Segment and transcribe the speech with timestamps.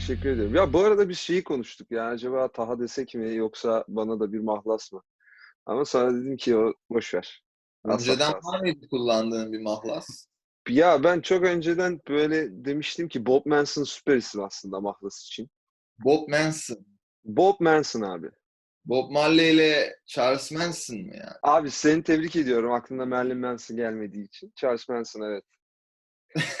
[0.00, 0.54] Teşekkür ederim.
[0.54, 1.90] Ya bu arada bir şeyi konuştuk.
[1.90, 5.02] Yani acaba Taha desek mi yoksa bana da bir mahlas mı?
[5.66, 7.44] Ama sonra dedim ki o boş ver.
[7.84, 10.26] Önceden var mıydı kullandığın bir mahlas?
[10.68, 15.50] Ya ben çok önceden böyle demiştim ki Bob Manson süper isim aslında mahlas için.
[16.04, 16.86] Bob Manson.
[17.24, 18.30] Bob Manson abi.
[18.84, 21.36] Bob Marley ile Charles Manson mı yani?
[21.42, 24.52] Abi seni tebrik ediyorum aklına Marilyn Manson gelmediği için.
[24.56, 25.44] Charles Manson evet.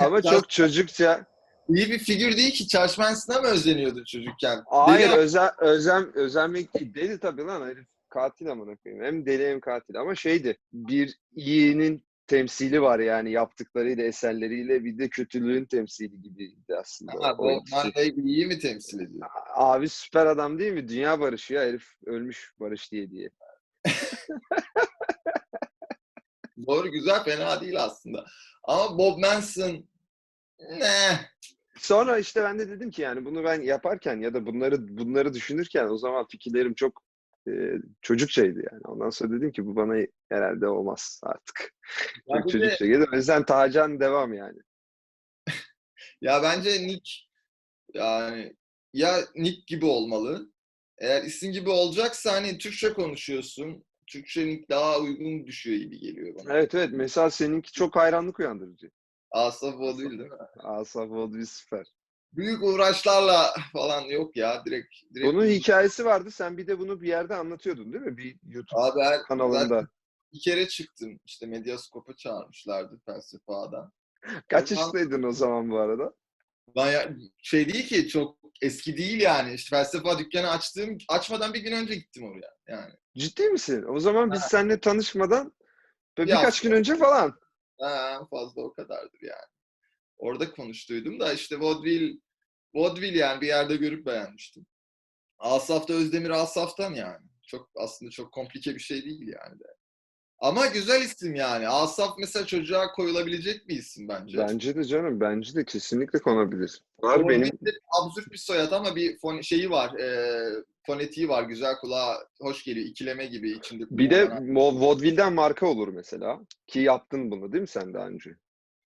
[0.00, 1.29] Ama çok çocukça.
[1.74, 2.68] İyi bir figür değil ki.
[2.68, 4.62] Charles Manson'a mı özeniyordun çocukken?
[4.66, 6.94] Hayır Deli- özen, özen, özenmek değil.
[6.94, 7.86] Deli tabii lan herif.
[8.08, 9.04] Katil amına koyayım.
[9.04, 9.96] Hem deli hem katil.
[10.00, 10.58] Ama şeydi.
[10.72, 17.12] Bir iyinin temsili var yani yaptıklarıyla, eserleriyle bir de kötülüğün temsili gibiydi aslında.
[17.20, 17.74] Ha, ikisi.
[17.74, 19.28] Marley iyi mi temsil ediyor?
[19.54, 20.88] Abi süper adam değil mi?
[20.88, 23.30] Dünya barışı ya herif ölmüş barış diye diye.
[26.66, 28.26] Doğru güzel fena değil aslında.
[28.62, 29.84] Ama Bob Manson
[30.78, 31.20] ne?
[31.80, 35.88] Sonra işte ben de dedim ki yani bunu ben yaparken ya da bunları bunları düşünürken
[35.88, 37.02] o zaman fikirlerim çok
[37.48, 37.52] e,
[38.02, 38.80] çocukçaydı yani.
[38.84, 41.72] Ondan sonra dedim ki bu bana herhalde olmaz artık.
[42.28, 43.06] Çok de- çocukça geldi.
[43.12, 44.58] O yüzden Tacan devam yani.
[46.20, 47.10] Ya bence Nick
[47.94, 48.56] yani
[48.92, 50.52] ya Nick gibi olmalı.
[50.98, 53.84] Eğer isim gibi olacaksa hani Türkçe konuşuyorsun.
[54.06, 56.54] Türkçe Nick daha uygun düşüyor gibi geliyor bana.
[56.54, 56.90] Evet evet.
[56.92, 58.90] Mesela seninki çok hayranlık uyandırıcı.
[59.30, 60.28] Asaf o değil mi?
[60.58, 61.86] Asaf Vodvi süper.
[62.32, 64.94] Büyük uğraşlarla falan yok ya direkt.
[65.14, 66.30] direkt Bunun hikayesi vardı.
[66.30, 68.16] Sen bir de bunu bir yerde anlatıyordun değil mi?
[68.16, 69.88] Bir YouTube Abi her, kanalında.
[70.32, 71.20] bir kere çıktım.
[71.24, 73.92] İşte Medyaskop'a çağırmışlardı felsefe A'dan.
[74.48, 76.14] Kaç yaşındaydın o zaman bu arada?
[76.76, 77.10] Ben ya,
[77.42, 79.54] şey değil ki çok eski değil yani.
[79.54, 82.54] İşte felsefe dükkanı açtığım açmadan bir gün önce gittim oraya.
[82.68, 82.92] Yani.
[83.18, 83.84] Ciddi misin?
[83.88, 85.52] O zaman biz seninle tanışmadan
[86.18, 86.68] Bir birkaç hafta.
[86.68, 87.38] gün önce falan.
[87.80, 89.50] Ha, en fazla o kadardır yani.
[90.18, 92.18] Orada konuştuydum da işte vaudeville,
[92.74, 94.66] vaudeville yani bir yerde görüp beğenmiştim.
[95.38, 97.26] Asaf da Özdemir Asaf'tan yani.
[97.46, 99.74] Çok aslında çok komplike bir şey değil yani de.
[100.38, 101.68] Ama güzel isim yani.
[101.68, 104.38] Asaf mesela çocuğa koyulabilecek bir isim bence.
[104.38, 105.20] Bence de canım.
[105.20, 106.82] Bence de kesinlikle konabilir.
[107.02, 107.50] Var benim.
[108.02, 109.94] absürt bir soyad ama bir fon şeyi var.
[109.98, 110.40] E,
[110.86, 111.42] fonetiği var.
[111.42, 112.86] Güzel kulağa hoş geliyor.
[112.86, 113.84] İkileme gibi içinde.
[113.90, 114.22] Bir de.
[114.24, 116.40] Mo- Vaudeville'den marka olur mesela.
[116.66, 118.30] Ki yaptın bunu değil mi sen daha önce?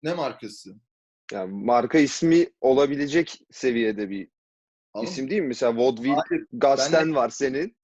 [0.02, 0.70] Ne markası?
[1.32, 4.28] Yani marka ismi olabilecek seviyede bir
[4.94, 5.48] Ama isim değil mi?
[5.48, 7.76] Mesela Vaudeville Hayır, Gazete'n var senin.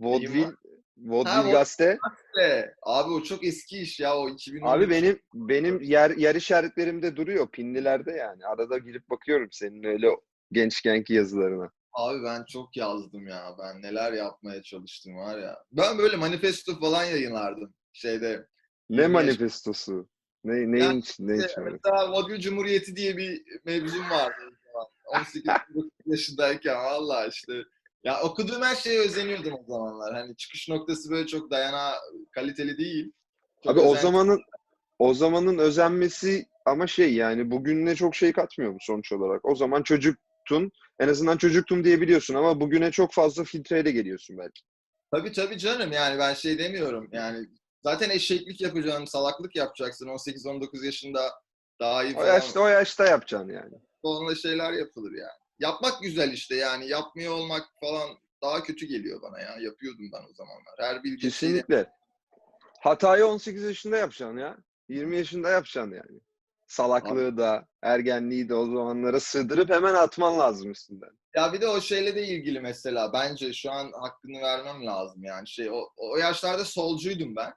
[0.00, 0.52] Vaudeville?
[0.96, 1.98] Vaudeville Gazete.
[2.36, 4.66] be, abi o çok eski iş ya o 2010.
[4.66, 8.46] Abi benim benim yer yer işaretlerimde duruyor pinlilerde yani.
[8.46, 10.08] Arada girip bakıyorum senin öyle
[10.52, 11.70] gençkenki yazılarına.
[11.92, 13.54] Abi ben çok yazdım ya.
[13.58, 15.64] Ben neler yapmaya çalıştım var ya.
[15.72, 17.74] Ben böyle manifesto falan yayınlardım.
[17.92, 18.46] Şeyde.
[18.90, 20.08] Ne 25 manifestosu?
[20.44, 21.62] Ne neyin Yani için ne için?
[21.64, 24.34] Mesela Vaudeville Cumhuriyeti diye bir mevzum vardı.
[24.48, 24.86] o zaman.
[25.20, 25.44] 18
[26.06, 27.52] yaşındayken valla işte.
[28.04, 30.14] Ya okuduğum her şeye özeniyordum o zamanlar.
[30.14, 31.92] Hani çıkış noktası böyle çok dayana
[32.30, 33.12] kaliteli değil.
[33.64, 34.42] Çok Abi o özen- zamanın
[34.98, 39.44] o zamanın özenmesi ama şey yani bugüne çok şey katmıyor mu sonuç olarak?
[39.44, 40.72] O zaman çocuktun.
[41.00, 44.62] En azından çocuktum diyebiliyorsun ama bugüne çok fazla filtreyle geliyorsun belki.
[45.14, 47.46] Tabii tabii canım yani ben şey demiyorum yani
[47.84, 51.32] zaten eşeklik yapacaksın, salaklık yapacaksın 18-19 yaşında
[51.80, 52.26] daha iyi O falan.
[52.26, 53.74] yaşta o yaşta yapacaksın yani.
[54.04, 55.40] Sonra şeyler yapılır yani.
[55.58, 58.08] Yapmak güzel işte yani yapmıyor olmak falan
[58.42, 59.56] daha kötü geliyor bana ya.
[59.60, 60.74] Yapıyordum ben o zamanlar.
[60.78, 61.90] Her şeyi Kesinlikle.
[62.80, 64.56] Hatayı 18 yaşında yapacaksın ya.
[64.88, 66.20] 20 yaşında yapacaksın yani.
[66.70, 71.10] Salaklığı da, ergenliği de o zamanlara sığdırıp hemen atman lazım üstünden.
[71.36, 75.48] Ya bir de o şeyle de ilgili mesela bence şu an hakkını vermem lazım yani
[75.48, 77.52] şey o, o yaşlarda solcuydum ben.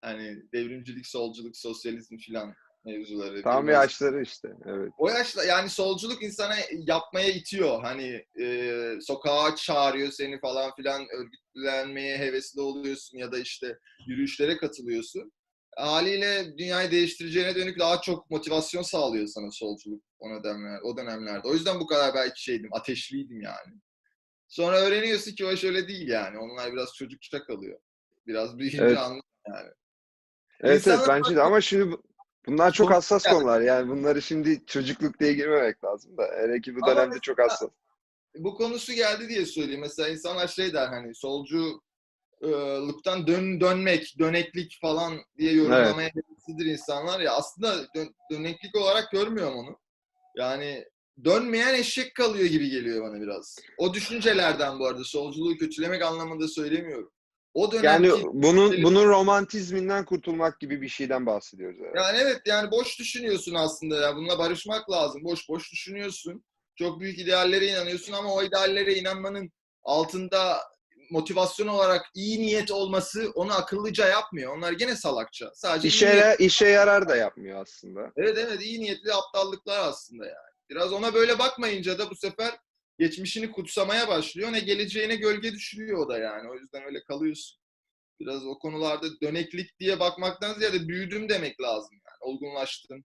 [0.00, 2.54] Hani devrimcilik, solculuk, sosyalizm filan
[2.84, 3.42] mevzuları.
[3.42, 4.48] Tam bilmem- yaşları işte.
[4.66, 4.92] Evet.
[4.98, 7.82] O yaşta yani solculuk insana yapmaya itiyor.
[7.82, 15.32] Hani e, sokağa çağırıyor seni falan filan örgütlenmeye hevesli oluyorsun ya da işte yürüyüşlere katılıyorsun.
[15.78, 21.48] Haliyle dünyayı değiştireceğine dönük daha çok motivasyon sağlıyor sana solculuk o dönemler, o dönemlerde.
[21.48, 23.74] O yüzden bu kadar belki şeydim, ateşliydim yani.
[24.48, 26.38] Sonra öğreniyorsun ki o iş öyle değil yani.
[26.38, 27.78] Onlar biraz çocukça kalıyor.
[28.26, 28.98] Biraz büyüyünce Evet.
[28.98, 29.68] anlıyor yani.
[30.60, 32.02] Evet, evet bence de ama şimdi bu-
[32.46, 33.60] bunlar çok hassas konular.
[33.60, 36.22] Yani bunları şimdi çocukluk diye girmemek lazım da.
[36.36, 37.70] Hele ki bu Ama dönemde çok mesela- hassas.
[38.36, 39.80] bu konusu geldi diye söyleyeyim.
[39.80, 41.80] Mesela insanlar şey der hani solcu
[42.88, 47.32] lıktan dön, dönmek, döneklik falan diye yorumlamaya heveslidir insanlar ya.
[47.32, 49.78] Aslında dön- döneklik olarak görmüyorum onu.
[50.36, 50.84] Yani
[51.24, 53.56] dönmeyen eşek kalıyor gibi geliyor bana biraz.
[53.78, 57.10] O düşüncelerden bu arada solculuğu kötülemek anlamında söylemiyorum.
[57.54, 61.98] O Yani dönemki bunun bunun romantizminden kurtulmak gibi bir şeyden bahsediyoruz herhalde.
[61.98, 64.16] Yani evet yani boş düşünüyorsun aslında ya.
[64.16, 65.24] Bununla barışmak lazım.
[65.24, 66.44] Boş boş düşünüyorsun.
[66.76, 69.52] çok büyük ideallere inanıyorsun ama o ideallere inanmanın
[69.82, 70.56] altında
[71.10, 74.56] motivasyon olarak iyi niyet olması onu akıllıca yapmıyor.
[74.56, 75.50] Onlar gene salakça.
[75.54, 78.12] Sadece İşe, niyet- işe yarar da yapmıyor aslında.
[78.16, 80.48] Evet evet iyi niyetli aptallıklar aslında yani.
[80.70, 82.54] Biraz ona böyle bakmayınca da bu sefer
[82.98, 84.52] geçmişini kutsamaya başlıyor.
[84.52, 86.50] Ne geleceğine gölge düşürüyor o da yani.
[86.50, 87.58] O yüzden öyle kalıyorsun.
[88.20, 92.32] Biraz o konularda döneklik diye bakmaktan ziyade büyüdüm demek lazım yani.
[92.32, 93.04] Olgunlaştım.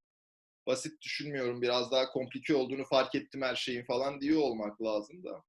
[0.67, 1.61] Basit düşünmüyorum.
[1.61, 5.43] Biraz daha komplike olduğunu fark ettim her şeyin falan diyor olmak lazım da.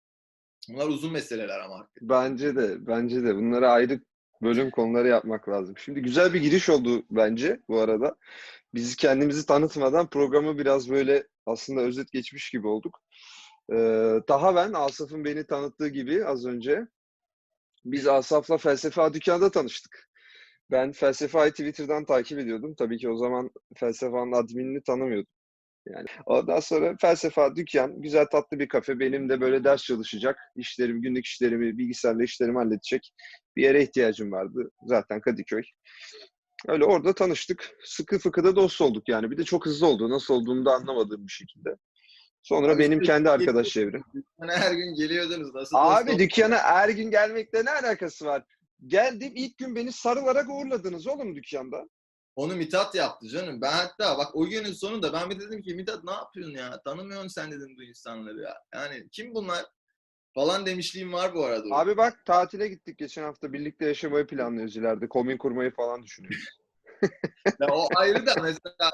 [0.69, 1.89] Bunlar uzun meseleler ama.
[2.01, 3.37] Bence de, bence de.
[3.37, 4.01] Bunları ayrı
[4.43, 5.79] bölüm konuları yapmak lazım.
[5.79, 8.17] Şimdi güzel bir giriş oldu bence bu arada.
[8.75, 13.01] Biz kendimizi tanıtmadan programı biraz böyle aslında özet geçmiş gibi olduk.
[13.73, 13.77] Ee,
[14.29, 16.87] daha ben Asaf'ın beni tanıttığı gibi az önce
[17.85, 20.11] biz Asaf'la Felsefe A Dükkan'da tanıştık.
[20.71, 22.75] Ben Felsefe A'yı Twitter'dan takip ediyordum.
[22.79, 25.33] Tabii ki o zaman Felsefe A'nın adminini tanımıyordum.
[25.87, 29.01] Yani ondan sonra Felsefe A Dükkan, güzel tatlı bir kafe.
[29.01, 33.13] Benim de böyle ders çalışacak, işlerim, günlük işlerimi, bilgisayarla işlerimi halledecek
[33.57, 34.71] bir yere ihtiyacım vardı.
[34.87, 35.63] Zaten Kadıköy.
[36.69, 37.77] Öyle orada tanıştık.
[37.85, 39.31] Sıkı fıkı da dost olduk yani.
[39.31, 40.11] Bir de çok hızlı oldu.
[40.11, 41.77] Nasıl olduğunu da anlamadığım bir şekilde.
[42.43, 44.03] Sonra Abi benim kendi arkadaş çevrem.
[44.41, 45.55] Hani her gün geliyordunuz.
[45.55, 48.45] Nasıl Abi dost dükkana her gün gelmekle ne alakası var?
[48.87, 51.85] Geldim ilk gün beni sarılarak uğurladınız oğlum dükkanda.
[52.37, 53.61] Onu Mithat yaptı canım.
[53.61, 56.81] Ben hatta bak o günün sonunda ben bir dedim ki Mithat ne yapıyorsun ya?
[56.83, 58.55] Tanımıyorsun sen dedim bu insanları ya.
[58.75, 59.65] Yani kim bunlar?
[60.35, 61.65] Falan demişliğim var bu arada.
[61.71, 63.53] Abi bak tatile gittik geçen hafta.
[63.53, 65.09] Birlikte yaşamayı planlıyoruz ileride.
[65.09, 66.45] Komün kurmayı falan düşünüyoruz.
[67.61, 68.91] Ya o ayrı da mesela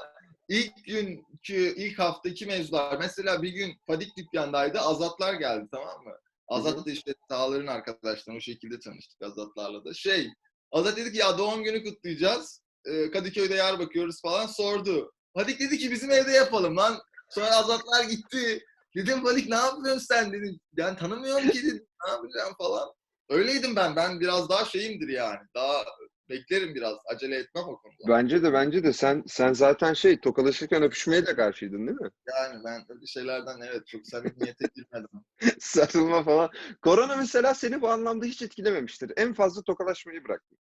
[0.49, 6.13] ilk günkü ilk haftaki mevzular mesela bir gün Fadik dükkandaydı Azatlar geldi tamam mı?
[6.47, 9.93] Azat da işte sağların arkadaşlar o şekilde tanıştık Azatlarla da.
[9.93, 10.29] Şey
[10.71, 12.61] Azat dedi ki ya doğum günü kutlayacağız.
[12.85, 15.13] Ee, Kadıköy'de yer bakıyoruz falan sordu.
[15.37, 16.99] Fadik dedi ki bizim evde yapalım lan.
[17.29, 18.65] Sonra Azatlar gitti.
[18.95, 20.59] Dedim Fadik ne yapıyorsun sen dedim.
[20.77, 21.87] Ben tanımıyorum ki dedim.
[22.05, 22.89] Ne yapacağım falan.
[23.29, 23.95] Öyleydim ben.
[23.95, 25.39] Ben biraz daha şeyimdir yani.
[25.55, 25.83] Daha
[26.29, 26.97] beklerim biraz.
[27.05, 28.07] Acele etmem o konuda.
[28.07, 32.09] Bence de bence de sen sen zaten şey tokalaşırken öpüşmeye de karşıydın değil mi?
[32.27, 35.09] Yani ben öyle şeylerden evet çok samimiyete girmedim.
[35.59, 36.49] Sarılma falan.
[36.81, 39.11] Korona mesela seni bu anlamda hiç etkilememiştir.
[39.17, 40.57] En fazla tokalaşmayı bıraktın.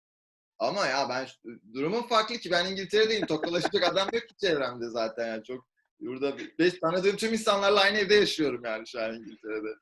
[0.59, 1.27] Ama ya ben
[1.75, 3.27] durumum farklı ki ben İngiltere'deyim.
[3.27, 5.69] Tokalaşacak adam yok ki çevremde zaten yani çok
[6.01, 9.75] burada beş tanıdığım tüm insanlarla aynı evde yaşıyorum yani şu an İngiltere'de.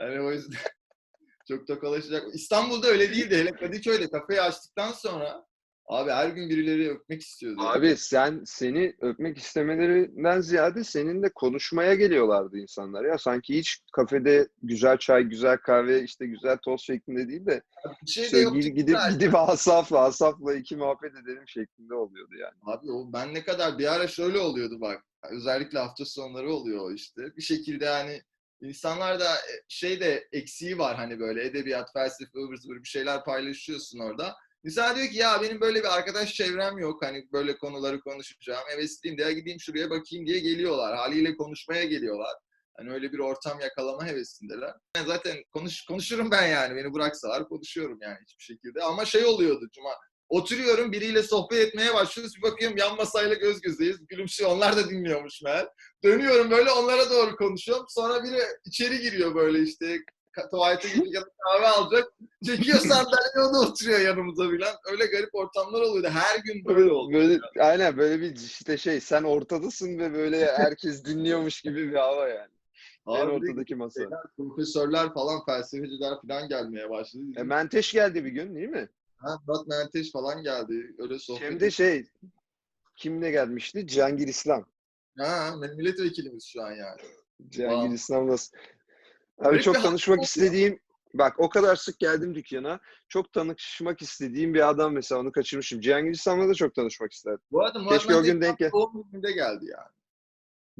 [0.00, 0.58] Yani o yüzden
[1.48, 2.34] çok tokalaşacak.
[2.34, 3.36] İstanbul'da öyle değildi.
[3.36, 5.46] Hele Kadıköy'de kafeyi açtıktan sonra
[5.86, 7.60] abi her gün birileri öpmek istiyordu.
[7.60, 13.18] Abi sen seni öpmek istemelerinden ziyade seninle konuşmaya geliyorlardı insanlar ya.
[13.18, 17.62] Sanki hiç kafede güzel çay, güzel kahve, işte güzel toz şeklinde değil de
[18.06, 22.54] bir şey de gidip gidip, gidip Asaf'la, Asaf'la iki muhabbet edelim şeklinde oluyordu yani.
[22.62, 25.04] Abi o ben ne kadar bir ara şöyle oluyordu bak.
[25.30, 27.36] Özellikle hafta sonları oluyor işte.
[27.36, 28.22] Bir şekilde yani
[28.60, 33.24] insanlar da e, şey de eksiği var hani böyle edebiyat, felsefe, ıvır zıvır bir şeyler
[33.24, 34.34] paylaşıyorsun orada.
[34.64, 37.02] İnsan diyor ki ya benim böyle bir arkadaş çevrem yok.
[37.02, 38.64] Hani böyle konuları konuşacağım.
[38.68, 40.96] Hevesliyim diye gideyim şuraya bakayım diye geliyorlar.
[40.96, 42.34] Haliyle konuşmaya geliyorlar.
[42.76, 44.74] Hani öyle bir ortam yakalama hevesindeler.
[44.96, 46.76] Ben zaten konuş, konuşurum ben yani.
[46.76, 48.82] Beni bıraksalar konuşuyorum yani hiçbir şekilde.
[48.82, 49.90] Ama şey oluyordu Cuma.
[50.28, 52.36] Oturuyorum biriyle sohbet etmeye başlıyoruz.
[52.36, 54.06] Bir bakıyorum yan masayla göz gözeyiz.
[54.08, 54.50] Gülümsüyor.
[54.50, 55.68] Onlar da dinliyormuş meğer.
[56.04, 57.86] Dönüyorum böyle onlara doğru konuşuyorum.
[57.88, 59.98] Sonra biri içeri giriyor böyle işte
[60.50, 62.12] tuvalete ya da kahve alacak.
[62.46, 64.74] Çekiyor sandalyeye o da oturuyor yanımıza filan.
[64.92, 66.08] Öyle garip ortamlar oluyordu.
[66.08, 67.12] Her gün böyle oldu.
[67.12, 72.28] Böyle, aynen böyle bir işte şey sen ortadasın ve böyle herkes dinliyormuş gibi bir hava
[72.28, 72.50] yani.
[73.06, 74.00] Abi ortadaki masa.
[74.00, 77.24] şeyler, profesörler falan, felsefeciler falan gelmeye başladı.
[77.36, 78.88] E, Menteş geldi bir gün değil mi?
[79.16, 80.94] Ha, Murat Menteş falan geldi.
[80.98, 81.42] Öyle sohbet.
[81.42, 82.06] Hem de şey
[82.96, 83.86] kimle gelmişti?
[83.86, 84.66] Cihangir İslam.
[85.18, 87.00] Ha, milletvekilimiz şu an yani.
[87.48, 87.94] Cihangir Wow.
[87.94, 88.56] İslam nasıl?
[89.38, 90.80] Abi çok tanışmak istediğim
[91.14, 92.80] bak o kadar sık geldim dükkana.
[93.08, 95.80] Çok tanışmak istediğim bir adam mesela onu kaçırmışım.
[95.80, 97.44] Cihangir İslam'la da çok tanışmak isterdim.
[97.50, 98.70] Bu arada Murat Keşke o gün denk gel.
[98.72, 99.90] doğum gününde geldi yani.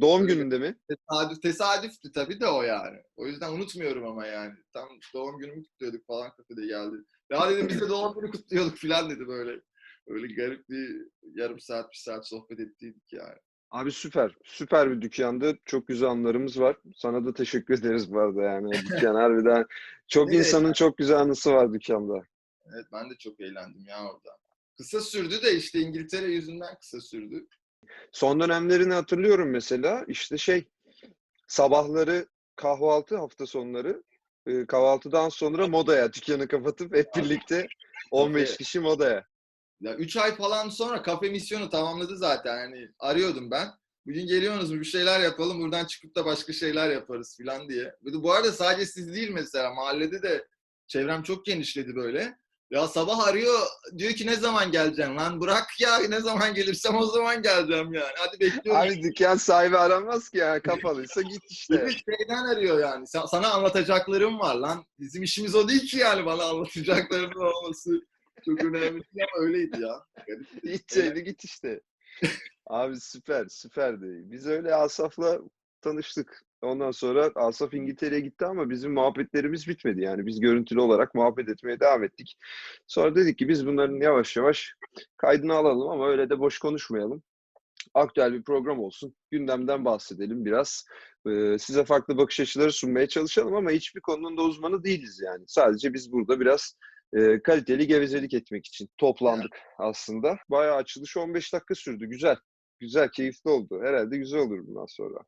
[0.00, 0.34] Doğum Öyle.
[0.34, 0.78] gününde mi?
[0.88, 2.98] Tesadüf, tesadüfti tabii de o yani.
[3.16, 4.54] O yüzden unutmuyorum ama yani.
[4.72, 6.96] Tam doğum günümü kutluyorduk falan kafede geldi.
[7.30, 9.60] Ya dedim biz de doğum günü kutluyorduk falan dedi böyle.
[10.06, 13.38] Öyle garip bir yarım saat, bir saat sohbet ettiydik yani.
[13.74, 14.36] Abi süper.
[14.44, 15.58] Süper bir dükkandı.
[15.64, 16.76] Çok güzel anılarımız var.
[16.96, 18.72] Sana da teşekkür ederiz bu arada yani.
[18.72, 19.66] Dükkan harbiden
[20.08, 22.22] çok Ne insanın çok güzel anısı var dükkanda.
[22.74, 24.38] Evet ben de çok eğlendim ya orada.
[24.76, 27.46] Kısa sürdü de işte İngiltere yüzünden kısa sürdü.
[28.12, 30.04] Son dönemlerini hatırlıyorum mesela.
[30.08, 30.68] İşte şey
[31.48, 32.26] sabahları
[32.56, 34.02] kahvaltı hafta sonları
[34.68, 37.66] kahvaltıdan sonra modaya dükkanı kapatıp hep birlikte
[38.10, 38.58] 15 Tabii.
[38.58, 39.26] kişi modaya.
[39.84, 42.58] Ya 3 ay falan sonra kafe misyonu tamamladı zaten.
[42.58, 43.68] Yani arıyordum ben.
[44.06, 47.94] Bugün geliyorsunuz mu bir şeyler yapalım buradan çıkıp da başka şeyler yaparız falan diye.
[48.02, 50.46] Bu arada sadece siz değil mesela mahallede de
[50.86, 52.38] çevrem çok genişledi böyle.
[52.70, 53.60] Ya sabah arıyor
[53.98, 58.12] diyor ki ne zaman geleceksin lan bırak ya ne zaman gelirsem o zaman geleceğim yani.
[58.18, 58.82] Hadi bekliyorum.
[58.82, 61.86] Abi dükkan sahibi aranmaz ki ya kapalıysa git işte.
[61.86, 63.04] Bir şeyden arıyor yani.
[63.04, 64.84] Sa- Sana anlatacaklarım var lan.
[64.98, 67.90] Bizim işimiz o değil ki yani bana anlatacaklarım olması.
[68.44, 70.04] Çok önemli değil ama öyleydi ya.
[70.62, 71.80] Gideceğini git işte.
[72.66, 74.22] Abi süper, süperdi.
[74.24, 75.40] Biz öyle Asaf'la
[75.80, 76.42] tanıştık.
[76.62, 80.00] Ondan sonra Asaf İngiltere'ye gitti ama bizim muhabbetlerimiz bitmedi.
[80.00, 82.38] Yani biz görüntülü olarak muhabbet etmeye devam ettik.
[82.86, 84.74] Sonra dedik ki biz bunların yavaş yavaş
[85.16, 87.22] kaydını alalım ama öyle de boş konuşmayalım.
[87.94, 89.14] Aktüel bir program olsun.
[89.30, 90.84] Gündemden bahsedelim biraz.
[91.28, 95.44] Ee, size farklı bakış açıları sunmaya çalışalım ama hiçbir konunun da uzmanı değiliz yani.
[95.46, 96.76] Sadece biz burada biraz
[97.14, 100.36] e, kaliteli gevezelik etmek için toplandık aslında.
[100.50, 102.06] Bayağı açılış 15 dakika sürdü.
[102.06, 102.36] Güzel.
[102.80, 103.80] Güzel, keyifli oldu.
[103.82, 105.18] Herhalde güzel olur bundan sonra.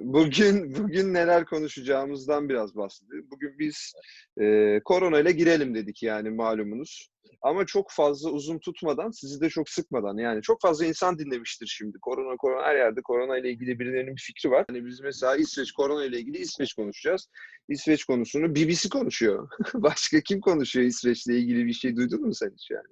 [0.00, 3.30] Bugün, bugün, neler konuşacağımızdan biraz bahsedelim.
[3.30, 3.92] Bugün biz
[4.40, 7.08] e, korona ile girelim dedik yani malumunuz.
[7.42, 10.16] Ama çok fazla uzun tutmadan, sizi de çok sıkmadan.
[10.16, 11.98] Yani çok fazla insan dinlemiştir şimdi.
[12.02, 14.64] Korona, korona her yerde korona ile ilgili birilerinin bir fikri var.
[14.68, 17.28] Hani biz mesela İsveç korona ile ilgili İsveç konuşacağız.
[17.68, 19.48] İsveç konusunu BBC konuşuyor.
[19.74, 22.88] Başka kim konuşuyor İsveç'le ilgili bir şey duydun mu sen hiç yani?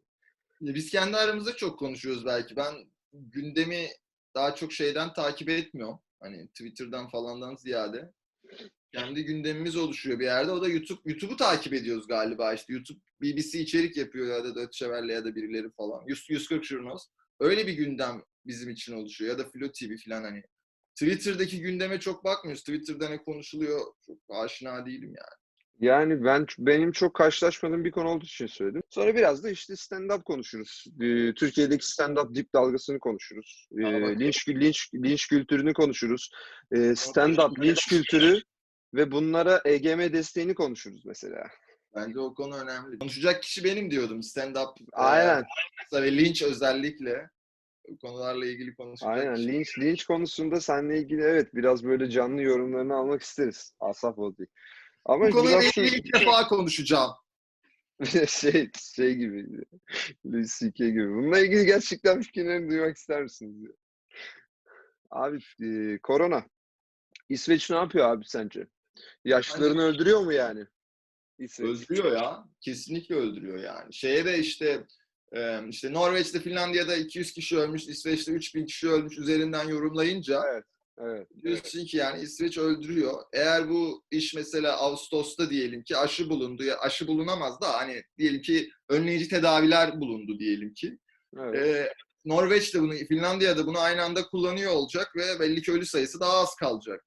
[0.60, 2.56] Ya Biz kendi aramızda çok konuşuyoruz belki.
[2.56, 2.74] Ben
[3.12, 3.86] gündemi
[4.34, 5.98] daha çok şeyden takip etmiyorum.
[6.20, 8.12] Hani Twitter'dan falandan ziyade.
[8.92, 10.50] Kendi gündemimiz oluşuyor bir yerde.
[10.50, 11.00] O da YouTube.
[11.04, 12.72] YouTube'u takip ediyoruz galiba işte.
[12.72, 16.04] YouTube BBC içerik yapıyor ya da Deutsche Welle ya da birileri falan.
[16.06, 17.06] 100, 140 Journos.
[17.40, 19.30] Öyle bir gündem bizim için oluşuyor.
[19.30, 20.42] Ya da Flo TV falan hani.
[20.94, 22.62] Twitter'daki gündeme çok bakmıyoruz.
[22.62, 25.38] Twitter'da ne konuşuluyor çok aşina değilim yani.
[25.80, 28.82] Yani ben benim çok karşılaşmadığım bir konu olduğu için söyledim.
[28.90, 30.84] Sonra biraz da işte stand-up konuşuruz.
[31.00, 33.68] Ee, Türkiye'deki stand-up dip dalgasını konuşuruz.
[33.78, 33.82] Ee,
[34.18, 36.30] linç linç linç kültürünü konuşuruz.
[36.72, 38.40] Ee, stand-up linç kültürü
[38.94, 41.44] ve bunlara EGM desteğini konuşuruz mesela.
[41.94, 42.98] Bence o konu önemli.
[42.98, 44.20] Konuşacak kişi benim diyordum.
[44.20, 45.44] Stand-up Aynen.
[45.92, 47.30] e, ve linç özellikle
[48.02, 49.34] konularla ilgili konuşacak Aynen.
[49.34, 49.48] kişi.
[49.48, 53.74] Linç linç konusunda seninle ilgili evet biraz böyle canlı yorumlarını almak isteriz.
[53.80, 54.46] Asaf Ozi.
[55.08, 57.10] Ama Bu konuyla ilgili ilk defa konuşacağım.
[58.28, 59.46] şey şey gibi.
[60.26, 60.88] Louis C.K.
[60.88, 61.08] gibi.
[61.10, 63.70] Bununla ilgili gerçekten fikirlerini duymak ister misiniz?
[65.10, 66.44] Abi e, korona.
[67.28, 68.66] İsveç ne yapıyor abi sence?
[69.24, 70.66] Yaşlılarını öldürüyor mu yani?
[71.38, 71.68] İsveç.
[71.68, 72.44] Öldürüyor ya.
[72.60, 73.94] Kesinlikle öldürüyor yani.
[73.94, 74.84] Şeye de işte
[75.32, 80.64] e, işte Norveç'te, Finlandiya'da 200 kişi ölmüş, İsveç'te 3000 kişi ölmüş üzerinden yorumlayınca Evet.
[81.42, 83.22] Diyorsun ki yani İsveç öldürüyor.
[83.32, 88.42] Eğer bu iş mesela Ağustos'ta diyelim ki aşı bulundu ya aşı bulunamaz da hani diyelim
[88.42, 90.98] ki önleyici tedaviler bulundu diyelim ki.
[91.38, 91.66] evet.
[91.66, 91.92] Ee,
[92.24, 96.20] Norveç de bunu, Finlandiya da bunu aynı anda kullanıyor olacak ve belli ki ölü sayısı
[96.20, 97.04] daha az kalacak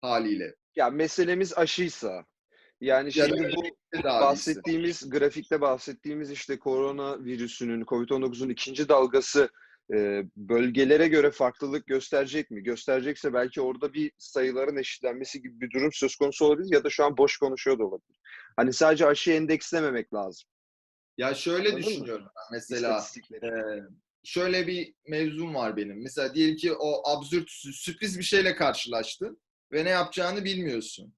[0.00, 0.54] haliyle.
[0.76, 2.24] Ya meselemiz aşıysa
[2.80, 4.20] yani Ya şimdi bu Tedavisi.
[4.20, 9.48] bahsettiğimiz grafikte bahsettiğimiz işte korona virüsünün COVID-19'un ikinci dalgası
[9.94, 12.62] e, bölgelere göre farklılık gösterecek mi?
[12.62, 17.04] Gösterecekse belki orada bir sayıların eşitlenmesi gibi bir durum söz konusu olabilir ya da şu
[17.04, 18.20] an boş konuşuyor da olabilir.
[18.56, 20.48] Hani sadece aşı endekslememek lazım.
[21.18, 21.86] Ya şöyle Anladın mı?
[21.86, 23.04] düşünüyorum ben mesela.
[23.42, 23.50] E,
[24.24, 26.02] şöyle bir mevzum var benim.
[26.02, 29.40] Mesela diyelim ki o absürt, sü- sürpriz bir şeyle karşılaştın
[29.72, 31.14] ve ne yapacağını bilmiyorsun.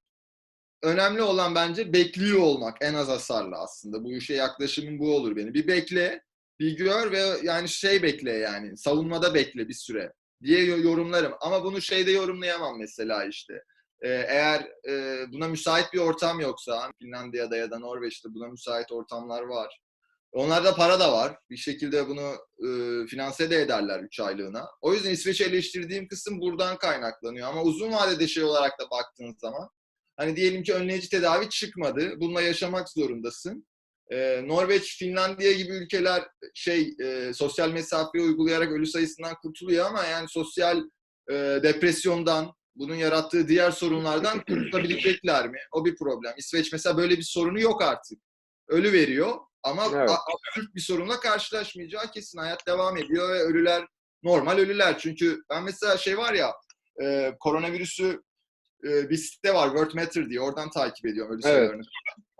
[0.82, 4.04] Önemli olan bence bekliyor olmak en az hasarlı aslında.
[4.04, 5.54] Bu işe yaklaşımım bu olur benim.
[5.54, 6.22] Bir bekle,
[6.60, 10.12] bir gör ve yani şey bekle yani savunmada bekle bir süre
[10.42, 11.32] diye yo- yorumlarım.
[11.40, 13.62] Ama bunu şeyde yorumlayamam mesela işte.
[14.02, 19.42] Ee, eğer e, buna müsait bir ortam yoksa Finlandiya'da ya da Norveç'te buna müsait ortamlar
[19.42, 19.80] var.
[20.32, 21.36] Onlarda para da var.
[21.50, 22.32] Bir şekilde bunu
[22.66, 24.68] e, finanse de ederler 3 aylığına.
[24.80, 27.48] O yüzden İsveç'i eleştirdiğim kısım buradan kaynaklanıyor.
[27.48, 29.68] Ama uzun vadede şey olarak da baktığın zaman
[30.16, 32.12] hani diyelim ki önleyici tedavi çıkmadı.
[32.20, 33.66] Bununla yaşamak zorundasın.
[34.12, 36.24] Ee, Norveç, Finlandiya gibi ülkeler
[36.54, 40.78] şey e, sosyal mesafeyi uygulayarak ölü sayısından kurtuluyor ama yani sosyal
[41.30, 45.58] e, depresyondan, bunun yarattığı diğer sorunlardan kurtulabilecekler mi?
[45.72, 46.34] O bir problem.
[46.36, 48.18] İsveç mesela böyle bir sorunu yok artık.
[48.68, 50.10] Ölü veriyor ama Evet.
[50.10, 52.38] absürt bir sorunla karşılaşmayacağı kesin.
[52.38, 53.86] Hayat devam ediyor ve ölüler
[54.22, 54.98] normal ölüler.
[54.98, 56.52] Çünkü ben mesela şey var ya
[57.02, 58.22] e, koronavirüsü
[58.84, 61.54] e, bir site var World Matter diye oradan takip ediyorum ölü Evet.
[61.54, 61.82] sayılarını.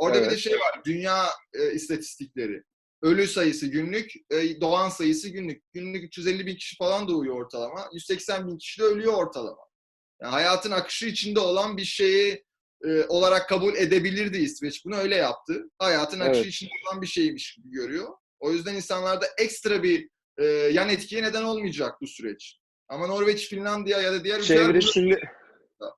[0.01, 0.33] Orada bir Evet.
[0.33, 2.63] de şey var dünya e, istatistikleri.
[3.03, 5.63] Ölü sayısı günlük, e, doğan sayısı günlük.
[5.73, 7.89] Günlük 350 bin kişi falan doğuyor ortalama.
[7.93, 9.63] 180 bin kişi de ölüyor ortalama.
[10.23, 12.45] Yani hayatın akışı içinde olan bir şeyi
[12.85, 14.85] e, olarak kabul edebilirdi İsveç.
[14.85, 15.71] Bunu öyle yaptı.
[15.79, 16.53] Hayatın akışı Evet.
[16.53, 18.09] içinde olan bir şeymiş gibi görüyor.
[18.39, 22.59] O yüzden insanlarda ekstra bir e, yan etkiye neden olmayacak bu süreç.
[22.89, 25.21] Ama Norveç, Finlandiya ya da diğer ülkeler Çevresinde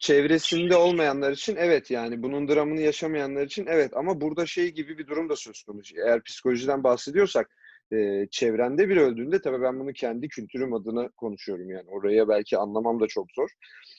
[0.00, 5.06] çevresinde olmayanlar için evet yani bunun dramını yaşamayanlar için evet ama burada şey gibi bir
[5.06, 5.94] durum da söz konusu.
[5.96, 7.50] Eğer psikolojiden bahsediyorsak
[7.92, 13.00] e, çevrende biri öldüğünde tabii ben bunu kendi kültürüm adına konuşuyorum yani oraya belki anlamam
[13.00, 13.48] da çok zor.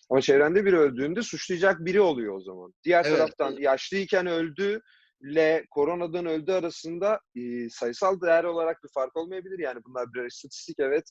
[0.09, 2.73] Ama çevrende biri öldüğünde suçlayacak biri oluyor o zaman.
[2.83, 3.17] Diğer Evet.
[3.17, 4.81] taraftan yaşlıyken öldü
[5.23, 9.59] ile koronadan öldü arasında e, sayısal değer olarak bir fark olmayabilir.
[9.59, 11.03] Yani bunlar birer istatistik evet.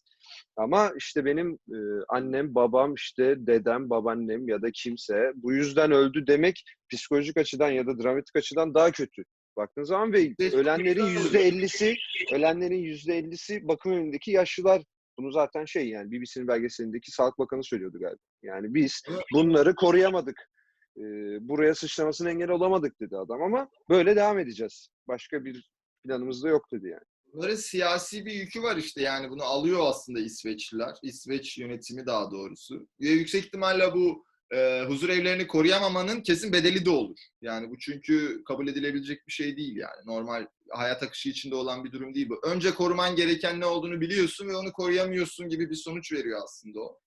[0.56, 1.78] Ama işte benim e,
[2.08, 7.86] annem, babam, işte dedem, babaannem ya da kimse bu yüzden öldü demek psikolojik açıdan ya
[7.86, 9.22] da dramatik açıdan daha kötü.
[9.56, 11.96] Baktığın zaman ve ölenlerin yüzde ellisi,
[12.32, 14.82] ölenlerin yüzde ellisi bakım evindeki yaşlılar.
[15.18, 18.18] Bunu zaten şey yani BBC'nin belgeselindeki Sağlık Bakanı söylüyordu galiba.
[18.42, 19.02] Yani biz
[19.32, 20.51] bunları koruyamadık.
[20.96, 21.02] E,
[21.48, 24.88] buraya sıçramasına engel olamadık dedi adam ama böyle devam edeceğiz.
[25.08, 25.70] Başka bir
[26.04, 27.02] planımız da yok dedi yani.
[27.32, 30.94] Bunların siyasi bir yükü var işte yani bunu alıyor aslında İsveçliler.
[31.02, 32.88] İsveç yönetimi daha doğrusu.
[33.00, 37.18] Ve yüksek ihtimalle bu e, huzur evlerini koruyamamanın kesin bedeli de olur.
[37.42, 40.06] Yani bu çünkü kabul edilebilecek bir şey değil yani.
[40.06, 42.40] Normal hayat akışı içinde olan bir durum değil bu.
[42.46, 46.98] Önce koruman gereken ne olduğunu biliyorsun ve onu koruyamıyorsun gibi bir sonuç veriyor aslında o.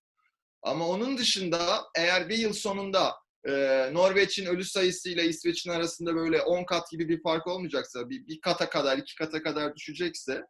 [0.62, 3.12] Ama onun dışında eğer bir yıl sonunda
[3.48, 3.52] e,
[3.92, 8.70] Norveç'in ölü sayısıyla İsveç'in arasında böyle 10 kat gibi bir fark olmayacaksa, bir, bir kata
[8.70, 10.42] kadar, iki kata kadar düşecekse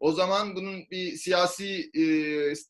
[0.00, 2.04] o zaman bunun bir siyasi e,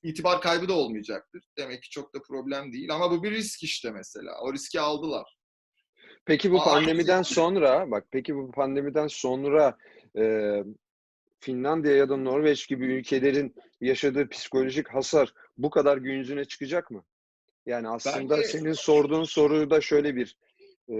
[0.02, 1.44] itibar kaybı da olmayacaktır.
[1.58, 2.94] Demek ki çok da problem değil.
[2.94, 4.32] Ama bu bir risk işte mesela.
[4.42, 5.36] O riski aldılar.
[6.24, 9.76] Peki bu Aa, pandemiden sonra, bak peki bu pandemiden sonra
[10.18, 10.54] e,
[11.40, 17.04] Finlandiya ya da Norveç gibi ülkelerin yaşadığı psikolojik hasar bu kadar gün yüzüne çıkacak mı?
[17.70, 20.36] Yani aslında Bence- senin sorduğun soruda şöyle bir
[20.88, 20.96] e,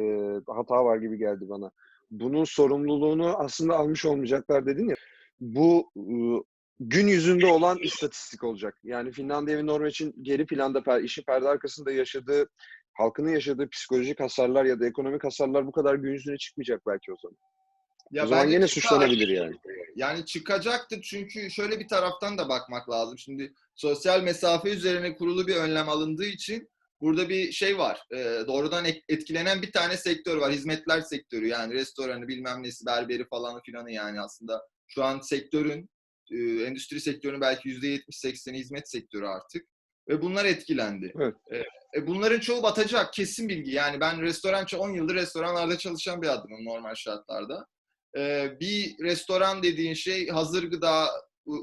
[0.46, 1.70] hata var gibi geldi bana.
[2.10, 4.96] Bunun sorumluluğunu aslında almış olmayacaklar dedin ya.
[5.40, 6.04] Bu e,
[6.80, 8.78] gün yüzünde olan istatistik olacak.
[8.84, 12.48] Yani Finlandiya ve Norveç'in geri planda işin perde arkasında yaşadığı
[12.92, 17.16] halkının yaşadığı psikolojik hasarlar ya da ekonomik hasarlar bu kadar gün yüzüne çıkmayacak belki o
[17.22, 17.36] zaman.
[18.10, 19.56] Ya o zaman yine suçlanabilir yani.
[19.96, 23.18] Yani çıkacaktır çünkü şöyle bir taraftan da bakmak lazım.
[23.18, 26.68] Şimdi sosyal mesafe üzerine kurulu bir önlem alındığı için
[27.00, 28.02] burada bir şey var.
[28.14, 30.52] Ee, doğrudan etkilenen bir tane sektör var.
[30.52, 35.90] Hizmetler sektörü yani restoranı bilmem nesi berberi falan filanı yani aslında şu an sektörün
[36.30, 39.66] e, endüstri sektörünün belki %70-80'i hizmet sektörü artık.
[40.08, 41.12] Ve bunlar etkilendi.
[41.20, 41.34] Evet.
[41.96, 43.70] E, bunların çoğu batacak kesin bilgi.
[43.70, 47.66] Yani ben restoran 10 yıldır restoranlarda çalışan bir adamım normal şartlarda.
[48.18, 51.10] Ee, bir restoran dediğin şey hazır gıda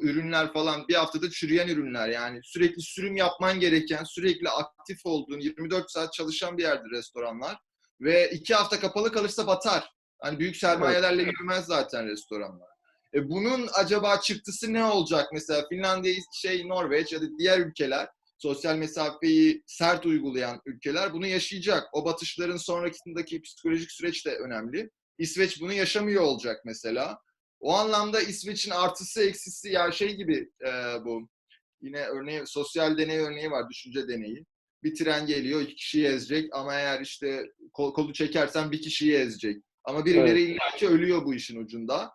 [0.02, 5.92] ürünler falan bir haftada çürüyen ürünler yani sürekli sürüm yapman gereken sürekli aktif olduğun 24
[5.92, 7.58] saat çalışan bir yerdir restoranlar
[8.02, 9.90] ve iki hafta kapalı kalırsa batar.
[10.22, 12.68] Hani büyük sermayelerle yürümez zaten restoranlar.
[13.14, 15.30] E bunun acaba çıktısı ne olacak?
[15.34, 18.08] Mesela Finlandiya, şey Norveç ya da diğer ülkeler
[18.38, 21.84] sosyal mesafeyi sert uygulayan ülkeler bunu yaşayacak.
[21.94, 24.90] O batışların sonrakindeki psikolojik süreç de önemli.
[25.18, 27.20] İsveç bunu yaşamıyor olacak mesela.
[27.60, 30.72] O anlamda İsveç'in artısı eksisi ya şey gibi e,
[31.06, 31.28] bu
[31.82, 34.46] yine örneği sosyal deney örneği var düşünce deneyi.
[34.84, 39.64] Bir tren geliyor iki kişiyi ezecek ama eğer işte kol, kolu çekersen bir kişiyi ezecek.
[39.84, 40.58] Ama birileri Evet.
[40.58, 42.12] illaki ölüyor bu işin ucunda.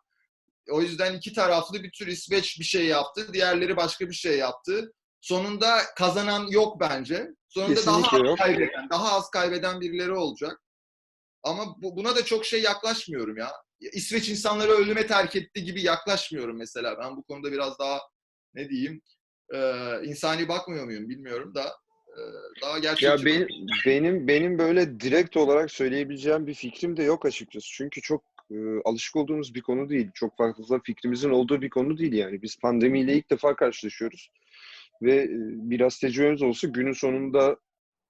[0.71, 3.33] O yüzden iki taraflı bir tür İsveç bir şey yaptı.
[3.33, 4.93] Diğerleri başka bir şey yaptı.
[5.21, 7.29] Sonunda kazanan yok bence.
[7.49, 8.38] Sonunda daha Kesinlikle az yok.
[8.38, 10.61] kaybeden, daha az kaybeden birileri olacak.
[11.42, 13.50] Ama bu, buna da çok şey yaklaşmıyorum ya.
[13.81, 16.98] İsveç insanları ölüme terk etti gibi yaklaşmıyorum mesela.
[16.98, 18.00] Ben bu konuda biraz daha
[18.55, 19.02] ne diyeyim
[19.55, 19.59] e,
[20.05, 21.64] insani bakmıyor muyum bilmiyorum da
[22.09, 22.20] e,
[22.62, 23.05] daha gerçekçi.
[23.05, 23.48] Ya benim,
[23.87, 27.66] benim benim böyle direkt olarak söyleyebileceğim bir fikrim de yok açıkçası.
[27.72, 30.11] Çünkü çok e, alışık olduğumuz bir konu değil.
[30.14, 32.42] Çok fazla fikrimizin olduğu bir konu değil yani.
[32.42, 34.31] Biz pandemiyle ilk defa karşılaşıyoruz.
[35.02, 35.28] Ve e,
[35.70, 37.57] biraz tecrübemiz olsa günün sonunda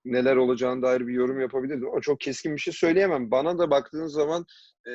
[0.04, 1.88] neler olacağına dair bir yorum yapabilirdim.
[1.88, 3.30] Ama çok keskin bir şey söyleyemem.
[3.30, 4.46] Bana da baktığın zaman
[4.86, 4.92] e,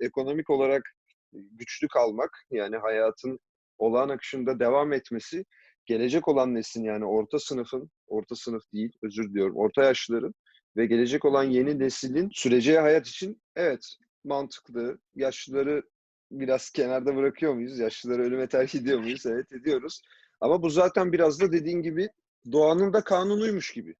[0.00, 0.82] ekonomik olarak
[1.32, 3.38] güçlü kalmak yani hayatın
[3.78, 5.44] olağan akışında devam etmesi
[5.86, 10.34] gelecek olan neslin yani orta sınıfın, orta sınıf değil özür diliyorum, orta yaşlıların
[10.76, 14.98] ve gelecek olan yeni neslin süreceği hayat için evet mantıklı.
[15.14, 15.82] Yaşlıları
[16.30, 17.78] biraz kenarda bırakıyor muyuz?
[17.78, 19.26] Yaşlıları ölüme terk ediyor muyuz?
[19.26, 20.02] Evet ediyoruz.
[20.40, 22.08] Ama bu zaten biraz da dediğin gibi
[22.52, 23.94] doğanın da kanunuymuş gibi.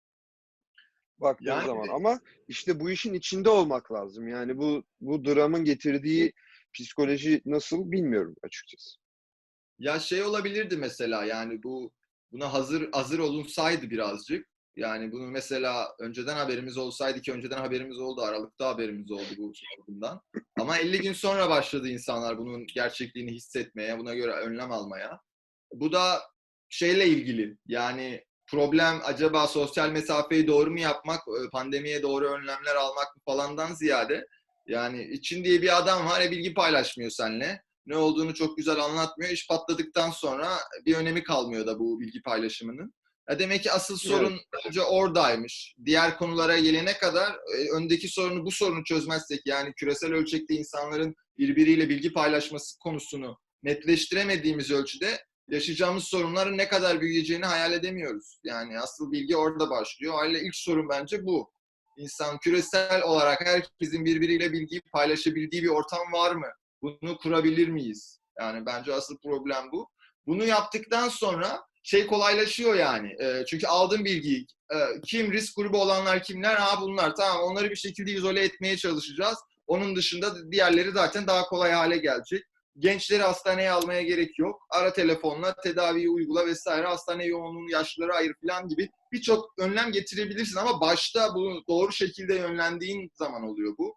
[1.19, 4.29] Baktığın Yani- zaman ama işte bu işin içinde olmak lazım.
[4.29, 6.33] Yani bu bu dramın getirdiği
[6.75, 8.91] psikoloji nasıl bilmiyorum açıkçası.
[9.79, 11.93] Ya şey olabilirdi mesela yani bu
[12.33, 14.47] buna hazır hazır olunsaydı birazcık.
[14.77, 18.23] Yani bunu mesela önceden haberimiz olsaydı ki önceden haberimiz oldu.
[18.23, 20.21] Aralıkta haberimiz oldu bu salgından.
[20.61, 25.21] Ama 50 gün sonra başladı insanlar bunun gerçekliğini hissetmeye, buna göre önlem almaya.
[25.73, 26.21] Bu da
[26.69, 33.09] şeyle ilgili yani problem acaba sosyal mesafeyi doğru mu yapmak, e, pandemiye doğru önlemler almak
[33.25, 34.27] falandan ziyade
[34.67, 37.63] yani için diye bir adam var ya bilgi paylaşmıyor seninle.
[37.87, 39.31] Ne olduğunu çok güzel anlatmıyor.
[39.31, 40.49] İş patladıktan sonra
[40.87, 42.95] bir önemi kalmıyor da bu bilgi paylaşımının.
[43.31, 45.75] Ya demek ki asıl sorun bence oradaymış.
[45.85, 51.89] Diğer konulara gelene kadar e, öndeki sorunu bu sorunu çözmezsek yani küresel ölçekte insanların birbiriyle
[51.89, 58.39] bilgi paylaşması konusunu netleştiremediğimiz ölçüde yaşayacağımız sorunların ne kadar büyüyeceğini hayal edemiyoruz.
[58.45, 60.15] Yani asıl bilgi orada başlıyor.
[60.15, 61.51] Haliyle ilk sorun bence bu.
[61.97, 66.47] İnsan küresel olarak herkesin birbiriyle bilgiyi paylaşabildiği bir ortam var mı?
[66.83, 68.21] Bunu kurabilir miyiz?
[68.41, 69.89] Yani bence asıl problem bu.
[70.27, 73.17] Bunu yaptıktan sonra şey kolaylaşıyor yani.
[73.23, 76.55] E, çünkü aldığın bilgiyi e, kim risk grubu olanlar kimler?
[76.55, 79.39] Ha bunlar tamam onları bir şekilde izole etmeye çalışacağız.
[79.67, 82.45] Onun dışında diğerleri zaten daha kolay hale gelecek.
[82.79, 84.67] Gençleri hastaneye almaya gerek yok.
[84.71, 86.87] Ara telefonla tedaviyi uygula vesaire.
[86.87, 93.11] Hastane yoğunluğunu yaşlılara ayır falan gibi birçok önlem getirebilirsin ama başta bu doğru şekilde yönlendiğin
[93.15, 93.97] zaman oluyor bu.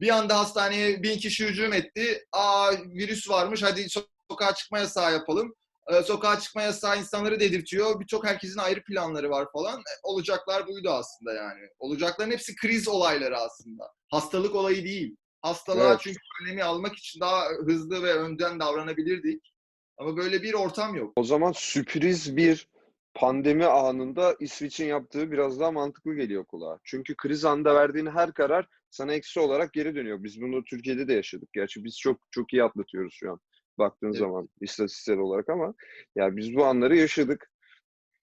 [0.00, 2.24] Bir anda hastaneye bin kişi hücum etti.
[2.32, 3.86] Aa virüs varmış hadi
[4.30, 5.54] sokağa çıkma yasağı yapalım.
[5.88, 8.00] Ee, sokağa çıkma yasağı insanları dedirtiyor.
[8.00, 9.78] Birçok herkesin ayrı planları var falan.
[9.78, 11.60] E, olacaklar buydu aslında yani.
[11.78, 13.92] Olacakların hepsi kriz olayları aslında.
[14.10, 15.16] Hastalık olayı değil.
[15.42, 16.00] Hastalığa Evet.
[16.00, 19.54] çünkü önlemi almak için daha hızlı ve önden davranabilirdik.
[19.98, 21.12] Ama böyle bir ortam yok.
[21.16, 22.68] O zaman sürpriz bir
[23.14, 26.78] pandemi anında İsveç'in yaptığı biraz daha mantıklı geliyor kulağa.
[26.84, 30.22] Çünkü kriz anında verdiğin her karar sana eksi olarak geri dönüyor.
[30.22, 31.48] Biz bunu Türkiye'de de yaşadık.
[31.52, 33.40] Gerçi biz çok çok iyi atlatıyoruz şu an
[33.78, 34.18] baktığın Evet.
[34.18, 35.74] zaman istatistiksel olarak ama
[36.16, 37.50] ya biz bu anları yaşadık.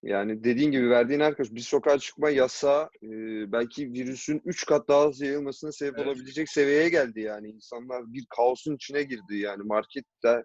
[0.02, 3.08] Yani dediğin gibi verdiğin her karar, bir sokağa çıkma yasağı e,
[3.52, 6.06] belki virüsün 3 kat daha hızlı yayılmasına sebep Evet.
[6.06, 7.48] olabilecek seviyeye geldi yani.
[7.48, 10.44] İnsanlar bir kaosun içine girdi yani markette.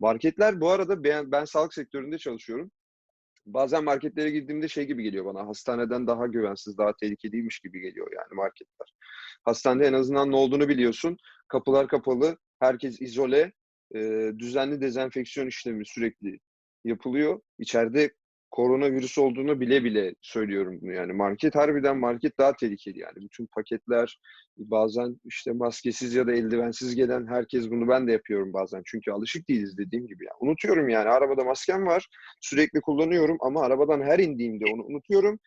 [0.00, 2.70] Marketler bu arada ben, ben sağlık sektöründe çalışıyorum.
[3.46, 5.46] Bazen marketlere girdiğimde şey gibi geliyor bana.
[5.46, 8.94] Hastaneden daha güvensiz, daha tehlikeliymiş gibi geliyor yani marketler.
[9.44, 11.16] Hastanede en azından ne olduğunu biliyorsun.
[11.48, 13.52] Kapılar kapalı, herkes izole,
[13.94, 16.38] e, düzenli dezenfeksiyon işlemi sürekli
[16.84, 17.40] yapılıyor.
[17.58, 18.14] İçeride
[18.50, 21.12] koronavirüs olduğunu bile bile söylüyorum bunu yani.
[21.12, 23.16] Market harbiden market daha tehlikeli yani.
[23.16, 24.18] Bütün paketler
[24.56, 28.82] bazen işte maskesiz ya da eldivensiz gelen herkes bunu ben de yapıyorum bazen.
[28.86, 30.24] Çünkü alışık değiliz dediğim gibi.
[30.24, 30.36] Yani.
[30.40, 31.08] Unutuyorum yani.
[31.08, 32.06] Arabada maskem var.
[32.40, 35.38] Sürekli kullanıyorum ama arabadan her indiğimde onu unutuyorum.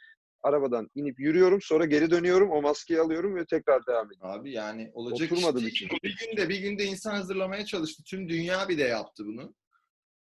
[0.43, 1.59] Arabadan inip yürüyorum.
[1.61, 2.51] Sonra geri dönüyorum.
[2.51, 4.39] O maskeyi alıyorum ve tekrar devam ediyorum.
[4.39, 5.75] Abi yani olacak Oturmadı iş bir değil.
[5.75, 5.99] şey.
[6.03, 8.03] Bir günde bir günde insan hazırlamaya çalıştı.
[8.07, 9.53] Tüm dünya bir de yaptı bunu.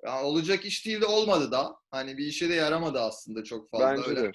[0.05, 1.77] Ya olacak iş değil de olmadı da.
[1.91, 3.91] Hani bir işe de yaramadı aslında çok fazla.
[3.91, 4.31] Bence Öyle de.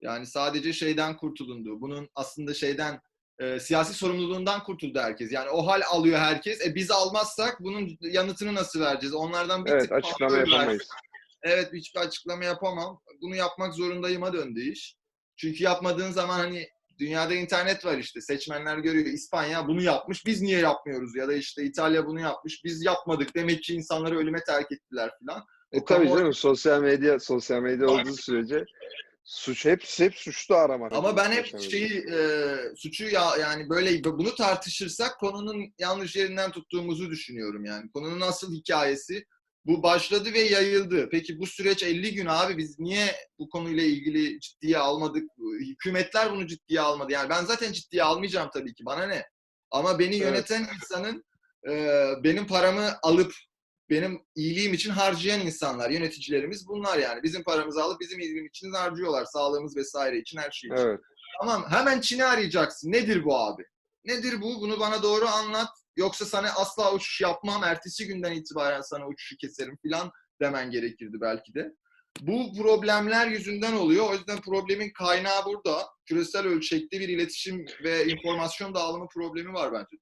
[0.00, 1.80] Yani sadece şeyden kurtulundu.
[1.80, 3.00] Bunun aslında şeyden
[3.38, 5.32] e, siyasi sorumluluğundan kurtuldu herkes.
[5.32, 6.66] Yani o hal alıyor herkes.
[6.66, 9.14] E biz almazsak bunun yanıtını nasıl vereceğiz?
[9.14, 10.50] Onlardan bir Evet açıklama versin.
[10.50, 10.88] yapamayız.
[11.42, 13.00] Evet hiçbir açıklama yapamam.
[13.22, 14.96] Bunu yapmak zorundayıma döndü iş.
[15.36, 18.20] Çünkü yapmadığın zaman hani dünyada internet var işte.
[18.20, 19.06] Seçmenler görüyor.
[19.06, 20.26] İspanya bunu yapmış.
[20.26, 21.16] Biz niye yapmıyoruz?
[21.16, 22.64] Ya da işte İtalya bunu yapmış.
[22.64, 23.34] Biz yapmadık.
[23.34, 25.44] Demek ki insanları ölüme terk ettiler filan.
[25.72, 28.64] E tabii canım sosyal medya sosyal medya olduğu sürece
[29.24, 30.92] suç hep hep suçlu aramak.
[30.92, 37.10] Ama ben hep şeyi e, suçu ya yani böyle bunu tartışırsak konunun yanlış yerinden tuttuğumuzu
[37.10, 37.90] düşünüyorum yani.
[37.90, 39.24] Konunun asıl hikayesi
[39.64, 41.08] bu başladı ve yayıldı.
[41.10, 45.30] Peki bu süreç 50 gün abi biz niye bu konuyla ilgili ciddiye almadık?
[45.60, 47.12] Hükümetler bunu ciddiye almadı.
[47.12, 48.84] Yani ben zaten ciddiye almayacağım tabii ki.
[48.86, 49.26] Bana ne?
[49.70, 50.20] Ama beni Evet.
[50.22, 51.24] yöneten insanın
[51.68, 53.34] e, benim paramı alıp
[53.90, 57.22] benim iyiliğim için harcayan insanlar, yöneticilerimiz bunlar yani.
[57.22, 59.24] Bizim paramızı alıp bizim iyiliğimiz için harcıyorlar.
[59.24, 60.86] Sağlığımız vesaire için, her şey için.
[60.86, 61.00] Evet.
[61.40, 62.92] Tamam hemen Çin'i arayacaksın.
[62.92, 63.62] Nedir bu abi?
[64.04, 64.60] Nedir bu?
[64.60, 65.68] Bunu bana doğru anlat.
[65.96, 67.64] Yoksa sana asla uçuş yapmam.
[67.64, 71.74] Ertesi günden itibaren sana uçuşu keserim falan demen gerekirdi belki de.
[72.20, 74.10] Bu problemler yüzünden oluyor.
[74.10, 75.86] O yüzden problemin kaynağı burada.
[76.06, 79.96] Küresel ölçekte bir iletişim ve informasyon dağılımı problemi var bence.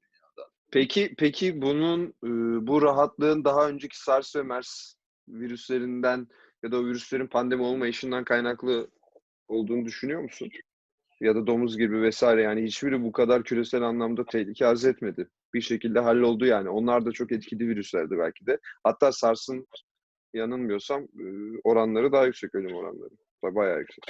[0.73, 2.31] Peki peki bunun e,
[2.67, 4.95] bu rahatlığın daha önceki SARS ve MERS
[5.29, 6.29] virüslerinden
[6.63, 8.91] ya da o virüslerin pandemi olmayışından kaynaklı
[9.49, 10.51] olduğunu düşünüyor musun?
[11.21, 15.29] Ya da domuz gibi vesaire yani hiçbiri bu kadar küresel anlamda tehlike arz etmedi.
[15.55, 16.69] Bir şekilde halloldu yani.
[16.69, 18.59] Onlar da çok etkili virüslerdi belki de.
[18.85, 19.67] Hatta SARS'ın
[20.35, 21.07] yanılmıyorsam
[21.65, 23.11] oranları daha yüksek ölüm oranları.
[23.43, 24.05] Bayağı yüksek.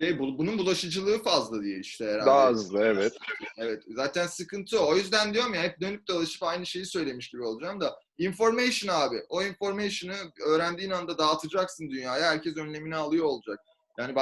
[0.00, 2.26] Şey, bu- bunun bulaşıcılığı fazla diye işte herhalde.
[2.26, 3.12] Daha hızlı evet.
[3.58, 3.82] Evet.
[3.88, 4.90] Zaten sıkıntı o.
[4.90, 7.98] O yüzden diyorum ya hep dönüp dolaşıp aynı şeyi söylemiş gibi olacağım da.
[8.18, 9.16] Information abi.
[9.28, 10.16] O information'ı
[10.46, 12.30] öğrendiğin anda dağıtacaksın dünyaya.
[12.30, 13.58] Herkes önlemini alıyor olacak.
[13.98, 14.14] Yani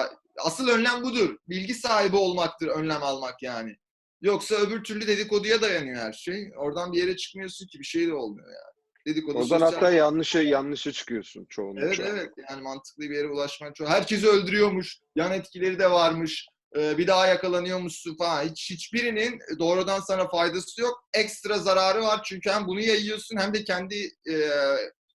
[0.45, 1.37] asıl önlem budur.
[1.49, 3.77] Bilgi sahibi olmaktır önlem almak yani.
[4.23, 6.51] Yoksa öbür türlü dedikoduya dayanıyor her şey.
[6.57, 8.83] Oradan bir yere çıkmıyorsun ki bir şey de olmuyor yani.
[9.07, 11.87] Dedikodu Oradan sosyal hatta yanlışa yanlışa çıkıyorsun çoğunlukla.
[11.87, 13.89] Evet evet yani mantıklı bir yere ulaşmak çok.
[13.89, 14.99] Herkesi öldürüyormuş.
[15.17, 16.49] Yan etkileri de varmış.
[16.77, 18.45] Ee, bir daha yakalanıyormuşsun falan.
[18.45, 21.05] Hiç hiçbirinin doğrudan sana faydası yok.
[21.15, 24.35] Ekstra zararı var çünkü hem bunu yayıyorsun hem de kendi e,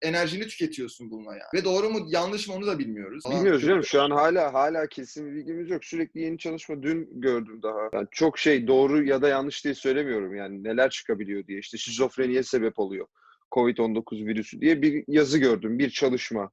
[0.02, 1.42] enerjini tüketiyorsun bununla yani.
[1.54, 3.24] Ve doğru mu yanlış mı onu da bilmiyoruz.
[3.30, 3.84] Bilmiyoruz canım.
[3.84, 5.84] Şu an hala hala kesin bir bilgimiz yok.
[5.84, 7.88] Sürekli yeni çalışma dün gördüm daha.
[7.92, 10.34] Yani çok şey doğru ya da yanlış diye söylemiyorum.
[10.34, 11.58] Yani neler çıkabiliyor diye.
[11.58, 13.06] İşte şizofreniye sebep oluyor.
[13.52, 15.78] Covid-19 virüsü diye bir yazı gördüm.
[15.78, 16.50] Bir çalışma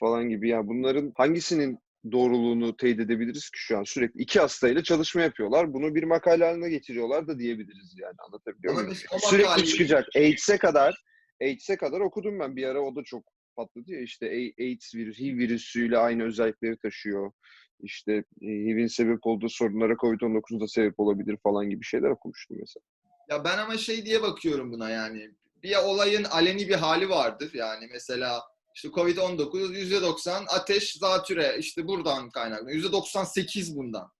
[0.00, 0.48] falan gibi.
[0.48, 1.78] Yani bunların hangisinin
[2.12, 3.84] doğruluğunu teyit edebiliriz ki şu an?
[3.84, 5.74] Sürekli iki hastayla çalışma yapıyorlar.
[5.74, 8.14] Bunu bir makale haline getiriyorlar da diyebiliriz yani.
[8.26, 8.94] Anlatabiliyor muyum?
[9.18, 10.06] Sürekli çıkacak.
[10.16, 11.04] AIDS'e kadar
[11.42, 12.56] AIDS'e kadar okudum ben.
[12.56, 13.24] Bir ara o da çok
[13.56, 14.26] patladı ya işte
[14.60, 17.32] AIDS virüs, HIV virüsüyle aynı özellikleri taşıyor.
[17.80, 22.84] İşte e, HIV'in sebep olduğu sorunlara COVID-19 da sebep olabilir falan gibi şeyler okumuştum mesela.
[23.30, 25.30] Ya ben ama şey diye bakıyorum buna yani.
[25.62, 27.50] Bir olayın aleni bir hali vardır.
[27.54, 28.42] Yani mesela
[28.74, 32.70] işte Covid-19 %90 ateş, zatüre işte buradan kaynaklı.
[32.70, 34.10] %98 bundan.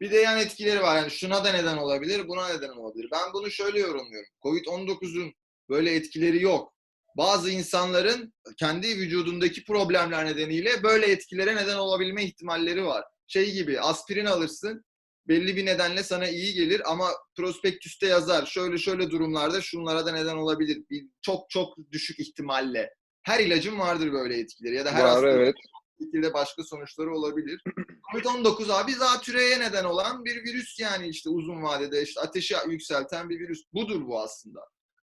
[0.00, 0.96] Bir de yan etkileri var.
[0.96, 3.08] Yani şuna da neden olabilir, buna neden olabilir.
[3.12, 4.30] Ben bunu şöyle yorumluyorum.
[4.42, 5.34] Covid-19'un
[5.70, 6.72] böyle etkileri yok.
[7.16, 13.04] Bazı insanların kendi vücudundaki problemler nedeniyle böyle etkilere neden olabilme ihtimalleri var.
[13.26, 14.84] Şey gibi aspirin alırsın,
[15.28, 18.46] belli bir nedenle sana iyi gelir ama prospektüste yazar.
[18.46, 20.84] Şöyle şöyle durumlarda şunlara da neden olabilir.
[20.90, 22.94] Bir, çok çok düşük ihtimalle.
[23.22, 25.54] Her ilacın vardır böyle etkileri ya da her Var hastalığın evet.
[26.02, 27.62] şekilde başka sonuçları olabilir.
[28.14, 33.40] Covid-19 abi zatürreye neden olan bir virüs yani işte uzun vadede işte ateşi yükselten bir
[33.40, 33.62] virüs.
[33.72, 34.60] Budur bu aslında.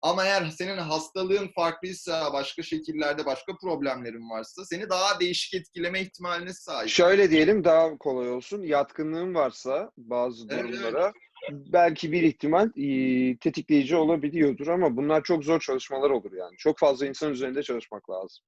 [0.05, 6.53] Ama eğer senin hastalığın farklıysa, başka şekillerde başka problemlerin varsa seni daha değişik etkileme ihtimaline
[6.53, 6.89] sahip.
[6.89, 8.63] Şöyle diyelim daha kolay olsun.
[8.63, 11.13] Yatkınlığın varsa bazı Evet, durumlara
[11.51, 16.57] belki bir ihtimal e, tetikleyici olabiliyordur ama bunlar çok zor çalışmalar olur yani.
[16.57, 18.45] Çok fazla insan üzerinde çalışmak lazım.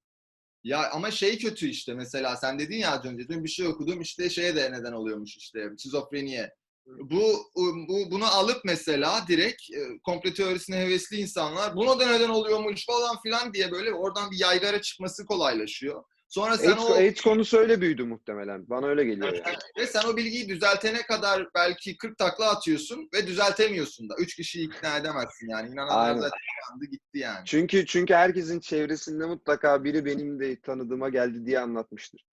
[0.65, 4.01] Ya ama şey kötü işte mesela sen dedin ya az önce dün bir şey okudum
[4.01, 6.51] işte şeye de neden oluyormuş işte şizofreniye.
[6.87, 7.51] Bu,
[7.89, 13.21] bu bunu alıp mesela direkt e, komplo teorisine hevesli insanlar buna da neden oluyormuş falan
[13.23, 16.05] filan diye böyle oradan bir yaygara çıkması kolaylaşıyor.
[16.29, 18.69] Sonra sen AIDS, o AIDS konusu öyle büyüdü muhtemelen.
[18.69, 19.57] Bana öyle geliyor yani.
[19.79, 24.15] ve sen o bilgiyi düzeltene kadar belki 40 takla atıyorsun ve düzeltemiyorsun da.
[24.19, 25.71] Üç kişiyi ikna edemezsin yani.
[25.71, 26.39] İnananlar zaten
[26.71, 27.45] yandı gitti yani.
[27.45, 32.27] Çünkü çünkü herkesin çevresinde mutlaka biri benim de tanıdığıma geldi diye anlatmıştır.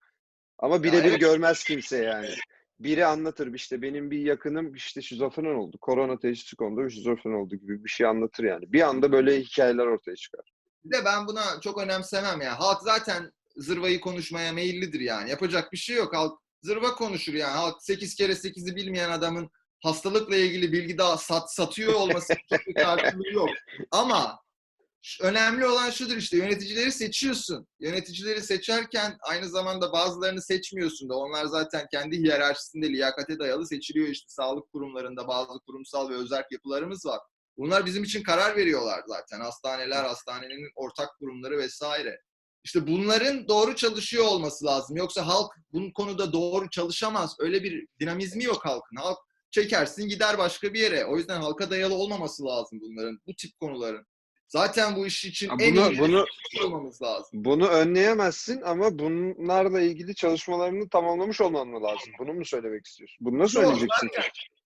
[0.60, 1.20] Ama birebir evet.
[1.20, 2.30] görmez kimse yani.
[2.84, 5.78] Biri anlatır işte benim bir yakınım işte şizofren oldu.
[5.82, 8.74] Korona teşhisi kondu şizofren oldu gibi bir şey anlatır yani.
[8.74, 10.54] Bir anda böyle hikayeler ortaya çıkar.
[10.86, 12.60] Bir de ben buna çok önemsemem ya.
[12.60, 15.30] Halk zaten zırvayı konuşmaya meyillidir yani.
[15.30, 16.16] Yapacak bir şey yok.
[16.16, 17.52] Halk zırva konuşur yani.
[17.52, 19.50] Halk 8 kere 8'i bilmeyen adamın
[19.84, 23.50] hastalıkla ilgili bilgi daha sat, satıyor olması çok bir karşılığı yok.
[23.92, 24.40] Ama
[25.22, 27.68] önemli olan şudur işte yöneticileri seçiyorsun.
[27.80, 34.26] Yöneticileri seçerken aynı zamanda bazılarını seçmiyorsun da onlar zaten kendi hiyerarşisinde liyakate dayalı seçiliyor işte
[34.28, 37.20] sağlık kurumlarında bazı kurumsal ve özerk yapılarımız var.
[37.58, 39.40] Bunlar bizim için karar veriyorlar zaten.
[39.40, 42.20] Hastaneler, hastanenin ortak kurumları vesaire.
[42.64, 44.98] İşte bunların doğru çalışıyor olması lazım.
[44.98, 47.36] Yoksa halk bu konuda doğru çalışamaz.
[47.40, 48.96] Öyle bir dinamizmi yok halkın.
[48.96, 49.18] Halk
[49.52, 51.06] çekersin gider başka bir yere.
[51.06, 54.06] O yüzden halka dayalı olmaması lazım bunların, bu tip konuların.
[54.54, 56.26] Zaten bu iş için Ha, en bunu- iyi bunu-
[56.64, 57.30] olmamız lazım.
[57.34, 62.14] Bunu önleyemezsin ama bunlarla ilgili çalışmalarını tamamlamış olman mı lazım?
[62.20, 63.18] Bunu mu söylemek istiyorsun?
[63.22, 64.22] Bunu nasıl Yok, önleyeceksin ki?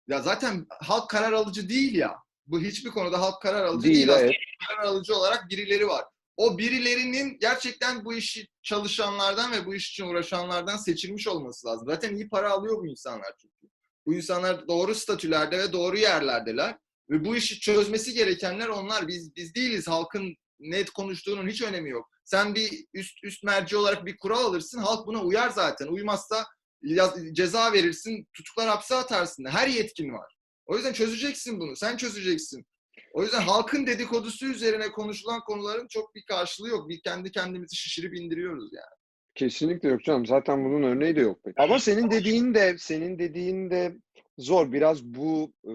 [0.07, 2.15] Ya zaten halk karar alıcı değil ya.
[2.47, 4.09] Bu hiçbir konuda halk karar alıcı Değil değil.
[4.09, 4.35] Aslında evet.
[4.69, 6.05] karar alıcı olarak birileri var.
[6.37, 11.87] O birilerinin gerçekten bu işi çalışanlardan ve bu iş için uğraşanlardan seçilmiş olması lazım.
[11.87, 13.73] Zaten iyi para alıyor bu insanlar çünkü.
[14.05, 16.77] Bu insanlar doğru statülerde ve doğru yerlerdeler.
[17.09, 19.07] Ve bu işi çözmesi gerekenler onlar.
[19.07, 19.87] Biz biz değiliz.
[19.87, 22.09] Halkın net konuştuğunun hiç önemi yok.
[22.25, 24.79] Sen bir üst üst merci olarak bir kural alırsın.
[24.79, 25.87] Halk buna uyar zaten.
[25.87, 26.45] Uymazsa
[26.81, 29.45] yaz- ceza verirsin, tutuklar hapse atarsın.
[29.45, 30.35] Her yetkin var.
[30.65, 31.75] O yüzden çözeceksin bunu.
[31.75, 32.65] Sen çözeceksin.
[33.13, 36.89] O yüzden halkın dedikodusu üzerine konuşulan konuların çok bir karşılığı yok.
[36.89, 38.95] Bir kendi kendimizi şişirip indiriyoruz yani.
[39.35, 40.25] Kesinlikle yok canım.
[40.25, 41.43] Zaten bunun örneği de yok.
[41.43, 41.53] pek.
[41.59, 43.95] Ama senin dediğin de senin dediğin de
[44.37, 44.71] zor.
[44.71, 45.73] Biraz bu e,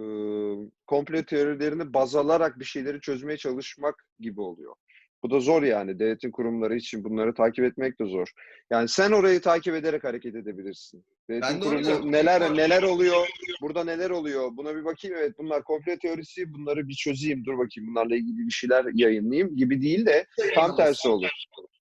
[0.86, 4.74] komplo teorilerini baz alarak bir şeyleri çözmeye çalışmak gibi oluyor.
[5.22, 5.98] Bu da zor yani.
[5.98, 8.28] Devletin kurumları için bunları takip etmek de zor.
[8.70, 11.04] Yani sen orayı takip ederek hareket edebilirsin.
[11.30, 12.12] Devletin Ben de diyorum.
[12.12, 13.28] neler neler oluyor?
[13.62, 14.50] Burada neler oluyor?
[14.56, 15.16] Buna bir bakayım.
[15.20, 16.54] Evet bunlar komplo teorisi.
[16.54, 17.44] Bunları bir çözeyim.
[17.44, 17.90] Dur bakayım.
[17.90, 21.30] Bunlarla ilgili bir şeyler yayınlayayım gibi değil de tam tersi olur.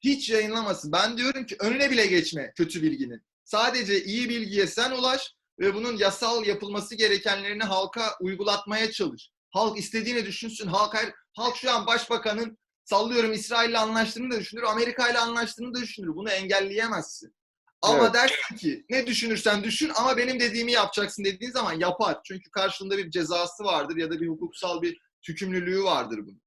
[0.04, 0.92] Hiç yayınlamasın.
[0.92, 3.22] Ben diyorum ki önüne bile geçme kötü bilginin.
[3.44, 9.30] Sadece iyi bilgiye sen ulaş ve bunun yasal yapılması gerekenlerini halka uygulatmaya çalış.
[9.52, 10.68] Halk istediğini düşünsün.
[10.68, 15.82] Halk, her, halk şu an başbakanın sallıyorum İsrail'le anlaştığını da düşünür, Amerika ile anlaştığını da
[15.82, 16.16] düşünür.
[16.16, 17.34] Bunu engelleyemezsin.
[17.82, 18.14] Ama Evet.
[18.14, 22.20] dersin ki ne düşünürsen düşün ama benim dediğimi yapacaksın dediğin zaman yapar.
[22.24, 26.42] Çünkü karşılığında bir cezası vardır ya da bir hukuksal bir tükümlülüğü vardır bunun.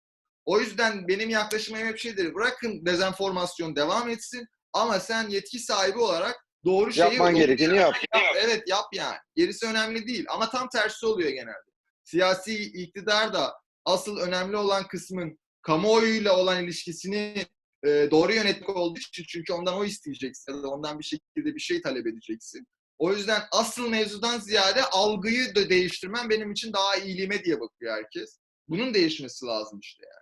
[0.44, 2.35] O yüzden benim yaklaşımım hep şeydir.
[2.35, 7.94] Bırakın dezenformasyon devam etsin ama sen yetki sahibi olarak doğru şeyi Yapman gerekeni yap.
[8.14, 8.22] yap.
[8.37, 9.16] Evet yap yani.
[9.37, 10.25] Gerisi önemli değil.
[10.29, 11.72] Ama tam tersi oluyor genelde.
[12.05, 17.46] Siyasi iktidar da asıl önemli olan kısmın kamuoyuyla olan ilişkisini
[17.87, 21.61] e, doğru yönetmek olduğu için çünkü ondan o isteyeceksin ya da ondan bir şekilde bir
[21.61, 22.66] şey talep edeceksin.
[22.98, 28.38] O yüzden asıl mevzudan ziyade algıyı da değiştirmen benim için daha iyiliğime diye bakıyor herkes.
[28.68, 30.22] Bunun değişmesi lazım işte yani.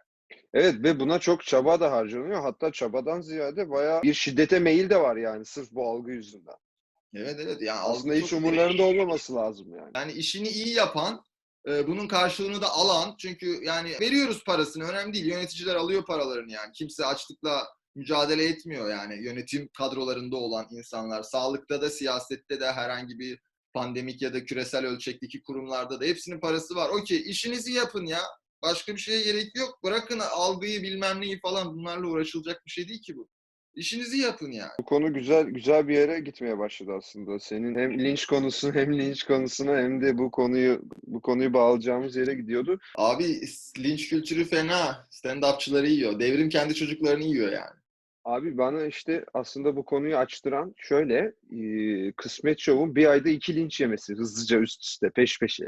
[0.55, 2.43] Evet ve buna çok çaba da harcanıyor.
[2.43, 6.57] Hatta çabadan ziyade bayağı bir şiddete meyil de var yani sırf bu algı yüzünden.
[7.15, 7.63] Evet evet.
[7.63, 9.91] Yani Aslında hiç umurlarında olmaması lazım yani.
[9.95, 11.25] Yani işini iyi yapan,
[11.69, 15.27] e, bunun karşılığını da alan çünkü yani veriyoruz parasını önemli değil.
[15.27, 16.73] Yöneticiler alıyor paralarını yani.
[16.73, 21.23] Kimse açlıkla mücadele etmiyor yani yönetim kadrolarında olan insanlar.
[21.23, 23.39] Sağlıkta da siyasette de herhangi bir
[23.75, 26.89] pandemik ya da küresel ölçekteki kurumlarda da hepsinin parası var.
[26.89, 28.21] Okey işinizi yapın ya.
[28.63, 29.79] Başka bir şeye gerek yok.
[29.85, 33.29] Bırakın algıyı bilmem neyi falan bunlarla uğraşılacak bir şey değil ki bu.
[33.75, 34.71] İşinizi yapın yani.
[34.81, 37.39] Bu konu güzel güzel bir yere gitmeye başladı aslında.
[37.39, 42.35] Senin hem linç konusu hem linç konusuna hem de bu konuyu bu konuyu bağlayacağımız yere
[42.35, 42.79] gidiyordu.
[42.97, 43.41] Abi
[43.79, 45.07] linç kültürü fena.
[45.11, 46.21] Stand-upçıları yiyor.
[46.21, 47.81] Devrim kendi çocuklarını yiyor yani.
[48.25, 53.81] Abi bana işte aslında bu konuyu açtıran şöyle e, Kısmet Show'un bir ayda iki linç
[53.81, 55.65] yemesi hızlıca üst üste peş peşe.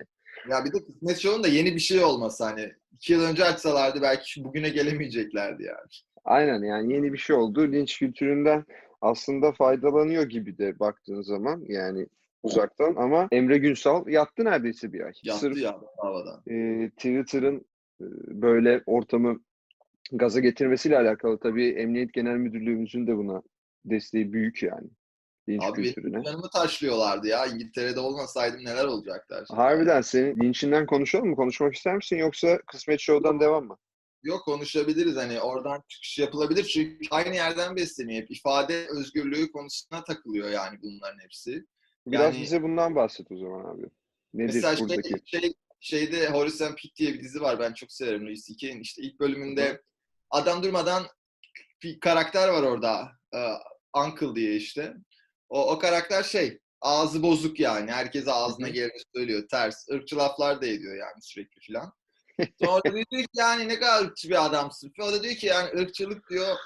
[0.50, 2.72] Ya bir de Kısmet Show'un da yeni bir şey olması hani.
[2.92, 5.88] iki yıl önce açsalardı belki bugüne gelemeyeceklerdi yani.
[6.24, 7.72] Aynen yani yeni bir şey oldu.
[7.72, 8.64] Linç kültüründen
[9.00, 12.06] aslında faydalanıyor gibi de baktığın zaman yani
[12.42, 15.12] uzaktan ama Emre Günsal yattı neredeyse bir ay.
[15.22, 16.42] Yattı Sırf ya havadan.
[16.50, 17.56] e, Twitter'ın
[18.00, 18.04] e,
[18.42, 19.40] böyle ortamı
[20.12, 23.42] gaza getirmesiyle alakalı tabii Emniyet Genel Müdürlüğümüzün de buna
[23.84, 24.88] desteği büyük yani.
[25.48, 26.24] Linç Abi kültürüne.
[26.24, 27.46] canımı taşlıyorlardı ya.
[27.46, 29.56] İngiltere'de olmasaydım neler olacaktı her şey.
[29.56, 31.36] Harbiden senin linçinden konuşalım mı?
[31.36, 33.76] Konuşmak ister misin yoksa Kısmet Show'dan devam mı?
[34.22, 38.22] Yok konuşabiliriz hani oradan çıkış yapılabilir çünkü aynı yerden besleniyor.
[38.22, 41.66] Hep ifade özgürlüğü konusuna takılıyor yani bunların hepsi.
[42.06, 43.82] Biraz Yani- bize bundan bahset o zaman abi.
[44.34, 45.14] Nedir Mesela şey, buradaki?
[45.24, 47.58] şey, şeyde Horace and Pete diye bir dizi var.
[47.60, 48.80] Ben çok severim Louis C.K.'in.
[48.80, 49.82] İşte ilk bölümünde
[50.30, 51.02] adam durmadan
[51.82, 53.08] bir karakter var orada.
[53.34, 53.52] Ee,
[53.98, 54.94] Uncle diye işte.
[55.52, 57.90] O, o karakter şey ağzı bozuk yani.
[57.90, 59.48] Herkese ağzına geleni söylüyor.
[59.50, 59.88] Ters.
[59.88, 61.92] Irkçı laflar da ediyor yani sürekli filan.
[62.62, 64.92] Sonra diyor ki yani ne kadar ırkçı bir adamsın.
[65.00, 66.56] O da diyor ki yani ırkçılık diyor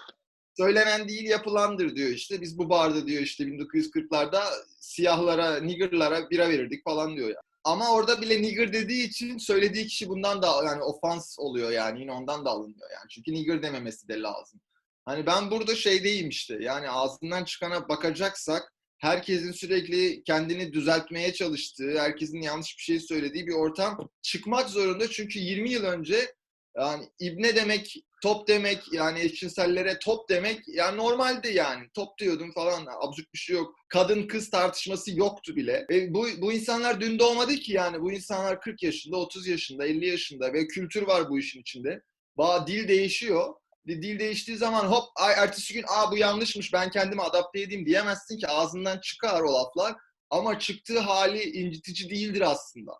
[0.56, 2.40] söylenen değil yapılandır diyor işte.
[2.40, 4.42] Biz bu barda diyor işte 1940'larda
[4.80, 7.40] siyahlara, niggerlara bira verirdik falan diyor ya.
[7.64, 12.12] Ama orada bile nigger dediği için söylediği kişi bundan da yani ofans oluyor yani yine
[12.12, 13.08] ondan da alınıyor yani.
[13.10, 14.60] Çünkü nigger dememesi de lazım.
[15.04, 22.42] Hani ben burada şeydeyim işte yani ağzından çıkana bakacaksak herkesin sürekli kendini düzeltmeye çalıştığı, herkesin
[22.42, 25.10] yanlış bir şey söylediği bir ortam çıkmak zorunda.
[25.10, 26.34] Çünkü 20 yıl önce
[26.76, 31.84] yani ibne demek, top demek, yani eşcinsellere top demek yani normaldi yani.
[31.94, 33.74] Top diyordum falan, absürt bir şey yok.
[33.88, 35.86] Kadın kız tartışması yoktu bile.
[35.92, 38.00] E bu, bu insanlar dün doğmadı ki yani.
[38.00, 42.02] Bu insanlar 40 yaşında, 30 yaşında, 50 yaşında ve kültür var bu işin içinde.
[42.36, 43.54] Ba dil değişiyor.
[43.86, 45.04] Di- Dil değiştiği zaman hop
[45.36, 49.94] ertesi gün aa bu yanlışmış ben kendimi adapte edeyim diyemezsin ki ağzından çıkar o laflar.
[50.30, 52.92] Ama çıktığı hali incitici değildir aslında.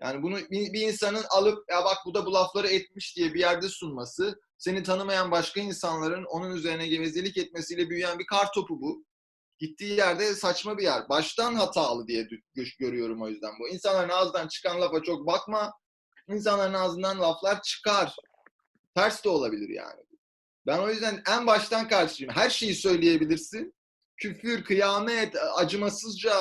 [0.00, 3.68] Yani bunu bir insanın alıp ya bak bu da bu lafları etmiş diye bir yerde
[3.68, 9.04] sunması, seni tanımayan başka insanların onun üzerine gevezelik etmesiyle büyüyen bir kar topu bu.
[9.58, 11.08] Gittiği yerde saçma bir yer.
[11.08, 12.28] Baştan hatalı diye
[12.78, 13.68] görüyorum o yüzden bu.
[13.68, 15.72] İnsanların ağzından çıkan lafa çok bakma.
[16.28, 18.16] İnsanların ağzından laflar çıkar.
[18.94, 20.09] Ters de olabilir yani.
[20.66, 22.32] Ben o yüzden en baştan karşıyım.
[22.34, 23.74] Her şeyi söyleyebilirsin.
[24.16, 26.32] Küfür, kıyamet, acımasızca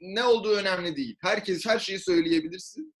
[0.00, 1.16] ne olduğu önemli değil.
[1.20, 2.94] Herkes her şeyi söyleyebilirsin.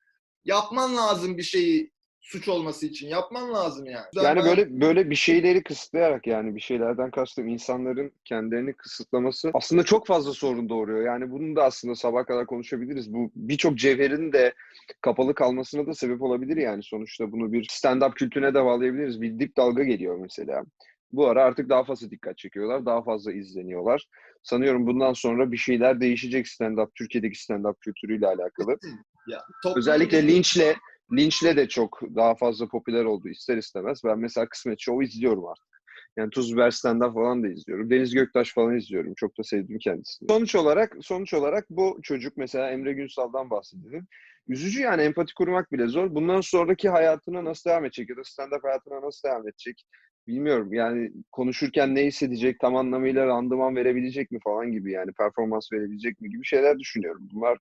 [0.44, 1.91] Yapman lazım bir şeyi
[2.22, 3.08] suç olması için.
[3.08, 4.04] Yapman lazım yani.
[4.14, 9.82] Yani Ben- böyle böyle bir şeyleri kısıtlayarak yani bir şeylerden kastım insanların kendilerini kısıtlaması aslında
[9.82, 11.06] çok fazla sorun doğuruyor.
[11.06, 13.14] Yani bunun da aslında sabah kadar konuşabiliriz.
[13.14, 14.54] Bu birçok cevherin de
[15.00, 19.20] kapalı kalmasına da sebep olabilir yani sonuçta bunu bir stand-up kültürüne de bağlayabiliriz.
[19.20, 20.64] Bir dip dalga geliyor mesela.
[21.12, 24.06] Bu ara artık daha fazla dikkat çekiyorlar, daha fazla izleniyorlar.
[24.42, 28.76] Sanıyorum bundan sonra bir şeyler değişecek stand-up, Türkiye'deki stand-up kültürüyle alakalı.
[29.28, 29.38] ya,
[29.76, 30.74] Özellikle linçle
[31.16, 34.00] linçle de çok daha fazla popüler oldu ister istemez.
[34.04, 35.82] Ben mesela Kısmet Show'u izliyorum artık.
[36.16, 36.72] Yani Tuz Biber
[37.14, 37.90] falan da izliyorum.
[37.90, 39.14] Deniz Göktaş falan izliyorum.
[39.16, 40.28] Çok da sevdim kendisini.
[40.28, 44.06] Sonuç olarak sonuç olarak bu çocuk mesela Emre Günsal'dan bahsedelim.
[44.48, 46.14] Üzücü yani empati kurmak bile zor.
[46.14, 49.84] Bundan sonraki hayatına nasıl devam edecek ya da stand-up hayatına nasıl devam edecek?
[50.26, 56.20] bilmiyorum yani konuşurken ne hissedecek, tam anlamıyla randıman verebilecek mi falan gibi yani performans verebilecek
[56.20, 57.28] mi gibi şeyler düşünüyorum.
[57.32, 57.58] Bunlar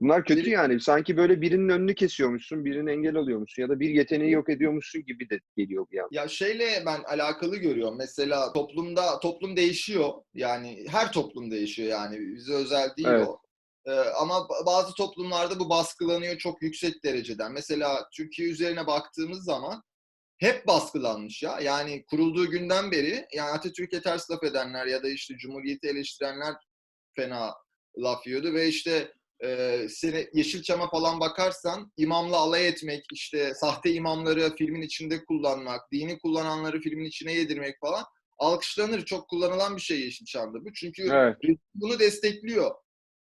[0.00, 0.80] bunlar kötü yani.
[0.80, 5.30] Sanki böyle birinin önünü kesiyormuşsun, birinin engel alıyormuşsun ya da bir yeteneği yok ediyormuşsun gibi
[5.30, 6.08] de geliyor bir an.
[6.10, 7.98] Ya şeyle ben alakalı görüyorum.
[7.98, 10.12] Mesela toplumda toplum değişiyor.
[10.34, 12.18] Yani her toplum değişiyor yani.
[12.36, 13.28] Bize özel değil Evet.
[13.28, 13.40] o.
[13.86, 17.52] Ee, ama ba- bazı toplumlarda bu baskılanıyor çok yüksek dereceden.
[17.52, 19.82] Mesela Türkiye üzerine baktığımız zaman
[20.38, 21.60] hep baskılanmış ya.
[21.60, 26.54] Yani kurulduğu günden beri yani Atatürk'e ters laf edenler ya da işte Cumhuriyeti eleştirenler
[27.16, 27.54] fena
[27.98, 29.12] laf yiyordu ve işte
[29.44, 36.18] e, seni Yeşilçam'a falan bakarsan imamla alay etmek, işte sahte imamları filmin içinde kullanmak, dini
[36.18, 38.04] kullananları filmin içine yedirmek falan
[38.38, 39.04] alkışlanır.
[39.04, 40.72] Çok kullanılan bir şey Yeşilçam'da bu.
[40.72, 41.36] Çünkü Evet.
[41.74, 42.70] bunu destekliyor.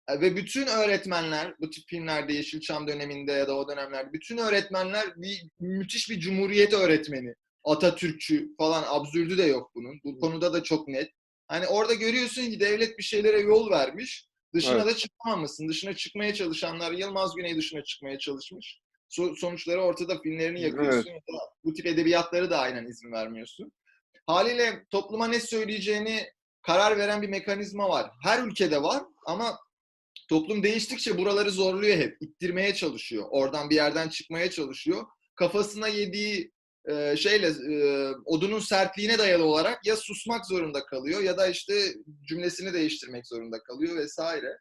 [0.09, 5.07] E, Ve bütün öğretmenler bu tip filmlerde Yeşilçam döneminde ya da o dönemlerde bütün öğretmenler
[5.17, 7.35] bir müthiş bir cumhuriyet öğretmeni.
[7.65, 10.01] Atatürkçü falan absürdü de yok bunun.
[10.05, 11.11] Bu konuda da çok net.
[11.49, 14.28] Hani orada görüyorsun ki devlet bir şeylere yol vermiş.
[14.55, 14.87] Dışına Evet.
[14.87, 15.69] da çıkamamışsın.
[15.69, 18.81] Dışına çıkmaya çalışanlar Yılmaz Güney dışına çıkmaya çalışmış.
[19.11, 21.11] So- sonuçları ortada filmlerini yakıyorsun.
[21.11, 23.73] Ya da bu tip edebiyatları da aynen izin vermiyorsun.
[24.27, 26.27] Haliyle topluma ne söyleyeceğini
[26.63, 28.11] karar veren bir mekanizma var.
[28.25, 29.59] Her ülkede var ama
[30.29, 32.17] toplum değiştikçe buraları zorluyor hep.
[32.21, 33.27] İttirmeye çalışıyor.
[33.31, 35.07] Oradan bir yerden çıkmaya çalışıyor.
[35.35, 36.53] Kafasına yediği
[36.91, 41.75] e, şeyle e, odunun sertliğine dayalı olarak ya susmak zorunda kalıyor ya da işte
[42.29, 44.59] cümlesini değiştirmek zorunda kalıyor vesaire.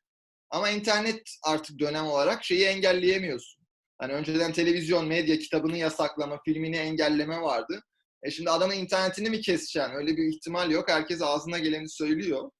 [0.49, 3.63] Ama internet artık dönem olarak şeyi engelleyemiyorsun.
[3.97, 7.83] Hani önceden televizyon, medya kitabını yasaklama, filmini engelleme vardı.
[8.23, 9.95] E şimdi adamın internetini mi keseceksin?
[9.95, 10.89] Öyle bir ihtimal yok.
[10.89, 12.51] Herkes ağzına geleni söylüyor.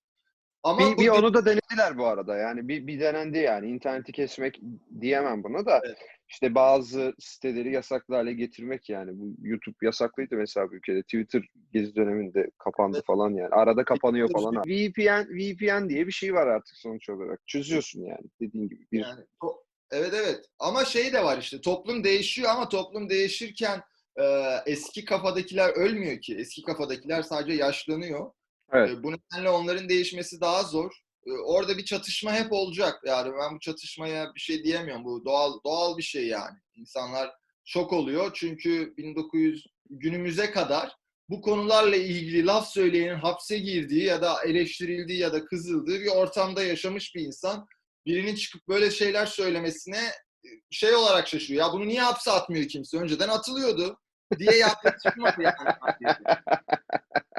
[0.63, 2.38] Ama Bir, bir onu da denediler bu arada.
[2.38, 3.70] Yani bir, bir denendi yani.
[3.70, 4.59] İnterneti kesmek
[5.01, 5.82] diyemem buna da.
[5.86, 5.97] Evet.
[6.30, 9.11] İşte bazı siteleri yasaklı hale getirmek yani.
[9.13, 11.01] Bu YouTube yasaklıydı mesela bu ülkede.
[11.03, 13.49] Twitter gezi döneminde kapandı falan yani.
[13.49, 14.55] Arada kapanıyor falan.
[14.55, 17.47] VPN, VPN diye bir şey var artık sonuç olarak.
[17.47, 18.88] Çözüyorsun yani dediğin gibi.
[18.91, 20.45] Bir, Yani to- evet evet.
[20.59, 23.82] Ama şey de var işte toplum değişiyor ama toplum değişirken
[24.19, 24.23] e,
[24.65, 26.36] eski kafadakiler ölmüyor ki.
[26.36, 28.32] Eski kafadakiler sadece yaşlanıyor.
[28.71, 28.89] Evet.
[28.89, 30.91] E, bu nedenle onların değişmesi daha zor.
[31.28, 33.01] E, orada bir çatışma hep olacak.
[33.05, 35.05] Yani ben bu çatışmaya bir şey diyemiyorum.
[35.05, 36.57] Bu doğal doğal bir şey yani.
[36.75, 37.32] İnsanlar
[37.65, 40.95] şok oluyor çünkü 1900 günümüze kadar
[41.30, 46.63] bu konularla ilgili laf söyleyenin hapse girdiği ya da eleştirildiği ya da kızıldığı bir ortamda
[46.63, 47.67] yaşamış bir insan
[48.05, 50.11] birinin çıkıp böyle şeyler söylemesine
[50.45, 51.65] e, şey olarak şaşırıyor.
[51.65, 52.97] Ya bunu niye hapse atmıyor kimse?
[52.97, 53.99] Önceden atılıyordu
[54.39, 55.55] diye yaklaşılmadı yani.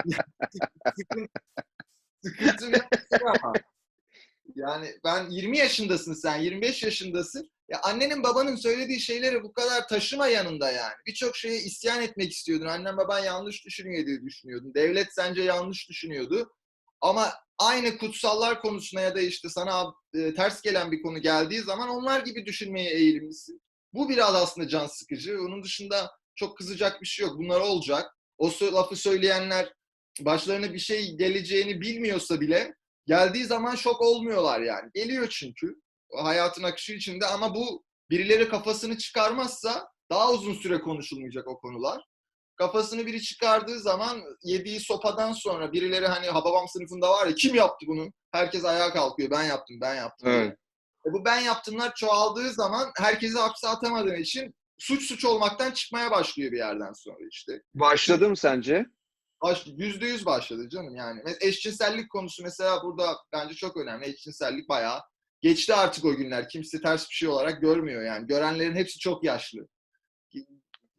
[0.97, 1.31] Sıkıntı,
[2.25, 2.79] sıkıntı ne
[3.45, 3.53] ama?
[4.55, 7.51] Yani ben 20 yaşındasın sen, 25 yaşındasın.
[7.69, 10.95] Ya annenin babanın söylediği şeyleri bu kadar taşıma yanında yani.
[11.07, 12.67] Birçok şeye isyan etmek istiyordun.
[12.67, 14.75] Annen baban yanlış düşünüyor diye düşünüyordun.
[14.75, 16.53] Devlet sence yanlış düşünüyordu.
[17.01, 21.89] Ama aynı kutsallar konusuna ya da işte sana e, ters gelen bir konu geldiği zaman
[21.89, 23.63] onlar gibi düşünmeye eğilimlisin.
[23.93, 25.39] Bu biraz aslında can sıkıcı.
[25.41, 27.39] Onun dışında çok kızacak bir şey yok.
[27.39, 28.15] Bunlar olacak.
[28.39, 29.73] O lafı söyleyenler
[30.21, 32.75] başlarına bir şey geleceğini bilmiyorsa bile
[33.09, 34.91] geldiği zaman şok olmuyorlar yani.
[34.95, 35.75] Geliyor çünkü
[36.17, 42.03] hayatın akışı içinde ama bu birileri kafasını çıkarmazsa daha uzun süre konuşulmayacak o konular.
[42.57, 47.87] Kafasını biri çıkardığı zaman yediği sopadan sonra birileri hani Hababam sınıfında var ya kim yaptı
[47.89, 48.13] bunu?
[48.33, 50.29] Herkes ayağa kalkıyor ben yaptım ben yaptım.
[50.29, 50.57] Evet.
[51.07, 56.53] E bu ben yaptımlar çoğaldığı zaman herkesi hapse atamadığın için suç suç olmaktan çıkmaya başlıyor
[56.53, 57.63] bir yerden sonra işte.
[57.75, 58.87] Başladı mı sence?
[59.43, 61.23] Baş, yüzde yüz başladı canım yani.
[61.41, 64.07] Eşcinsellik konusu mesela burada bence çok önemli.
[64.07, 65.01] Eşcinsellik bayağı
[65.41, 66.49] geçti artık o günler.
[66.49, 68.27] Kimse ters bir şey olarak görmüyor yani.
[68.27, 69.69] Görenlerin hepsi çok yaşlı.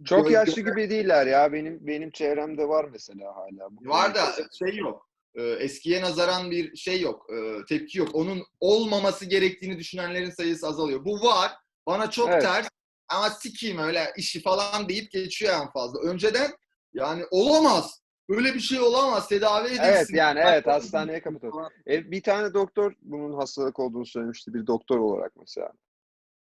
[0.06, 1.54] Çok Gö- yaşlı gibi değiller ya.
[1.54, 3.68] Benim benim çevremde var mesela hala.
[3.72, 5.10] Bu Var da şey yok.
[5.36, 7.30] Eskiye nazaran bir şey yok.
[7.70, 8.10] Tepki yok.
[8.14, 11.06] Onun olmaması gerektiğini düşünenlerin sayısı azalıyor.
[11.06, 11.52] Bu var.
[11.88, 12.42] Bana çok Evet.
[12.42, 12.68] ters
[13.08, 16.00] ama sikiyim öyle işi falan deyip geçiyor en fazla.
[16.00, 16.52] Önceden
[16.94, 17.99] yani olamaz.
[18.30, 19.28] Böyle bir şey olamaz.
[19.28, 19.84] Tedavi edilsin.
[19.84, 21.68] Evet yani evet Hatta- hastaneye kapatalım.
[21.88, 24.54] E, bir tane doktor bunun hastalık olduğunu söylemişti.
[24.54, 25.72] Bir doktor olarak mesela.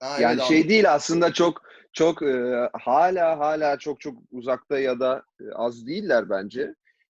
[0.01, 1.63] Ha, Yani evet, şey değil aslında çok
[1.93, 6.75] çok e, hala hala çok çok uzakta ya da e, az değiller bence.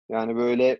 [0.09, 0.79] Yani böyle ilim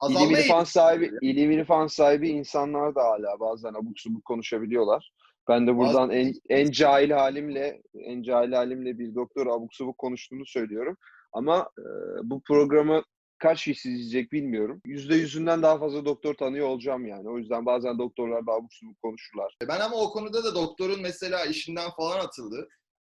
[0.00, 5.12] Azalma irfan eğilimi sahibi var ilim irfan sahibi insanlar da hala bazen abuk subuk konuşabiliyorlar.
[5.48, 10.46] Ben de buradan en en cahil halimle en cahil halimle bir doktor abuk subuk konuştuğunu
[10.46, 10.96] söylüyorum.
[11.32, 11.84] Ama e,
[12.22, 13.02] bu programı
[13.38, 14.80] kaç kişi izleyecek bilmiyorum.
[14.86, 17.28] Yüzde yüzünden daha fazla doktor tanıyor olacağım yani.
[17.28, 19.56] O yüzden bazen doktorlar da abuk subuk konuşurlar.
[19.68, 22.68] Ben ama o konuda da doktorun mesela işinden falan atıldı.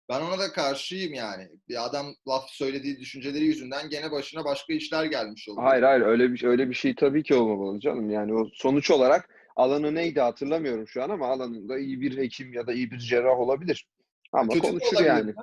[0.09, 1.49] Ben ona da karşıyım yani.
[1.69, 5.67] Bir adam laf söylediği düşünceleri yüzünden gene başına başka işler gelmiş oluyor.
[5.67, 8.11] Hayır hayır öyle bir öyle bir şey tabii ki olmamalı canım.
[8.11, 12.67] Yani o sonuç olarak alanı neydi hatırlamıyorum şu an ama alanında iyi bir hekim ya
[12.67, 13.87] da iyi bir cerrah olabilir.
[14.33, 15.09] Ama Kötü konuşur olabilir.
[15.09, 15.35] yani.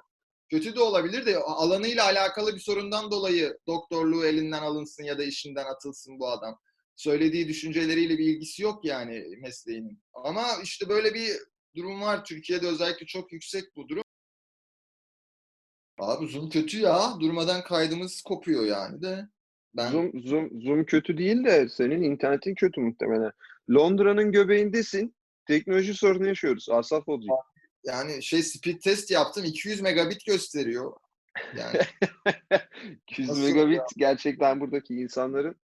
[0.52, 5.66] Kötü de olabilir de alanıyla alakalı bir sorundan dolayı doktorluğu elinden alınsın ya da işinden
[5.66, 6.60] atılsın bu adam.
[6.96, 10.02] Söylediği düşünceleriyle bir ilgisi yok yani mesleğinin.
[10.14, 11.32] Ama işte böyle bir
[11.76, 12.26] durum var.
[12.26, 14.04] Türkiye'de özellikle çok yüksek bu durum.
[16.00, 17.14] Abi Zoom kötü ya.
[17.20, 19.28] Durmadan kaydımız kopuyor yani de.
[19.74, 23.32] Ben Zoom, Zoom, Zoom kötü değil de senin internetin kötü muhtemelen.
[23.70, 25.16] Londra'nın göbeğindesin.
[25.48, 26.70] Teknoloji sorunu yaşıyoruz.
[26.70, 27.38] Asaf olacak.
[27.84, 29.44] Yani şey speed test yaptım.
[29.46, 30.94] 200 megabit gösteriyor.
[31.58, 31.80] Yani
[33.08, 35.56] 200 Nasıl megabit gerçekten buradaki insanların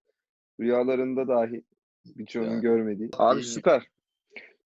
[0.61, 1.62] rüyalarında dahi
[2.05, 2.99] birçoğunun Yani, görmediği.
[2.99, 3.45] değil Abi mi?
[3.45, 3.87] süper.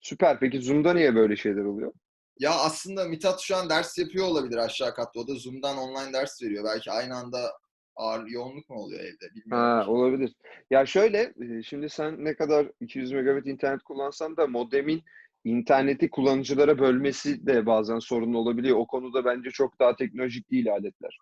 [0.01, 0.41] Süper.
[0.41, 1.93] Peki Zoom'da niye böyle şeyler oluyor?
[2.39, 5.21] Ya aslında Mithat şu an ders yapıyor olabilir aşağı katta.
[5.21, 6.65] O da Zoom'dan online ders veriyor.
[6.65, 7.53] Belki aynı anda
[7.97, 9.67] ağır yoğunluk mu oluyor evde bilmiyorum.
[9.67, 10.35] Ha, olabilir.
[10.71, 15.03] Ya şöyle, e, şimdi sen ne kadar 200 megabit internet kullansan da modemin
[15.45, 18.77] interneti kullanıcılara bölmesi de bazen sorun olabiliyor.
[18.77, 21.19] O konuda bence çok daha teknolojik değil aletler.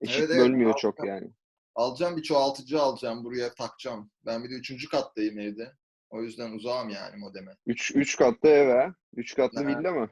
[0.00, 0.40] Eşit Evet, evet.
[0.40, 1.28] bölmüyor çok yani.
[1.74, 3.24] Alacağım bir çoğaltıcı alacağım.
[3.24, 4.10] Buraya takacağım.
[4.26, 5.72] Ben bir de üçüncü kattayım evde.
[6.10, 7.56] O yüzden uzağım yani modeme.
[7.66, 8.94] 3 3 katlı ev ha.
[9.16, 9.66] 3 katlı Ha.
[9.66, 10.08] villa mı?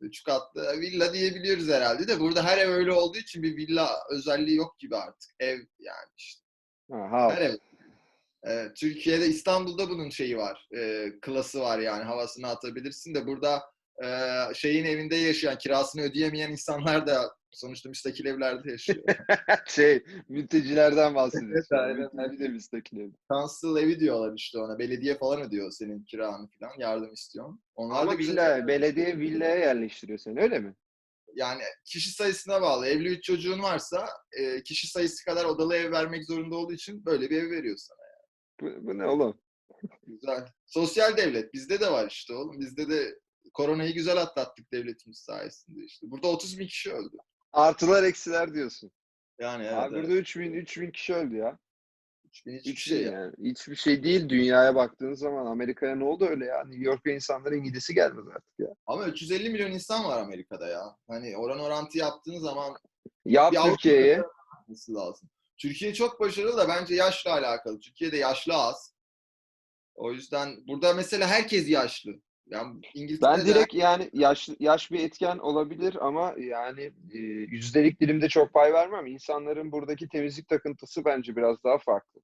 [0.00, 4.56] Üç katlı villa diyebiliyoruz herhalde de burada her ev öyle olduğu için bir villa özelliği
[4.56, 5.30] yok gibi artık.
[5.40, 6.42] Ev yani işte.
[6.90, 7.42] Ha, Her house.
[7.44, 7.56] ev.
[8.48, 10.68] Ee, Türkiye'de İstanbul'da bunun şeyi var.
[10.76, 13.62] e, klası var yani havasını atabilirsin de burada
[14.04, 14.08] e,
[14.54, 19.04] şeyin evinde yaşayan kirasını ödeyemeyen insanlar da sonuçta müstakil evlerde yaşıyor.
[19.66, 21.76] Şey, mültecilerden bahsediyorsun.
[21.76, 22.08] Evet, aynen.
[22.16, 23.10] Mülteci de müstakil ev.
[23.32, 24.78] Council evi diyorlar işte ona.
[24.78, 26.72] Belediye falan ödüyor senin kiranı falan.
[26.78, 27.60] Yardım istiyorsun.
[27.74, 30.74] Onlar Ama da villa, belediye villaya yerleştiriyor seni öyle mi?
[31.34, 32.86] yani kişi sayısına bağlı.
[32.86, 37.30] Evli üç çocuğun varsa e, kişi sayısı kadar odalı ev vermek zorunda olduğu için böyle
[37.30, 37.97] bir ev veriyor sana.
[38.60, 39.38] Bu, bu ne oğlum?
[40.06, 40.46] Güzel.
[40.66, 41.54] Sosyal devlet.
[41.54, 42.60] Bizde de var işte oğlum.
[42.60, 43.18] Bizde de
[43.54, 46.10] koronayı güzel atlattık devletimiz sayesinde işte.
[46.10, 47.16] Burada 30 bin kişi öldü.
[47.52, 48.90] Artılar eksiler diyorsun.
[49.38, 49.74] Yani evet.
[49.74, 50.04] Abi evet.
[50.04, 51.58] burada 3000 3000 kişi öldü ya.
[52.24, 53.12] 3 bin hiçbir 3 şey ya.
[53.12, 53.32] yani.
[53.42, 55.46] Hiçbir şey değil dünyaya baktığın zaman.
[55.46, 56.64] Amerika'ya ne oldu öyle ya?
[56.64, 58.68] New York'a insanların gidesi gelmez artık ya.
[58.86, 60.96] Ama 350 milyon insan var Amerika'da ya.
[61.08, 62.76] Hani oran orantı yaptığın zaman
[63.24, 64.22] Yap Türkiye'ye.
[64.88, 65.28] lazım.
[65.58, 67.80] Türkiye çok başarılı da bence yaşla alakalı.
[67.80, 68.94] Türkiye'de yaşlı az.
[69.94, 72.12] O yüzden burada mesela herkes yaşlı.
[72.46, 78.28] Yani İngiltere'de Ben direkt yani yaş, yaş bir etken olabilir ama yani e, yüzdelik dilimde
[78.28, 79.06] çok pay vermem.
[79.06, 82.20] İnsanların buradaki temizlik takıntısı bence biraz daha farklı.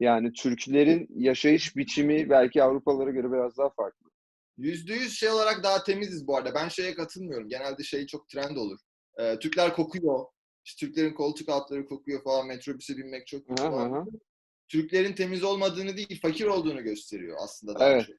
[0.00, 4.10] Yani Türklerin yaşayış biçimi belki Avrupalılara göre biraz daha farklı.
[4.58, 6.54] Yüzde yüz şey olarak daha temiziz bu arada.
[6.54, 7.48] Ben şeye katılmıyorum.
[7.48, 8.78] Genelde şey çok trend olur.
[9.18, 10.24] Ee, Türkler kokuyor.
[10.66, 12.46] İşte Türklerin koltuk altları kokuyor falan.
[12.46, 13.92] Metrobüse binmek çok kötü Hı hı falan.
[14.06, 14.10] hı.
[14.68, 18.06] Türklerin temiz olmadığını değil, fakir olduğunu gösteriyor aslında daha Evet.
[18.06, 18.16] çok.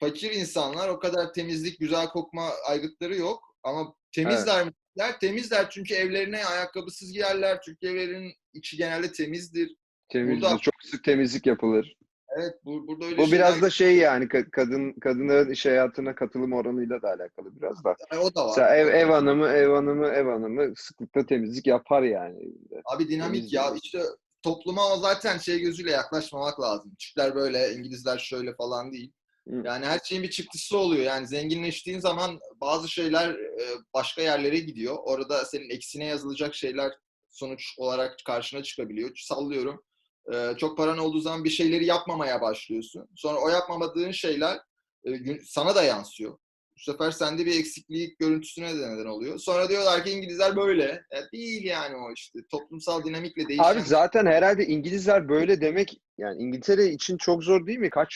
[0.00, 3.56] Fakir insanlar o kadar temizlik, güzel kokma aygıtları yok.
[3.62, 4.72] Ama temizler mi?
[4.98, 7.60] Der, temizler çünkü evlerine ayakkabısız girerler.
[7.62, 9.76] Türk evlerinin içi genelde temizdir.
[10.08, 11.96] Temizlik, Burada- çok sık temizlik yapılır.
[12.36, 16.52] Evet, bu, burada öyle Bu biraz da şey yani ka- kadın kadınların iş hayatına katılım
[16.52, 17.96] oranıyla da alakalı biraz da.
[18.12, 18.54] Yani o da var.
[18.56, 22.82] Mesela ev, ev hanımı, ev hanımı, ev hanımı sıklıkla temizlik yapar yani evinde.
[22.84, 23.74] Abi dinamik Temiz ya.
[23.82, 24.02] İşte
[24.42, 26.92] topluma o zaten şey gözüyle yaklaşmamak lazım.
[26.98, 29.12] Türkler böyle, İngilizler şöyle falan değil.
[29.48, 29.62] Hı.
[29.64, 31.04] Yani her şeyin bir çıktısı oluyor.
[31.04, 33.64] Yani zenginleştiğin zaman bazı şeyler e,
[33.94, 34.96] başka yerlere gidiyor.
[35.04, 36.92] Orada senin eksine yazılacak şeyler
[37.30, 39.10] sonuç olarak karşına çıkabiliyor.
[39.16, 39.82] Sallıyorum.
[40.32, 43.08] E, Çok paran olduğu zaman bir şeyleri yapmamaya başlıyorsun.
[43.16, 44.58] Sonra o yapmamadığın şeyler
[45.06, 46.38] e, sana da yansıyor.
[46.76, 49.38] Bu sefer sende bir eksiklik görüntüsüne de neden oluyor.
[49.38, 50.84] Sonra diyorlar ki İngilizler böyle.
[50.84, 52.38] E, değil yani o işte.
[52.50, 53.64] Toplumsal dinamikle değişen.
[53.64, 57.90] Abi zaten herhalde İngilizler böyle demek yani İngiltere için çok zor değil mi?
[57.90, 58.14] Kaç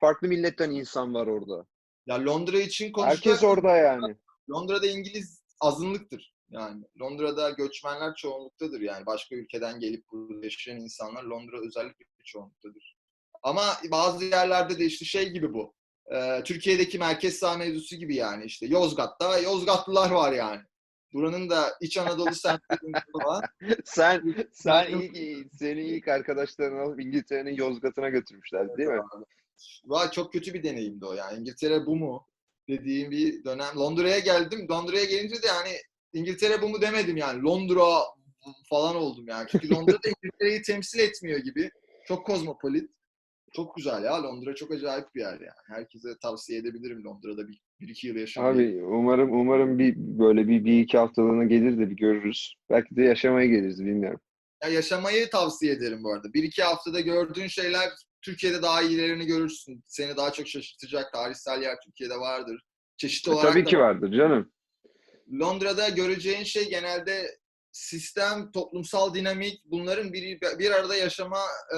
[0.00, 1.66] farklı milletten insan var orada.
[2.06, 3.26] Ya Londra için konuşacak.
[3.26, 4.16] Herkes orada yani.
[4.50, 6.31] Londra'da İngiliz azınlıktır.
[6.52, 8.80] Yani Londra'da göçmenler çoğunluktadır.
[8.80, 12.96] Yani başka ülkeden gelip burada yaşayan insanlar Londra özellikle çoğunluktadır.
[13.42, 15.74] Ama bazı yerlerde de işte şey gibi bu.
[16.14, 20.60] Ee, Türkiye'deki merkez sağ mevzusu gibi yani işte Yozgat'ta Yozgatlılar var yani.
[21.12, 23.42] Buranın da İç Anadolu semtlerinde falan.
[23.84, 29.00] Sen sen ilk seni ilk arkadaşlarını alıp İngiltere'nin Yozgat'ına götürmüşler değil mi?
[29.84, 31.38] Vay çok kötü bir deneyimdi o yani.
[31.38, 32.26] İngiltere bu mu?
[32.68, 33.76] Dediğim bir dönem.
[33.76, 34.68] Londra'ya geldim.
[34.70, 35.70] Londra'ya gelince de yani
[36.12, 37.42] İngiltere bu mu demedim yani.
[37.42, 37.84] Londra
[38.70, 39.46] falan oldum yani.
[39.50, 41.70] Çünkü Londra da İngiltere'yi temsil etmiyor gibi.
[42.08, 42.90] Çok kozmopolit.
[43.56, 44.22] Çok güzel ya.
[44.22, 45.46] Londra çok acayip bir yer yani.
[45.68, 48.54] Herkese tavsiye edebilirim Londra'da bir, bir iki yıl yaşamayı.
[48.72, 52.54] Abi umarım umarım bir böyle bir, bir iki haftalığına gelir de bir görürüz.
[52.70, 54.20] Belki de yaşamaya geliriz bilmiyorum.
[54.62, 56.32] Ya yaşamayı tavsiye ederim bu arada.
[56.34, 57.88] Bir iki haftada gördüğün şeyler
[58.22, 59.84] Türkiye'de daha iyilerini görürsün.
[59.86, 62.62] Seni daha çok şaşırtacak tarihsel yer Türkiye'de vardır.
[62.96, 63.82] Çeşitli E, olarak tabii da ki var.
[63.82, 64.52] vardır canım.
[65.40, 67.38] Londra'da göreceğin şey genelde
[67.72, 71.40] sistem, toplumsal dinamik, bunların bir, bir arada yaşama
[71.74, 71.76] e,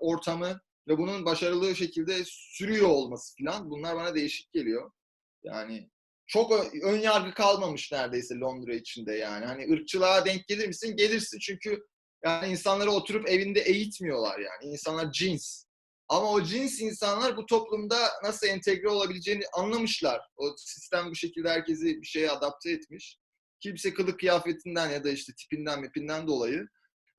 [0.00, 3.70] ortamı ve bunun başarılı şekilde sürüyor olması falan.
[3.70, 4.90] Bunlar bana değişik geliyor.
[5.42, 5.90] Yani
[6.26, 9.46] çok ön yargı kalmamış neredeyse Londra içinde yani.
[9.46, 10.96] Hani ırkçılığa denk gelir misin?
[10.96, 11.86] Gelirsin çünkü
[12.24, 14.72] yani insanları oturup evinde eğitmiyorlar yani.
[14.72, 15.64] İnsanlar cins.
[16.10, 20.20] Ama o cins insanlar bu toplumda nasıl entegre olabileceğini anlamışlar.
[20.36, 23.18] O sistem bu şekilde herkesi bir şeye adapte etmiş.
[23.60, 26.66] Kimse kılık kıyafetinden ya da işte tipinden mipinden dolayı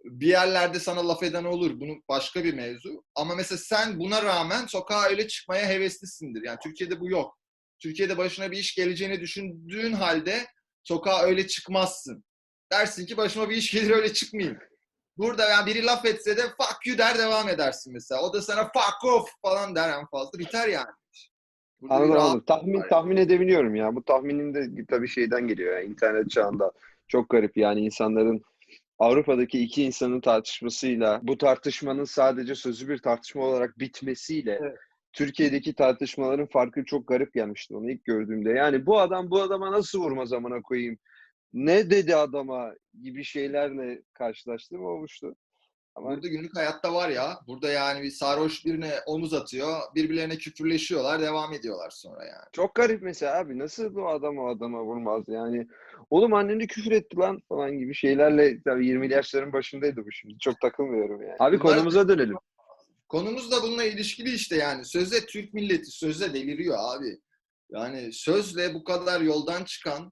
[0.04, 1.80] bir yerlerde sana laf eden olur.
[1.80, 3.04] Bunu başka bir mevzu.
[3.16, 6.42] Ama mesela sen buna rağmen sokağa öyle çıkmaya heveslisindir.
[6.46, 7.38] Yani Türkiye'de bu yok.
[7.80, 10.48] Türkiye'de başına bir iş geleceğini düşündüğün halde
[10.84, 12.24] sokağa öyle çıkmazsın.
[12.72, 14.60] Dersin ki başıma bir iş gelir öyle çıkmayayım.
[15.22, 18.22] Burada yani biri laf etse de fuck you der devam edersin mesela.
[18.22, 20.40] O da sana fuck off falan der en fazla.
[20.40, 20.92] Biter yani.
[21.82, 22.44] Burada Anladım anladım.
[22.48, 23.96] Tahmin tahmin edebiliyorum ya.
[23.96, 26.72] Bu tahminin de tabii şeyden geliyor yani internet çağında.
[27.08, 28.42] Çok garip yani insanların
[29.00, 34.78] Avrupa'daki iki insanın tartışmasıyla bu tartışmanın sadece sözlü bir tartışma olarak bitmesiyle Evet.
[35.14, 38.50] Türkiye'deki tartışmaların farkı çok garip gelmişti onu ilk gördüğümde.
[38.50, 40.98] Yani bu adam bu adama nasıl vurma zamana koyayım?
[41.54, 45.36] Ne dedi adama gibi şeylerle karşılaştığım olmuştu.
[45.96, 47.40] Ama Burada günlük hayatta var ya.
[47.48, 49.80] Burada yani bir sarhoş birine omuz atıyor.
[49.96, 51.22] Birbirlerine küfürleşiyorlar.
[51.22, 52.46] Devam ediyorlar sonra yani.
[52.52, 55.68] Çok garip mesela abi nasıl bu adam o adama vurmaz yani.
[56.10, 60.38] Oğlum anneni küfür etti lan falan gibi şeylerle tabii 20'li yaşların başındaydı bu şimdi.
[60.40, 61.36] Çok takılmıyorum yani.
[61.40, 62.36] Abi Bunlar- konumuza dönelim.
[63.10, 64.86] Konumuz da bununla ilişkili işte yani.
[64.86, 67.18] Sözde Türk milleti sözle deliriyor abi.
[67.70, 70.12] Yani sözle bu kadar yoldan çıkan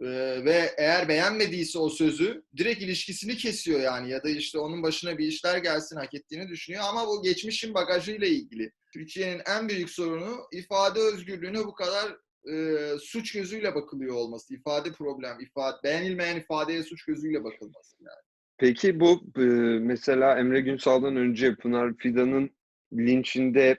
[0.00, 0.06] e,
[0.44, 4.10] ve eğer beğenmediyse o sözü direkt ilişkisini kesiyor yani.
[4.10, 6.82] Ya da işte onun başına bir işler gelsin hak ettiğini düşünüyor.
[6.88, 8.72] Ama bu geçmişin bagajıyla ilgili.
[8.92, 12.16] Türkiye'nin en büyük sorunu ifade özgürlüğüne bu kadar
[12.52, 14.54] e, suç gözüyle bakılıyor olması.
[14.54, 17.96] İfade problem, ifade, beğenilmeyen ifadeye suç gözüyle bakılması.
[18.00, 18.26] Yani.
[18.58, 19.44] Peki bu e,
[19.80, 22.50] mesela Emre Günsal'dan önce Pınar Fidan'ın
[22.92, 23.78] linçinde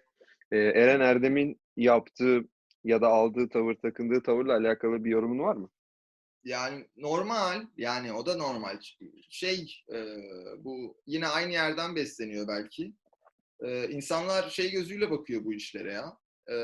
[0.52, 2.42] e, Eren Erdem'in yaptığı
[2.84, 5.70] ya da aldığı tavır, takındığı tavırla alakalı bir yorumun var mı?
[6.48, 8.80] Yani normal, yani o da normal.
[9.30, 10.06] Şey, e,
[10.60, 12.94] bu yine aynı yerden besleniyor belki.
[13.60, 16.18] E, insanlar şey gözüyle bakıyor bu işlere ya.
[16.50, 16.56] E,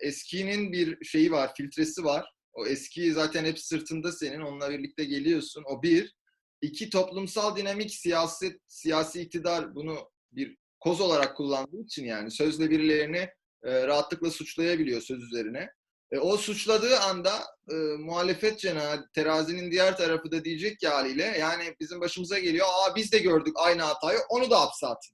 [0.00, 2.32] eskinin bir şeyi var, filtresi var.
[2.52, 5.64] O eski zaten hep sırtında senin, onunla birlikte geliyorsun.
[5.66, 6.14] O bir.
[6.62, 13.28] İki, toplumsal dinamik, siyaset, siyasi iktidar bunu bir koz olarak kullandığı için yani sözle birilerini
[13.64, 15.68] e, rahatlıkla suçlayabiliyor söz üzerine.
[16.12, 17.32] E, o suçladığı anda
[17.70, 22.66] e, muhalefet cenahı terazinin diğer tarafı da diyecek ki haliyle yani bizim başımıza geliyor.
[22.70, 25.12] Aa biz de gördük aynı hatayı onu da hapse atın.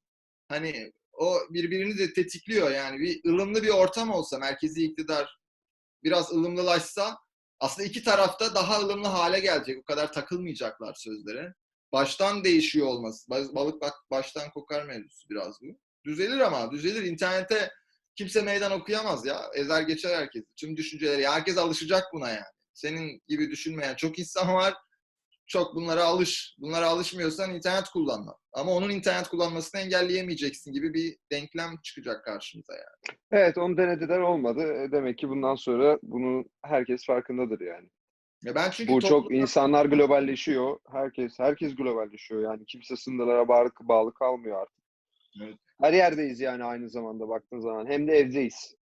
[0.49, 5.39] Hani o birbirini de tetikliyor yani bir ılımlı bir ortam olsa merkezi iktidar
[6.05, 7.19] biraz ılımlılaşsa
[7.61, 9.79] aslında iki tarafta daha ılımlı hale gelecek.
[9.79, 11.55] O kadar takılmayacaklar sözlere.
[11.93, 13.31] Baştan değişiyor olması.
[13.31, 15.79] Balık bak baştan kokar mevzusu biraz bu.
[16.05, 17.03] Düzelir ama düzelir.
[17.03, 17.71] İnternete
[18.17, 19.41] kimse meydan okuyamaz ya.
[19.55, 20.45] Ezer geçer herkes.
[20.57, 21.27] Tüm düşünceleri.
[21.29, 22.43] Herkes alışacak buna yani.
[22.75, 24.75] Senin gibi düşünmeyen çok insan var.
[25.47, 26.57] Çok bunlara alış.
[26.59, 28.37] Bunlara alışmıyorsan internet kullanma.
[28.53, 33.17] Ama onun internet kullanmasını engelleyemeyeceksin gibi bir denklem çıkacak karşımıza yani.
[33.33, 34.61] Evet, onu denediler olmadı.
[34.83, 37.89] E, Demek ki bundan sonra bunu herkes farkındadır yani.
[38.43, 40.79] Ya ben çünkü Bu toplumda- çok insanlar globalleşiyor.
[40.93, 42.43] Herkes herkes globalleşiyor.
[42.43, 44.85] Yani kimse sınırlara bağlı, bağlı kalmıyor artık.
[45.43, 45.57] Evet.
[45.83, 47.87] Her yerdeyiz yani aynı zamanda baktığın zaman.
[47.87, 48.75] Hem de evdeyiz.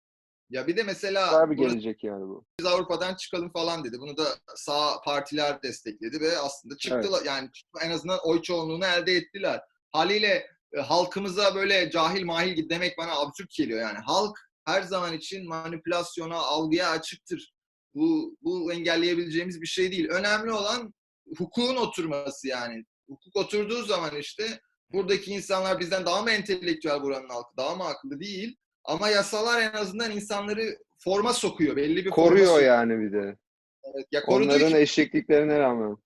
[0.51, 2.45] ya bir de mesela burada gelecek yani bu.
[2.61, 3.97] biz Avrupa'dan çıkalım falan dedi.
[4.01, 4.25] Bunu da
[4.57, 7.23] sağ partiler destekledi ve aslında çıktılar.
[7.25, 7.51] Yani
[7.83, 9.61] en azından oy çoğunluğunu elde ettiler.
[9.93, 13.99] Haliyle e, halkımıza böyle cahil mahil demek bana absürt geliyor yani.
[13.99, 17.55] Halk her zaman için manipülasyona, algıya açıktır.
[17.95, 20.09] Bu, bu engelleyebileceğimiz bir şey değil.
[20.09, 20.95] Önemli olan
[21.39, 22.85] hukukun oturması yani.
[23.09, 24.61] Hukuk oturduğu zaman işte
[24.93, 28.57] buradaki insanlar bizden daha mı entelektüel buranın halkı, daha mı akıllı değil.
[28.85, 31.77] Ama yasalar en azından insanları forma sokuyor.
[31.77, 32.67] Belli bir forma Koruyor sokuyor.
[32.69, 33.37] yani bir de.
[33.85, 35.97] Evet, ya Onların için eşekliklerine rağmen.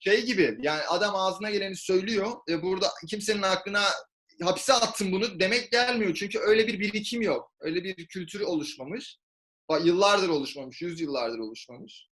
[0.00, 3.82] şey gibi yani adam ağzına geleni söylüyor ve burada kimsenin aklına
[4.42, 6.14] hapse attın bunu demek gelmiyor.
[6.14, 7.52] Çünkü öyle bir birikim yok.
[7.60, 9.18] Öyle bir kültür oluşmamış.
[9.84, 12.08] Yıllardır oluşmamış, yüzyıllardır oluşmamış.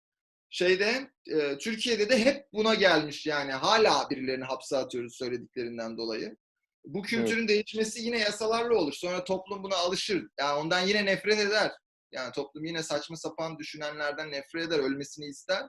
[0.50, 6.36] Şeyde e, Türkiye'de de hep buna gelmiş yani hala birilerini hapse atıyoruz söylediklerinden dolayı.
[6.84, 8.92] Bu kültürün değişmesi yine yasalarla olur.
[8.92, 10.28] Sonra toplum buna alışır.
[10.40, 11.72] Yani ondan yine nefret eder.
[12.12, 15.62] Yani toplum yine saçma sapan düşünenlerden nefret eder, ölmesini ister.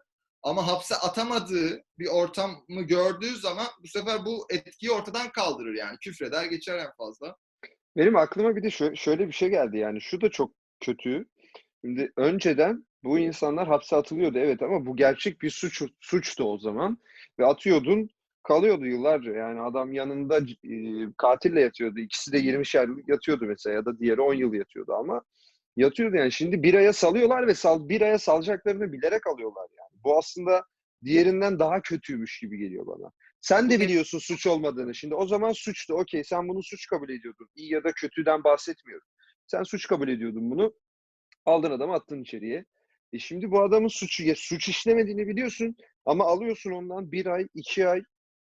[0.43, 5.97] Ama hapse atamadığı bir ortamı gördüğü zaman bu sefer bu etkiyi ortadan kaldırır yani.
[5.97, 7.35] Küfreder geçer en fazla.
[7.97, 11.25] Benim aklıma bir de şö- şöyle bir şey geldi yani şu da çok kötü.
[11.85, 16.97] Şimdi önceden bu insanlar hapse atılıyordu evet ama bu gerçek bir suç suçtu o zaman
[17.39, 18.09] ve atıyordun
[18.43, 20.73] kalıyordu yıllarca yani adam yanında e,
[21.17, 25.21] katille yatıyordu ikisi de 20'şer yıl yatıyordu mesela ya da diğeri 10 yıl yatıyordu ama
[25.75, 30.17] yatıyordu yani şimdi bir aya salıyorlar ve sal bir aya salacaklarını bilerek alıyorlar yani bu
[30.17, 30.63] aslında
[31.03, 33.11] diğerinden daha kötüymüş gibi geliyor bana.
[33.41, 34.95] Sen de biliyorsun suç olmadığını.
[34.95, 35.93] Şimdi o zaman suçtu.
[35.93, 37.49] Okey sen bunu suç kabul ediyordun.
[37.55, 39.07] İyi ya da kötüden bahsetmiyorum.
[39.47, 40.73] Sen suç kabul ediyordun bunu.
[41.45, 42.65] Aldın adamı attın içeriye.
[43.13, 47.87] E şimdi bu adamın suçu, ya suç işlemediğini biliyorsun ama alıyorsun ondan bir ay, iki
[47.87, 48.03] ay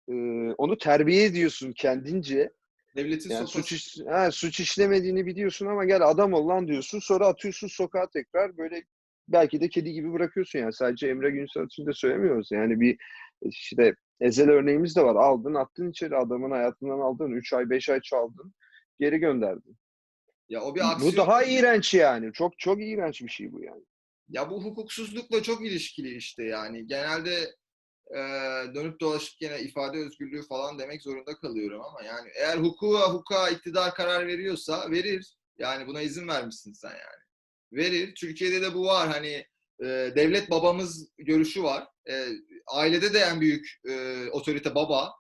[0.10, 0.14] e,
[0.58, 2.52] onu terbiye ediyorsun kendince.
[2.96, 7.00] Devletin Yani suç, iş- ha, suç işlemediğini biliyorsun ama gel adam ol lan diyorsun.
[7.00, 8.84] Sonra atıyorsun sokağa tekrar böyle
[9.28, 10.74] belki de kedi gibi bırakıyorsun yani.
[10.74, 12.52] Sadece Emre Günsal için de söylemiyoruz.
[12.52, 12.98] Yani bir
[13.42, 15.16] işte Ezel örneğimiz de var.
[15.16, 17.32] Aldın attın içeri adamın hayatından aldın.
[17.32, 18.54] 3 ay 5 ay çaldın.
[19.00, 19.78] Geri gönderdin.
[20.50, 21.14] Ya o bir aksiyon.
[21.14, 22.34] Bu daha iğrenç yani.
[22.34, 23.84] Çok çok iğrenç bir şey bu yani.
[24.30, 26.88] Ya bu hukuksuzlukla çok ilişkili işte yani.
[26.88, 27.56] Genelde
[28.16, 28.20] e,
[28.76, 33.94] dönüp dolaşıp gene ifade özgürlüğü falan demek zorunda kalıyorum ama yani eğer hukuka hukuka iktidar
[33.94, 35.36] karar veriyorsa verir.
[35.58, 37.26] Yani buna izin vermişsin sen yani.
[37.74, 38.16] Verir.
[38.16, 39.08] Türkiye'de de bu var.
[39.08, 39.46] Hani
[39.80, 41.88] e, devlet babamız görüşü var.
[42.10, 42.28] E,
[42.68, 45.14] ailede de en büyük e, otorite baba.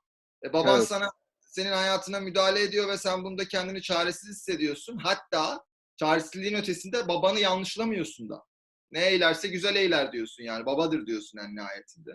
[0.43, 0.87] E, baban Evet.
[0.87, 4.97] sana senin hayatına müdahale ediyor ve sen bunda kendini çaresiz hissediyorsun.
[4.97, 5.65] Hatta
[5.97, 8.43] çaresizliğin ötesinde babanı yanlışlamıyorsun da
[8.91, 12.11] ne eylerse güzel eyler diyorsun yani babadır diyorsun en nihayetinde.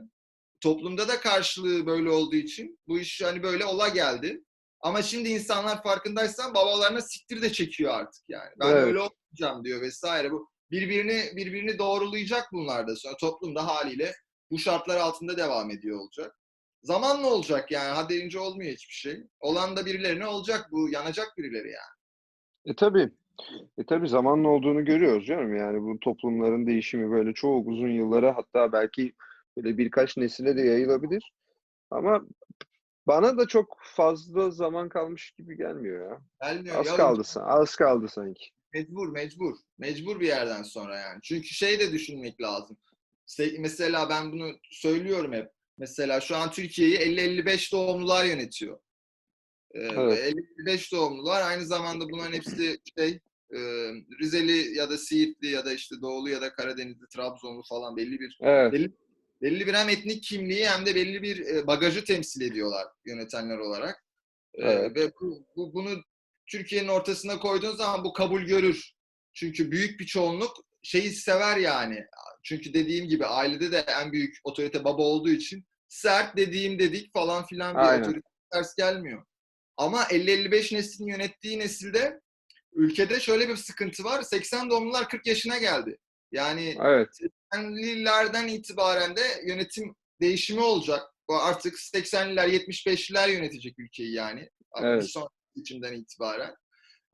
[0.60, 4.44] Toplumda da karşılığı böyle olduğu için bu iş hani böyle ola geldi.
[4.80, 8.50] Ama şimdi insanlar farkındaysan babalarına siktir de çekiyor artık yani.
[8.60, 8.82] Ben Evet.
[8.84, 10.30] öyle olmayacağım diyor vesaire.
[10.30, 14.14] Bu birbirini birbirini doğrulayacak bunlar da sonra toplumda haliyle
[14.50, 16.36] bu şartlar altında devam ediyor olacak.
[16.82, 17.94] Zamanla olacak yani.
[17.94, 19.20] Ha deyince olmuyor hiçbir şey.
[19.40, 20.90] Olan da birilerine olacak bu.
[20.90, 21.94] Yanacak birileri yani.
[22.66, 23.10] E tabii.
[23.78, 25.57] E tabii zamanla olduğunu görüyoruz canım.
[25.57, 29.12] Yani bu toplumların değişimi böyle çok uzun yıllara hatta belki
[29.57, 31.32] böyle birkaç nesile de yayılabilir.
[31.91, 32.26] Ama
[33.07, 36.20] bana da çok fazla zaman kalmış gibi gelmiyor ya.
[36.43, 36.76] Gelmiyor.
[36.80, 38.45] Az Ya kaldı, az kaldı sanki.
[38.74, 39.57] Mecbur, mecbur.
[39.78, 41.18] Mecbur bir yerden sonra yani.
[41.22, 42.76] Çünkü şey de düşünmek lazım.
[43.26, 45.51] Se- Mesela ben bunu söylüyorum hep.
[45.78, 48.78] Mesela şu an Türkiye'yi 50-55 doğumlular yönetiyor.
[49.74, 50.34] Ee, Evet.
[50.59, 53.20] 50-55 doğumlular aynı zamanda bunların hepsi şey
[53.55, 53.59] e,
[54.22, 58.38] Rizeli ya da Siirtli ya da işte Doğulu ya da Karadenizli, Trabzonlu falan belli bir
[58.42, 58.72] Evet.
[58.72, 58.92] belli,
[59.42, 64.05] belli bir hem etnik kimliği hem de belli bir e, bagajı temsil ediyorlar yönetenler olarak.
[64.55, 64.96] E, Evet.
[64.96, 66.03] Ve bu, bu- bunu
[66.46, 68.92] Türkiye'nin ortasına koyduğun zaman bu kabul görür.
[69.34, 72.05] Çünkü büyük bir çoğunluk şeyi sever yani.
[72.42, 77.46] Çünkü dediğim gibi ailede de en büyük otorite baba olduğu için sert dediğim dedik falan
[77.46, 78.03] filan bir Aynen.
[78.03, 79.24] otorite ters gelmiyor.
[79.76, 82.20] Ama 50-55 neslin yönettiği nesilde
[82.74, 84.22] ülkede şöyle bir sıkıntı var.
[84.22, 85.98] 80 doğumlular 40 yaşına geldi.
[86.32, 87.08] Yani Evet.
[87.54, 91.00] 80'lilerden itibaren de yönetim değişimi olacak.
[91.28, 94.48] Artık 80'liler, 75'liler yönetecek ülkeyi yani.
[94.82, 95.10] Evet.
[95.10, 96.54] Sonraki seçimden itibaren.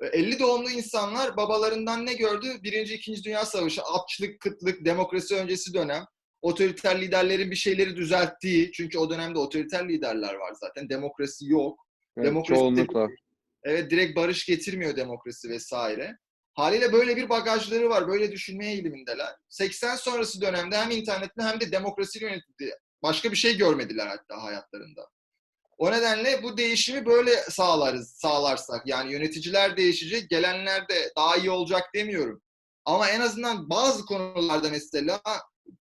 [0.00, 2.46] E, 50 doğumlu insanlar babalarından ne gördü?
[2.62, 6.04] Birinci, ikinci Dünya Savaşı, açlık, kıtlık, demokrasi öncesi dönem.
[6.42, 10.88] Otoriter liderlerin bir şeyleri düzelttiği, çünkü o dönemde otoriter liderler var zaten.
[10.88, 11.86] Demokrasi yok.
[12.16, 13.08] Evet, Demokrasi çoğunlukla.
[13.66, 16.16] Evet direkt barış getirmiyor demokrasi vesaire.
[16.54, 18.08] Haliyle böyle bir bagajları var.
[18.08, 19.34] Böyle düşünmeye eğilimindeler.
[19.48, 22.78] 80 sonrası dönemde hem internetle hem de demokrasiyle yönetildi.
[23.02, 25.08] Başka bir şey görmediler hatta hayatlarında.
[25.78, 28.86] O nedenle bu değişimi böyle sağlarız, sağlarsak.
[28.86, 32.42] Yani yöneticiler değişecek, gelenler de daha iyi olacak demiyorum.
[32.84, 35.20] Ama en azından bazı konularda mesela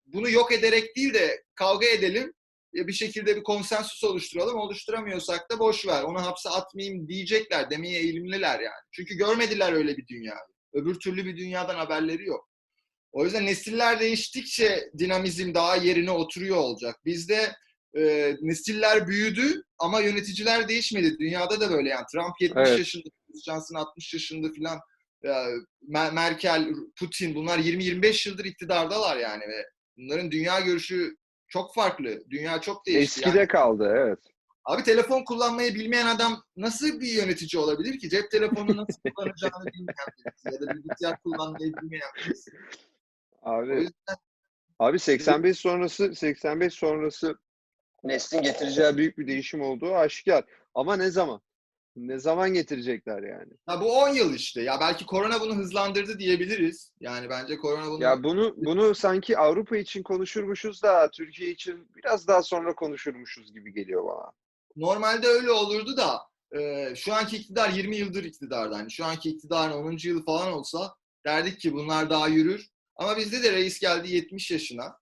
[0.06, 2.32] bunu yok ederek değil de kavga edelim
[2.74, 4.58] bir şekilde bir konsensus oluşturalım.
[4.58, 6.02] Oluşturamıyorsak da boş ver.
[6.02, 7.70] Onu hapse atmayayım diyecekler.
[7.70, 8.82] Demeye eğilimliler yani.
[8.92, 10.34] Çünkü görmediler öyle bir dünya.
[10.72, 12.48] Öbür türlü bir dünyadan haberleri yok.
[13.12, 16.96] O yüzden nesiller değiştikçe dinamizm daha yerine oturuyor olacak.
[17.04, 17.52] Bizde
[17.96, 21.18] e, nesiller büyüdü ama yöneticiler değişmedi.
[21.18, 22.04] Dünyada da böyle yani.
[22.12, 22.78] Trump 70 Evet.
[22.78, 23.08] yaşında,
[23.46, 24.78] Johnson 60 yaşında filan.
[25.24, 25.28] E,
[25.88, 26.68] Mer- Merkel,
[26.98, 29.64] Putin bunlar 20-25 yıldır iktidardalar yani ve
[29.96, 31.16] bunların dünya görüşü
[31.48, 32.30] çok farklı.
[32.30, 33.20] Dünya çok değişti.
[33.20, 34.18] Eskide Yani, kaldı evet.
[34.64, 38.10] abi telefon kullanmayı bilmeyen adam nasıl bir yönetici olabilir ki?
[38.10, 42.50] Cep telefonu nasıl kullanacağını bilmeyen birisi ya da bilgisayar kullanmayı bilmeyen birisi.
[43.42, 44.16] O Abi yüzden
[44.78, 47.38] Abi 85 sonrası 85 sonrası
[48.04, 50.44] neslin getireceği büyük bir değişim olduğu aşikar.
[50.74, 51.40] Ama ne zaman?
[51.96, 53.52] Ne zaman getirecekler yani?
[53.68, 54.62] Ya bu 10 yıl işte.
[54.62, 56.92] Ya belki korona bunu hızlandırdı diyebiliriz.
[57.00, 62.28] Yani bence korona bunu Ya bunu bunu sanki Avrupa için konuşurmuşuz da Türkiye için biraz
[62.28, 64.32] daha sonra konuşurmuşuz gibi geliyor bana.
[64.76, 66.20] normalde öyle olurdu da
[66.58, 68.76] e, şu anki iktidar 20 yıldır iktidarda.
[68.76, 69.98] Hani şu anki iktidarın 10.
[70.08, 70.94] yılı falan olsa
[71.26, 72.68] derdik ki bunlar daha yürür.
[72.96, 74.98] Ama bizde de reis geldi 70 yaşına.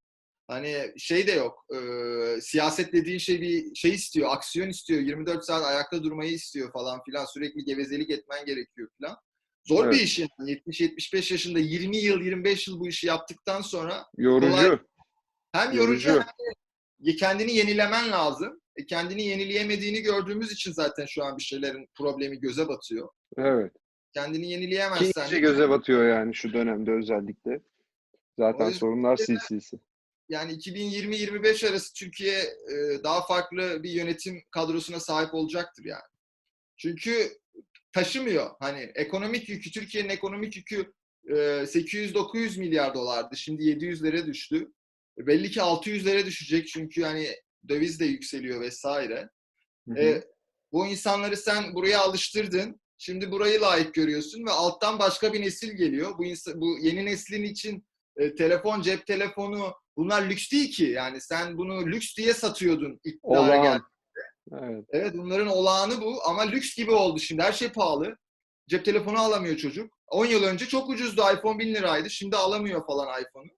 [0.48, 1.66] Hani şey de yok.
[1.74, 5.00] e, siyaset dediğin şey bir şey istiyor, aksiyon istiyor.
[5.00, 7.24] 24 saat ayakta durmayı istiyor falan filan.
[7.24, 9.16] Sürekli gevezelik etmen gerekiyor falan.
[9.64, 10.00] Zor bir Evet.
[10.04, 10.30] iş yani.
[10.68, 14.80] 70-75 yaşında 20 yıl, 25 yıl bu işi yaptıktan sonra Yorucu.
[15.52, 16.26] hem yorucu, Yorucu.
[17.00, 18.60] hem de kendini yenilemen lazım.
[18.76, 23.08] E, kendini yenileyemediğini gördüğümüz için zaten şu an bir şeylerin problemi göze batıyor.
[23.38, 23.72] Evet.
[24.14, 27.60] Kendini yenileyemezsen iyice göze batıyor yani şu dönemde özellikle.
[28.38, 29.78] Zaten sorunlar silsilesi.
[30.28, 36.12] Yani 2020-25 arası Türkiye e, daha farklı bir yönetim kadrosuna sahip olacaktır yani.
[36.76, 37.38] Çünkü
[37.92, 38.50] taşımıyor.
[38.60, 40.92] Hani ekonomik yükü, Türkiye'nin ekonomik yükü
[41.28, 43.36] e, 800-900 milyar dolardı.
[43.36, 44.72] Şimdi 700'lere düştü.
[45.18, 47.28] E, Belli ki 600'lere düşecek çünkü hani
[47.68, 49.28] döviz de yükseliyor vesaire.
[49.88, 49.98] Hı hı.
[49.98, 50.24] E,
[50.72, 52.80] bu insanları sen buraya alıştırdın.
[52.98, 56.18] Şimdi burayı layık görüyorsun ve alttan başka bir nesil geliyor.
[56.18, 56.24] Bu
[56.60, 60.84] bu yeni neslin için e, telefon, cep telefonu bunlar lüks değil ki.
[60.84, 63.62] Yani sen bunu lüks diye satıyordun iktidara Olağan.
[63.62, 63.80] gel.
[64.62, 64.84] Evet.
[64.90, 67.42] Evet bunların olağanı bu ama lüks gibi oldu şimdi.
[67.42, 68.16] Her şey pahalı.
[68.68, 69.94] Cep telefonu alamıyor çocuk.
[70.08, 71.22] 10 yıl önce çok ucuzdu.
[71.38, 72.10] iPhone 1000 liraydı.
[72.10, 73.50] Şimdi alamıyor falan iPhone'u.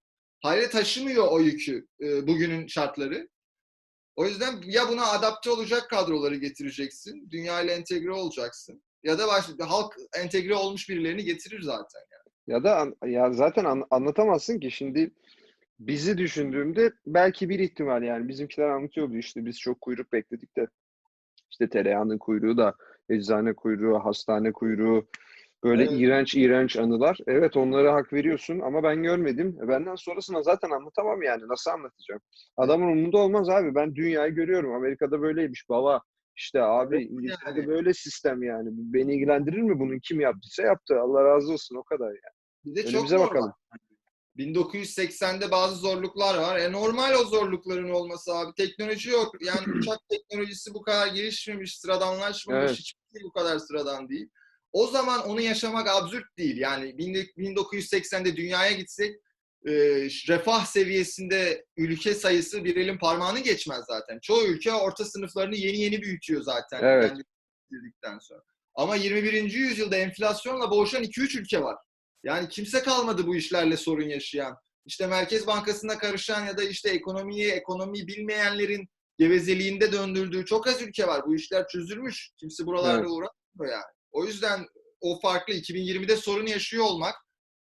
[0.43, 3.28] Hayır taşımıyor o yükü e, bugünün şartları.
[4.16, 7.30] O yüzden ya buna adapte olacak kadroları getireceksin.
[7.30, 8.82] Dünya ile entegre olacaksın.
[9.03, 12.01] Ya da baş, halk entegre olmuş birilerini getirir zaten.
[12.47, 15.11] Ya da ya zaten an- anlatamazsın ki şimdi
[15.80, 20.66] bizi düşündüğümde belki bir ihtimal yani bizimkiler anlatıyordu işte biz çok kuyruk bekledik de
[21.50, 22.74] işte tereyağının kuyruğu da
[23.08, 25.06] eczane kuyruğu, hastane kuyruğu
[25.64, 25.92] böyle Evet.
[26.00, 27.18] iğrenç iğrenç anılar.
[27.26, 29.58] Evet onlara hak veriyorsun ama ben görmedim.
[29.64, 31.42] E, Benden sonrasına zaten anlatamam yani.
[31.48, 32.20] Nasıl anlatacağım?
[32.56, 33.74] Adamın umurunda olmaz abi.
[33.74, 34.74] Ben dünyayı görüyorum.
[34.74, 36.00] Amerika'da böyleymiş baba.
[36.36, 37.68] İşte abi Evet, İngiltere'de yani.
[37.68, 38.68] böyle sistem yani.
[38.72, 41.00] Beni ilgilendirir mi bunun kim yaptıysa yaptı.
[41.00, 42.34] Allah razı olsun o kadar yani.
[42.64, 43.28] Bir de çok Önümüze normal.
[43.28, 43.52] bakalım.
[44.37, 46.59] 1980'de bazı zorluklar var.
[46.59, 48.55] E normal o zorlukların olması abi.
[48.55, 49.35] Teknoloji yok.
[49.41, 52.68] Yani uçak teknolojisi bu kadar gelişmemiş, sıradanlaşmamış.
[52.68, 52.78] Evet.
[52.78, 54.28] Hiçbir şey bu kadar sıradan değil.
[54.72, 56.57] O zaman onu yaşamak absürt değil.
[56.57, 59.16] Yani 1980'de dünyaya gitsek
[59.66, 59.72] e,
[60.28, 64.18] refah seviyesinde ülke sayısı bir elin parmağını geçmez zaten.
[64.22, 66.80] Çoğu ülke orta sınıflarını yeni yeni büyütüyor zaten.
[66.82, 67.12] Evet.
[68.20, 68.43] sonra.
[68.74, 69.53] Ama 21.
[69.53, 71.76] yüzyılda enflasyonla boğuşan 2-3 ülke var.
[72.24, 74.56] Yani kimse kalmadı bu işlerle sorun yaşayan.
[74.86, 81.06] İşte Merkez Bankası'na karışan ya da işte ekonomiyi, ekonomiyi bilmeyenlerin gevezeliğinde döndürdüğü çok az ülke
[81.06, 81.26] var.
[81.26, 82.30] Bu işler çözülmüş.
[82.36, 83.10] Kimse buralarla Evet.
[83.10, 83.92] uğraşmıyor yani.
[84.12, 84.66] O yüzden
[85.00, 87.14] o farklı 2020'de sorun yaşıyor olmak,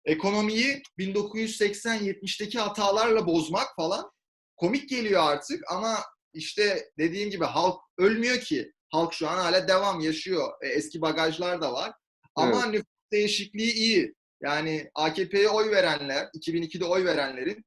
[0.05, 4.11] ekonomiyi 1980-70'teki hatalarla bozmak falan
[4.57, 5.99] komik geliyor artık ama
[6.33, 8.73] işte dediğim gibi halk ölmüyor ki.
[8.91, 10.53] Halk şu an hala devam yaşıyor.
[10.63, 11.93] E, eski bagajlar da var.
[12.35, 14.15] Ama nüfus değişikliği iyi.
[14.45, 17.65] Yani AKP'ye oy verenler, 2002'de oy verenlerin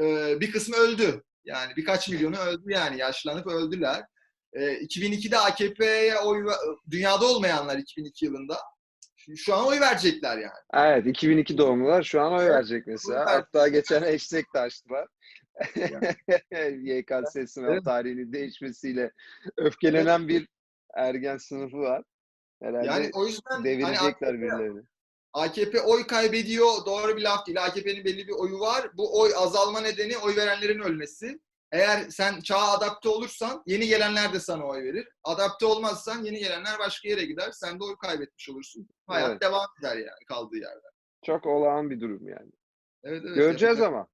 [0.00, 1.22] e, bir kısmı öldü.
[1.44, 4.02] Yani birkaç milyonu öldü yani yaşlanıp öldüler.
[4.52, 8.56] E, 2002'de AKP'ye oy ve- dünyada olmayanlar 2002 yılında
[9.36, 10.52] şu- an oy verecekler yani.
[10.74, 13.20] Evet 2002 doğumlular şu an oy Evet, verecek mesela.
[13.20, 13.26] oy.
[13.26, 15.06] Hatta geçen hashtag de açtılar.
[16.82, 17.84] YKS sınav Evet.
[17.84, 19.10] tarihinin değişmesiyle
[19.56, 20.48] öfkelenen bir
[20.94, 22.02] ergen sınıfı var.
[22.62, 24.82] Herhalde Yani o yüzden hani devirecekler AKP, birilerini.
[25.32, 27.64] AKP oy kaybediyor doğru bir laf değil.
[27.64, 28.90] AKP'nin belli bir oyu var.
[28.96, 31.40] Bu oy azalma nedeni oy verenlerin ölmesi.
[31.72, 35.08] Eğer sen çağa adapte olursan yeni gelenler de sana oy verir.
[35.24, 37.50] Adapte olmazsan yeni gelenler başka yere gider.
[37.52, 38.88] Sen de oy kaybetmiş olursun.
[39.06, 39.40] Hayat Evet.
[39.42, 40.86] devam eder yani kaldığı yerde.
[41.26, 42.50] Çok olağan bir durum yani.
[43.04, 44.08] Evet, evet, Göreceğiz yapacak- ama.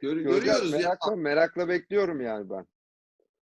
[0.00, 0.44] Gör- Göreceğiz.
[0.44, 0.78] görüyoruz ya.
[0.78, 2.66] Merakla, merakla bekliyorum yani ben.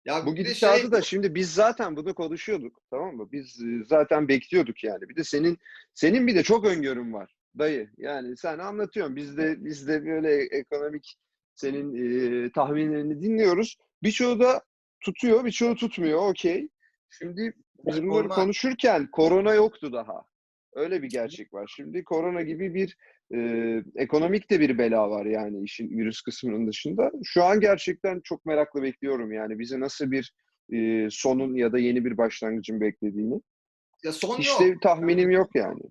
[0.05, 3.31] Ya Bu gidişatı şey- da şimdi biz zaten bunu konuşuyorduk tamam mı?
[3.31, 5.09] Biz e, zaten bekliyorduk yani.
[5.09, 5.57] Bir de senin
[5.93, 7.89] senin bir de çok öngörün var dayı.
[7.97, 9.15] Yani sen anlatıyorsun.
[9.15, 11.15] Biz de biz de böyle ekonomik
[11.55, 13.77] senin e, tahminlerini dinliyoruz.
[14.03, 14.63] Birçoğu da
[15.01, 16.29] tutuyor, birçoğu tutmuyor.
[16.29, 16.67] Okey.
[17.09, 17.53] Şimdi
[17.85, 20.25] biz bunları konuşurken korona yoktu daha.
[20.73, 21.71] Öyle bir gerçek var.
[21.75, 22.97] Şimdi korona gibi bir
[23.33, 23.39] e,
[23.95, 27.11] ekonomik de bir bela var yani işin virüs kısmının dışında.
[27.23, 30.33] Şu an gerçekten çok merakla bekliyorum yani bizi nasıl bir
[30.73, 33.41] e, sonun ya da yeni bir başlangıcın beklediğini.
[34.03, 34.81] ya son İşte yok.
[34.81, 35.81] tahminim yok yani.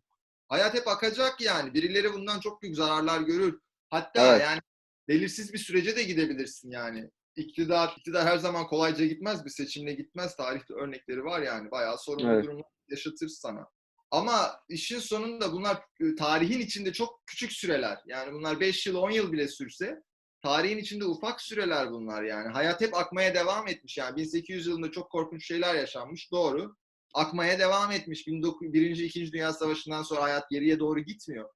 [0.49, 1.75] Hayat hep akacak yani.
[1.75, 3.59] Birileri bundan çok büyük zararlar görür.
[3.91, 4.43] Hatta Evet.
[4.43, 4.61] yani
[5.09, 7.11] belirsiz bir sürece de gidebilirsin yani.
[7.37, 9.45] iktidar iktidar her zaman kolayca gitmez.
[9.45, 10.37] Bir seçimle gitmez.
[10.37, 11.71] Tarihte örnekleri var yani.
[11.71, 12.45] Bayağı sorunlu Evet.
[12.45, 13.67] durumlar yaşatır sana.
[14.13, 17.99] Ama işin sonunda bunlar e, tarihin içinde çok küçük süreler.
[18.07, 20.03] Yani bunlar 5 yıl, 10 yıl bile sürse
[20.43, 22.49] tarihin içinde ufak süreler bunlar yani.
[22.53, 23.99] Hayat hep akmaya devam etmiş.
[23.99, 26.33] Yani 1800 yılında çok korkunç şeyler yaşanmış.
[26.33, 26.77] Doğru.
[27.15, 28.29] Akmaya devam etmiş.
[28.29, 31.49] 19 Birinci, İkinci Dünya Savaşı'ndan sonra hayat geriye doğru gitmiyor.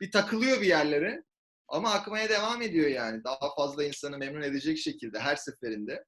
[0.00, 1.22] Bir takılıyor bir yerlere
[1.68, 3.24] ama akmaya devam ediyor yani.
[3.24, 6.04] Daha fazla insanı memnun edecek şekilde her seferinde.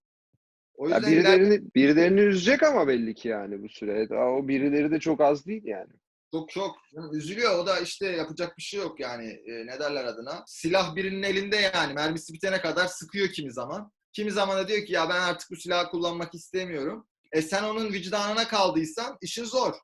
[0.77, 4.09] O Ya yüzden ileride- birilerini, birilerini üzecek ama belli ki yani bu süre.
[4.11, 5.93] Daha o birileri de çok az değil yani.
[6.33, 6.77] Çok çok
[7.13, 7.59] üzülüyor.
[7.59, 9.27] O da işte yapacak bir şey yok yani.
[9.27, 10.45] E, ne derler adına?
[10.47, 11.95] Silah birinin elinde yani.
[11.95, 13.93] Mermisi bitene kadar sıkıyor kimi zaman.
[14.13, 17.07] Kimi zaman da diyor ki ya ben artık bu silahı kullanmak istemiyorum.
[17.33, 19.75] E sen onun vicdanına kaldıysan işin zor.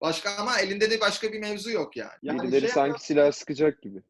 [0.00, 2.10] Başka ama elinde de başka bir mevzu yok yani.
[2.22, 4.02] yani Birileri şey sanki silah sıkacak gibi.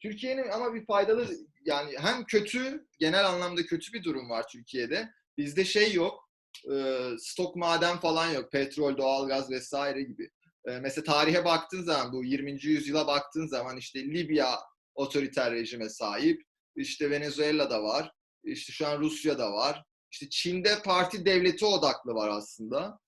[0.00, 1.26] Türkiye'nin ama bir faydalı
[1.64, 5.08] yani hem kötü genel anlamda kötü bir durum var Türkiye'de.
[5.38, 6.28] Bizde şey yok.
[6.72, 8.52] e, stok maden falan yok.
[8.52, 10.30] Petrol, doğalgaz vesaire gibi.
[10.66, 12.50] E, mesela tarihe baktığın zaman bu 20.
[12.64, 14.58] yüzyıla baktığın zaman işte Libya
[14.94, 16.42] otoriter rejime sahip.
[16.76, 18.12] İşte Venezuela'da var.
[18.44, 19.84] İşte şu an Rusya'da var.
[20.12, 22.98] İşte Çin'de parti devleti odaklı var aslında.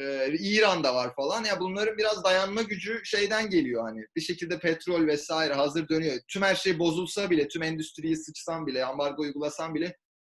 [0.00, 1.44] Ee, İran'da var falan.
[1.44, 4.00] Ya bunların biraz dayanma gücü şeyden geliyor hani.
[4.16, 6.20] Bir şekilde petrol vesaire hazır dönüyor.
[6.28, 9.96] Tüm her şey bozulsa bile, tüm endüstriyi sıçsan bile, ambargo uygulasan bile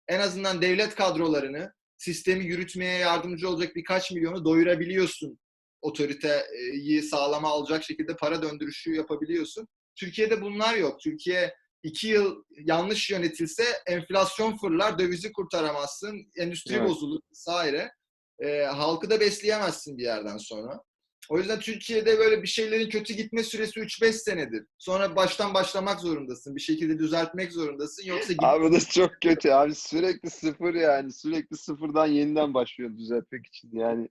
[0.09, 5.39] en azından devlet kadrolarını sistemi yürütmeye yardımcı olacak birkaç milyonu doyurabiliyorsun.
[5.81, 9.67] Otoriteyi sağlama alacak şekilde para döndürüşü yapabiliyorsun.
[9.95, 10.99] Türkiye'de bunlar yok.
[10.99, 11.53] Türkiye
[11.83, 16.89] iki yıl yanlış yönetilse enflasyon fırlar, dövizi kurtaramazsın, endüstri Evet.
[16.89, 17.91] bozulur vesaire.
[18.39, 20.81] E, halkı da besleyemezsin bir yerden sonra.
[21.29, 24.65] O yüzden Türkiye'de böyle bir şeylerin kötü gitme süresi 3-5 senedir.
[24.77, 26.55] Sonra baştan başlamak zorundasın.
[26.55, 28.03] Bir şekilde düzeltmek zorundasın.
[28.05, 29.75] Yoksa git- Abi bu da çok kötü abi.
[29.75, 31.13] Sürekli sıfır yani.
[31.13, 34.09] Sürekli sıfırdan yeniden başlıyor düzeltmek için yani.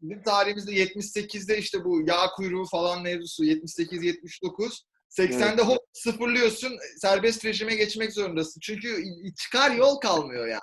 [0.00, 4.82] bizim tarihimizde 78'de işte bu yağ kuyruğu falan mevzusu 78-79
[5.18, 8.60] 80'de hop sıfırlıyorsun serbest rejime geçmek zorundasın.
[8.60, 9.04] Çünkü
[9.44, 10.60] çıkar yol kalmıyor yani.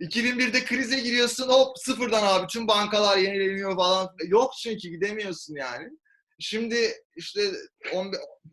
[0.00, 4.08] 2001'de krize giriyorsun hop sıfırdan abi tüm bankalar yenileniyor falan.
[4.26, 5.88] Yok çünkü gidemiyorsun yani.
[6.40, 7.40] Şimdi işte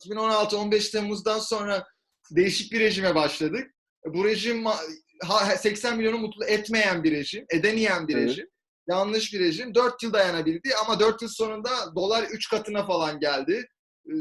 [0.06, 1.86] 2016-15 Temmuz'dan sonra
[2.32, 3.72] değişik bir rejime başladık.
[4.06, 8.30] Bu rejim ma- ha- 80 milyonu mutlu etmeyen bir rejim, edemeyen bir Evet.
[8.30, 8.48] rejim.
[8.88, 9.76] Yanlış bir rejim.
[9.76, 13.68] 4 yıl dayanabildi ama 4 yıl sonunda dolar 3 katına falan geldi.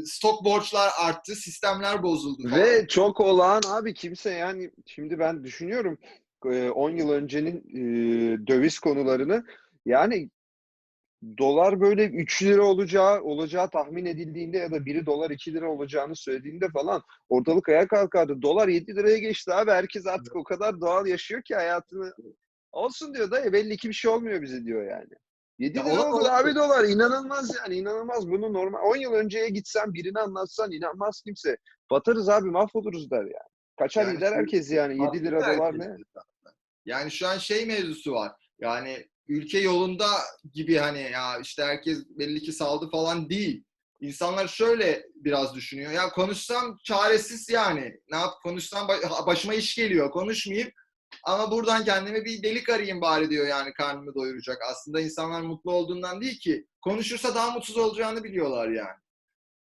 [0.05, 2.61] Stok borçlar arttı, sistemler bozuldu falan.
[2.63, 5.97] Ve çok olağan abi kimse yani şimdi ben düşünüyorum
[6.71, 9.45] 10 yıl öncenin e, döviz konularını
[9.85, 10.29] yani
[11.37, 16.15] dolar böyle 3 lira olacağı olacağı tahmin edildiğinde ya da biri dolar 2 lira olacağını
[16.15, 18.41] söylediğinde falan ortalık ayağa kalkardı.
[18.41, 19.71] Dolar 7 liraya geçti abi.
[19.71, 22.13] Herkes artık o kadar doğal yaşıyor ki hayatını.
[22.71, 25.09] Olsun diyor da belli ki bir şey olmuyor bize diyor yani.
[25.59, 26.83] 7 Ya lira oldu olan- abi dolar.
[26.83, 28.29] inanılmaz yani inanılmaz.
[28.29, 31.57] Bunu normal 10 yıl önceye gitsen birine anlatsan inanmaz kimse.
[31.91, 33.49] Batarız abi mahvoluruz der yani.
[33.79, 35.03] Kaçar Yani gider herkes yani.
[35.03, 35.97] 7 lira dolar ne?
[36.85, 38.31] Yani şu an şey mevzusu var.
[38.59, 40.07] Yani ülke yolunda
[40.53, 43.63] gibi hani ya işte herkes belli ki saldı falan değil.
[44.01, 45.91] İnsanlar şöyle biraz düşünüyor.
[45.91, 47.99] Ya konuşsam çaresiz yani.
[48.11, 50.11] Ne yap konuşsam ba- başıma iş geliyor.
[50.11, 50.71] Konuşmayayım.
[51.23, 54.57] Ama buradan kendime bir delik arayayım bari diyor yani karnımı doyuracak.
[54.69, 56.67] Aslında insanlar mutlu olduğundan değil ki.
[56.81, 58.99] Konuşursa daha mutsuz olacağını biliyorlar yani.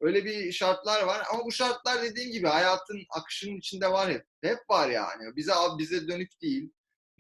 [0.01, 4.25] Öyle bir şartlar var ama bu şartlar dediğim gibi hayatın akışının içinde var hep.
[4.43, 5.37] Hep var yani.
[5.37, 6.71] Bize bize dönük değil.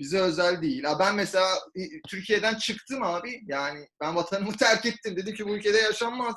[0.01, 0.84] Bize özel değil.
[0.84, 1.46] Ha ben mesela
[2.09, 3.40] Türkiye'den çıktım abi.
[3.46, 5.16] Yani ben vatanımı terk ettim.
[5.16, 6.34] Dedim ki bu ülkede yaşanmaz.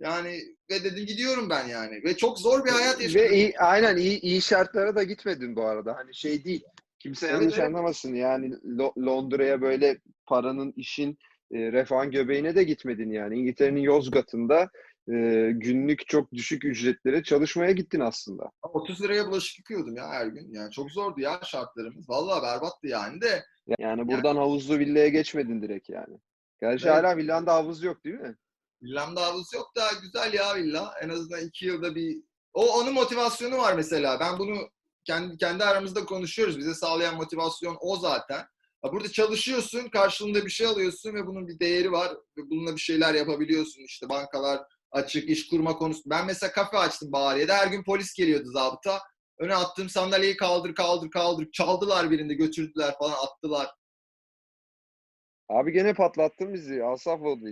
[0.00, 0.40] Yani
[0.70, 2.04] ve dedim gidiyorum ben yani.
[2.04, 3.20] Ve çok zor bir hayat yaşadım.
[3.20, 5.96] Ve iyi, aynen iyi, iyi şartlara da gitmedin bu arada.
[5.96, 6.64] Hani şey değil.
[6.98, 7.66] Kimse Evet, yanlış evet.
[7.66, 8.14] anlamasın.
[8.14, 11.18] Yani Lo- Londra'ya böyle paranın, işin,
[11.52, 13.38] e, refahın göbeğine de gitmedin yani.
[13.38, 14.70] İngiltere'nin Yozgat'ında
[15.12, 18.50] e, günlük çok düşük ücretlere çalışmaya gittin aslında.
[18.62, 20.52] 30 liraya bulaşık yıkıyordum ya her gün.
[20.52, 22.08] Yani çok zordu ya şartlarımız.
[22.08, 23.44] Vallahi berbattı yani de.
[23.78, 26.18] Yani buradan havuzlu villaya geçmedin direkt yani.
[26.60, 26.96] Gerçi Evet.
[26.96, 28.36] hala villanda havuz yok değil mi?
[28.82, 30.94] Villamda havuz yok da güzel ya villa.
[31.02, 32.16] En azından iki yılda bir...
[32.52, 34.20] O onun motivasyonu var mesela.
[34.20, 34.56] Ben bunu
[35.04, 36.58] kendi kendi aramızda konuşuyoruz.
[36.58, 38.46] Bize sağlayan motivasyon o zaten.
[38.92, 42.12] Burada çalışıyorsun, karşılığında bir şey alıyorsun ve bunun bir değeri var.
[42.36, 43.82] Ve bununla bir şeyler yapabiliyorsun.
[43.82, 44.60] İşte bankalar
[44.90, 46.02] açık, iş kurma konusu.
[46.10, 47.52] Ben mesela kafe açtım Bahariye'de.
[47.52, 49.00] Her gün polis geliyordu zabıta.
[49.38, 51.50] Öne attığım sandalyeyi kaldır, kaldır, kaldır.
[51.52, 53.70] Çaldılar birinde, götürdüler falan, attılar.
[55.48, 56.84] Abi gene patlattın bizi.
[56.84, 57.44] Asaf oldu.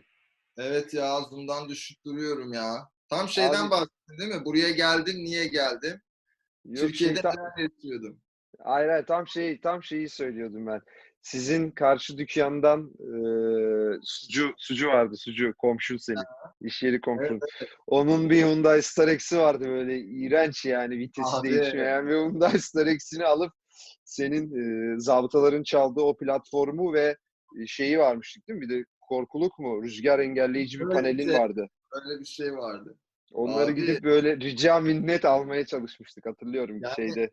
[0.57, 2.89] Evet ya Zoom'dan düşüp duruyorum ya.
[3.09, 4.45] Tam şeyden Abi- bahsettin değil mi?
[4.45, 6.01] Buraya geldim, niye geldim?
[6.65, 8.21] Yok, Türkiye'de şeytan- neler yapıyordum?
[8.65, 10.81] Hayır, hayır tam şey tam şeyi söylüyordum ben.
[11.23, 15.17] Sizin karşı dükkandan eee sucu sucu vardı.
[15.17, 16.25] Sucu komşun senin.
[16.61, 17.41] İş yeri komşun.
[17.87, 21.51] Onun bir Hyundai Starex'i vardı böyle iğrenç yani vitesi Abi.
[21.51, 23.53] değişmeyen bir Hyundai Starex'ini alıp
[24.05, 27.17] senin eee zabıtaların çaldığı o platformu ve
[27.67, 28.69] şeyi varmıştık değil mi?
[28.69, 29.83] Bir de korkuluk mu?
[29.83, 31.39] Rüzgar engelleyici bir Evet, panelin evet.
[31.41, 31.69] vardı.
[31.93, 32.99] Öyle bir şey vardı.
[33.33, 33.75] Onları Abi.
[33.75, 37.31] gidip böyle rica minnet almaya çalışmıştık hatırlıyorum Yani şeyde.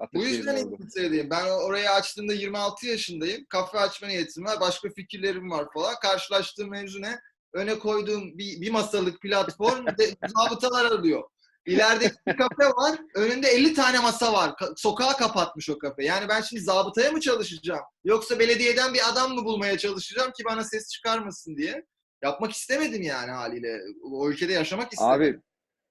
[0.00, 0.56] Bu Ataşehir'de yüzden.
[0.56, 1.30] İngiltere'deyim.
[1.30, 3.44] Ben orayı açtığımda 26 yaşındayım.
[3.48, 4.60] Kafe açma niyetim var.
[4.60, 5.94] Başka fikirlerim var falan.
[6.02, 7.20] Karşılaştığım mevzu ne?
[7.52, 11.22] Öne koyduğum bir, bir masalık platform de, zabıtalar arıyor.
[11.66, 12.98] İleride bir kafe var.
[13.14, 14.50] Önünde 50 tane masa var.
[14.50, 16.04] Ka- sokağa kapatmış o kafe.
[16.04, 17.84] Yani ben şimdi zabıtaya mı çalışacağım?
[18.04, 21.86] Yoksa belediyeden bir adam mı bulmaya çalışacağım ki bana ses çıkarmasın diye?
[22.22, 23.80] Yapmak istemedim yani haliyle.
[24.02, 25.34] O ülkede yaşamak istemedim.
[25.34, 25.40] Abi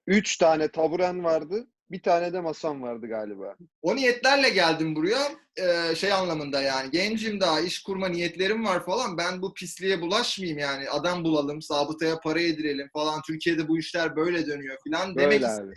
[0.06, 1.66] üç tane taburen vardı.
[1.90, 3.56] Bir tane de masam vardı galiba.
[3.82, 5.32] O niyetlerle geldim buraya.
[5.56, 9.18] Ee, şey anlamında yani gencim daha iş kurma niyetlerim var falan.
[9.18, 10.90] Ben bu pisliğe bulaşmayayım yani.
[10.90, 13.22] Adam bulalım, sabıtaya para yedirelim falan.
[13.26, 15.74] Türkiye'de bu işler böyle dönüyor falan demek Böyle istemedim.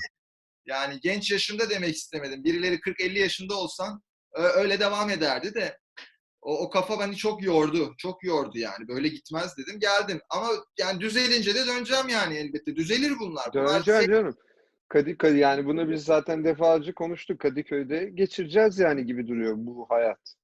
[0.65, 2.43] Yani genç yaşımda demek istemedim.
[2.43, 4.01] Birileri 40-50 yaşında olsan
[4.33, 5.77] ö- öyle devam ederdi de
[6.41, 7.93] o, o kafa beni çok yordu.
[7.97, 8.87] Çok yordu yani.
[8.87, 9.79] Böyle gitmez dedim.
[9.79, 10.21] Geldim.
[10.29, 10.49] Ama
[10.79, 12.75] yani düzelince de döneceğim yani elbette.
[12.75, 13.49] Düzelir bunlar.
[13.53, 14.37] Bunlar Döneceğim canım.
[14.87, 17.39] Kadıköy yani bunu biz zaten defalarca konuştuk.
[17.39, 20.35] Kadıköy'de geçireceğiz yani gibi duruyor bu hayat.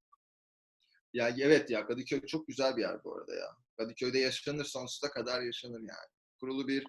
[1.13, 3.47] Ya evet ya Kadıköy çok güzel bir yer bu arada ya.
[3.77, 6.09] Kadıköy'de yaşanır sonsuza kadar yaşanır yani.
[6.39, 6.85] Kurulu bir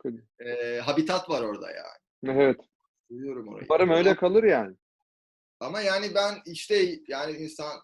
[0.46, 2.36] e, habitat var orada yani.
[2.38, 2.60] Evet.
[3.10, 3.66] Duyuyorum orayı.
[3.70, 4.76] Umarım öyle kalır yani.
[5.60, 7.80] Ama yani ben işte yani insan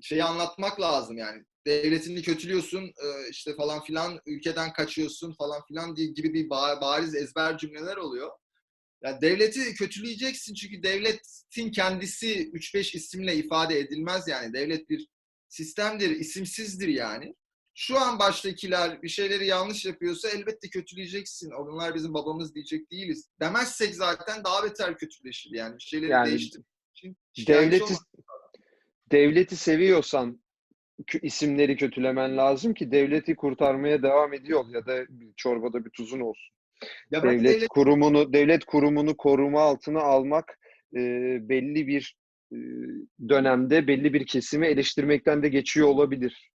[0.00, 1.44] şeyi anlatmak lazım yani.
[1.66, 2.92] Devletini kötülüyorsun
[3.30, 8.30] işte falan filan ülkeden kaçıyorsun falan filan diye gibi bir ba- bariz ezber cümleler oluyor.
[9.02, 14.52] Yani devleti kötüleyeceksin çünkü devletin kendisi 3-5 isimle ifade edilmez yani.
[14.52, 15.08] Devlet bir
[15.48, 17.34] sistemdir, isimsizdir yani.
[17.74, 21.50] Şu an baştakiler bir şeyleri yanlış yapıyorsa elbette kötüleyeceksin.
[21.50, 23.28] Onlar bizim babamız diyecek değiliz.
[23.40, 25.76] Demezsek zaten daha beter kötüleşir yani.
[25.76, 27.94] Bir şeyleri Yani şikayetçi Devleti
[29.12, 30.42] devleti seviyorsan
[31.22, 36.54] isimleri kötülemen lazım ki devleti kurtarmaya devam ediyor ya da çorbada bir tuzun olsun.
[37.10, 40.58] Ya Devlet devlet- kurumunu devlet kurumunu koruma altına almak
[40.96, 40.98] e,
[41.48, 42.16] belli bir
[42.52, 42.56] e,
[43.28, 46.50] dönemde belli bir kesimi eleştirmekten de geçiyor olabilir.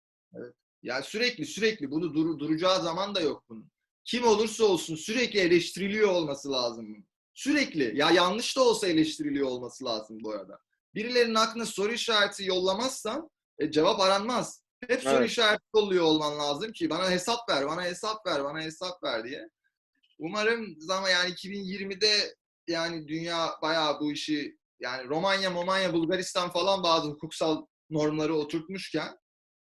[0.83, 3.70] ya sürekli sürekli bunu dur, duracağı zaman da yok bunun.
[4.05, 7.07] Kim olursa olsun sürekli eleştiriliyor olması lazım.
[7.35, 7.93] Sürekli.
[7.99, 10.59] Ya yanlış da olsa eleştiriliyor olması lazım bu arada.
[10.95, 14.62] Birilerinin aklına soru işareti yollamazsan e, cevap aranmaz.
[14.89, 15.31] Hep soru Evet.
[15.31, 19.49] işareti yolluyor olman lazım ki bana hesap ver, bana hesap ver, bana hesap ver diye.
[20.18, 22.34] Umarım zaman yani 2020'de
[22.68, 29.16] yani dünya bayağı bu işi yani Romanya, Momanya, Bulgaristan falan bazı hukuksal normları oturtmuşken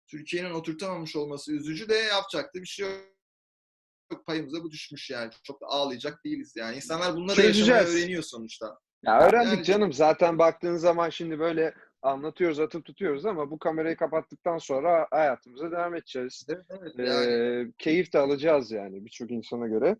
[0.08, 4.26] Türkiye'nin oturtamamış olması üzücü de yapacak da bir şey yok.
[4.28, 5.32] Payımıza bu düşmüş yani.
[5.44, 6.76] Çok da ağlayacak değiliz yani.
[6.76, 7.96] İnsanlar bunları yaşamayı Çözeceğiz.
[7.96, 8.80] öğreniyor sonuçta.
[9.04, 9.94] Ya öğrendik Yani- canım.
[9.94, 15.96] Zaten baktığın zaman şimdi böyle anlatıyoruz, atıp tutuyoruz ama bu kamerayı kapattıktan sonra hayatımıza devam
[15.96, 16.46] edeceğiz.
[16.50, 17.00] Evet, evet.
[17.00, 19.98] Ee, Yani keyif de alacağız yani birçok insana göre.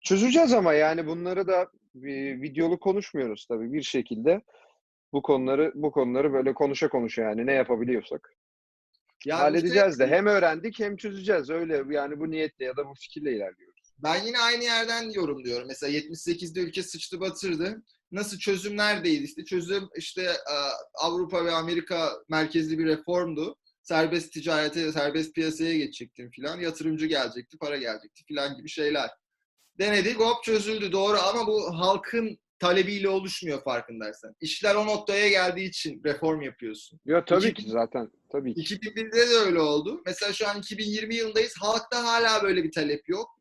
[0.00, 4.42] Çözeceğiz ama yani bunları da bir videolu konuşmuyoruz tabii bir şekilde.
[5.12, 8.38] Bu konuları bu konuları böyle konuşa konuşa yani ne yapabiliyorsak
[9.24, 10.08] yani halledeceğiz işte de.
[10.08, 11.50] Hem öğrendik hem çözeceğiz.
[11.50, 13.92] Öyle yani bu niyetle ya da bu fikirle ilerliyoruz.
[13.98, 15.68] ben yine aynı yerden yorumluyorum.
[15.68, 17.82] Mesela 78'de ülke sıçtı batırdı.
[18.12, 19.24] Nasıl çözüm neredeydi?
[19.24, 20.56] İşte çözüm işte e,
[20.94, 23.56] Avrupa ve Amerika merkezli bir reformdu.
[23.82, 26.60] Serbest ticarete, serbest piyasaya geçecektim filan.
[26.60, 29.10] Yatırımcı gelecekti, para gelecekti filan gibi şeyler.
[29.78, 34.34] Denedik, hop çözüldü doğru ama bu halkın talebiyle oluşmuyor farkındaysan.
[34.40, 37.00] İşler o noktaya geldiği için reform yapıyorsun.
[37.04, 38.76] Ya tabii ki zaten tabii ki.
[38.76, 40.02] 2001'de de öyle oldu.
[40.06, 41.54] Mesela şu an 2020 yılındayız.
[41.60, 43.38] Halkta hala böyle bir talep yok.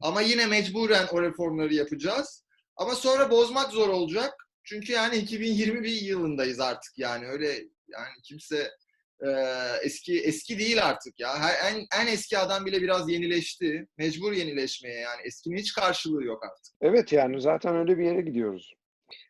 [0.00, 2.44] Ama yine mecburen o reformları yapacağız.
[2.76, 4.34] Ama sonra bozmak zor olacak.
[4.64, 7.48] Çünkü yani 2021 yılındayız artık yani öyle
[7.88, 8.70] yani kimse
[9.26, 9.30] e,
[9.82, 11.38] eski eski değil artık ya.
[11.38, 13.86] Her, en, en eski adam bile biraz yenileşti.
[13.98, 16.74] Mecbur yenileşmeye yani eskinin hiç karşılığı yok artık.
[16.80, 18.74] Evet yani zaten öyle bir yere gidiyoruz.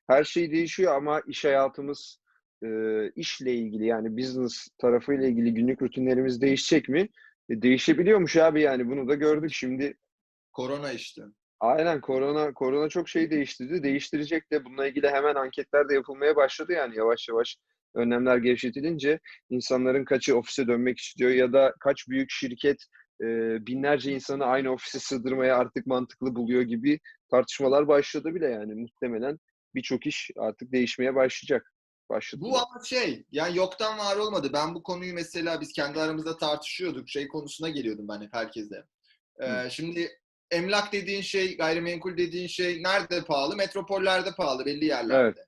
[0.06, 2.18] Her şey değişiyor ama iş hayatımız
[2.64, 2.68] e,
[3.16, 7.08] işle ilgili yani business tarafıyla ilgili günlük rutinlerimiz değişecek mi?
[7.50, 9.94] E, değişebiliyormuş abi yani bunu da gördük şimdi.
[10.52, 11.22] Korona işte.
[11.60, 13.82] Aynen korona korona çok şey değiştirdi.
[13.82, 17.56] Değiştirecek de bununla ilgili hemen anketler de yapılmaya başladı yani yavaş yavaş
[17.94, 19.20] önlemler gevşetilince
[19.50, 22.86] insanların kaçı ofise dönmek istiyor ya da kaç büyük şirket
[23.22, 23.26] e,
[23.66, 27.00] binlerce insanı aynı ofise sığdırmaya artık mantıklı buluyor gibi
[27.30, 29.38] tartışmalar başladı bile yani muhtemelen
[29.74, 31.72] birçok iş artık değişmeye başlayacak.
[32.10, 32.42] başladı.
[32.44, 34.50] Bu ama şey, yani yoktan var olmadı.
[34.52, 37.08] Ben bu konuyu mesela biz kendi aramızda tartışıyorduk.
[37.08, 38.84] Şey konusuna geliyordum ben hep herkese.
[39.40, 39.70] Ee, Hı.
[39.70, 40.08] şimdi
[40.50, 43.56] emlak dediğin şey, gayrimenkul dediğin şey nerede pahalı?
[43.56, 45.46] Metropollerde pahalı, belli yerlerde.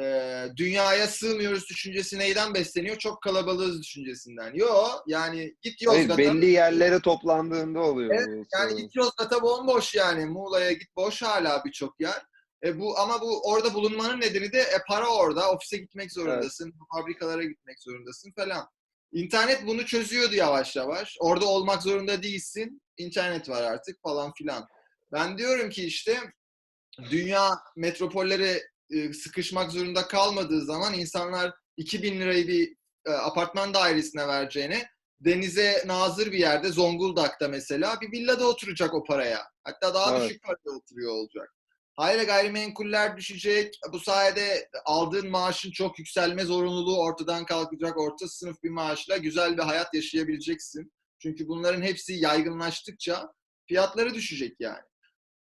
[0.00, 2.96] Ee, dünyaya sığmıyoruz düşüncesi neyden besleniyor?
[2.96, 4.54] Çok kalabalığız düşüncesinden.
[4.54, 6.18] Yo, yani git Hayır, Yozgat'a.
[6.18, 8.44] belli yerlere toplandığında oluyor Evet, bu.
[8.58, 10.26] Yani git Yozgat'a bomboş yani.
[10.26, 12.22] Muğla'ya git boş hala birçok yer.
[12.64, 15.52] E bu ama bu orada bulunmanın nedeni de e, para orada.
[15.52, 18.68] Ofise gitmek zorundasın, fabrikalara gitmek zorundasın falan.
[19.12, 21.16] İnternet bunu çözüyordu yavaş yavaş.
[21.20, 22.82] Orada olmak zorunda değilsin.
[22.96, 24.66] İnternet var artık falan filan.
[25.12, 26.18] Ben diyorum ki işte
[27.10, 34.88] dünya metropollere e, sıkışmak zorunda kalmadığı zaman insanlar 2000 lirayı bir e, apartman dairesine vereceğine
[35.20, 39.40] denize nazır bir yerde Zonguldak'ta mesela bir villada oturacak o paraya.
[39.64, 40.28] Hatta daha Evet.
[40.28, 41.54] düşük parada oturuyor olacak.
[41.96, 43.78] Hayır gayrimenkuller düşecek.
[43.92, 47.98] Bu sayede aldığın maaşın çok yükselme zorunluluğu ortadan kalkacak.
[47.98, 50.92] Orta sınıf bir maaşla güzel bir hayat yaşayabileceksin.
[51.18, 53.32] Çünkü bunların hepsi yaygınlaştıkça
[53.66, 54.82] fiyatları düşecek yani.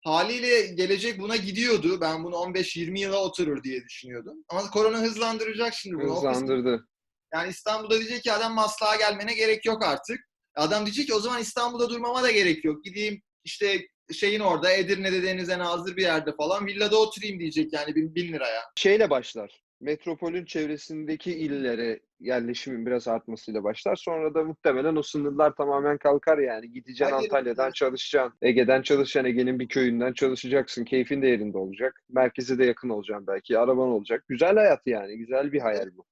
[0.04, 2.00] Haliyle gelecek buna gidiyordu.
[2.00, 4.44] Ben bunu 15-20 yıla oturur diye düşünüyordum.
[4.48, 6.16] Ama korona hızlandıracak şimdi bunu.
[6.16, 6.88] Hızlandırdı.
[7.34, 10.20] yani İstanbul'da diyecek ki adam Maslak'a gelmene gerek yok artık.
[10.56, 12.84] Adam diyecek ki o zaman İstanbul'da durmama da gerek yok.
[12.84, 18.14] Gideyim işte şeyin orada Edirne'de denize nazır bir yerde falan villada oturayım diyecek yani bin,
[18.14, 18.62] bin liraya.
[18.76, 19.62] Şeyle başlar.
[19.80, 23.96] Metropolün çevresindeki illere yerleşimin biraz artmasıyla başlar.
[23.96, 26.72] Sonra da muhtemelen o sınırlar tamamen kalkar yani.
[26.72, 27.74] Gideceksin Hayır, Antalya'dan evet.
[27.74, 28.38] çalışacaksın.
[28.42, 29.30] Ege'den çalışacaksın.
[29.30, 30.84] Ege'nin bir köyünden çalışacaksın.
[30.84, 32.02] Keyfin de yerinde olacak.
[32.08, 33.58] Merkeze de yakın olacaksın belki.
[33.58, 34.24] Araban olacak.
[34.28, 35.18] Güzel hayat yani.
[35.18, 36.04] Güzel bir hayal bu.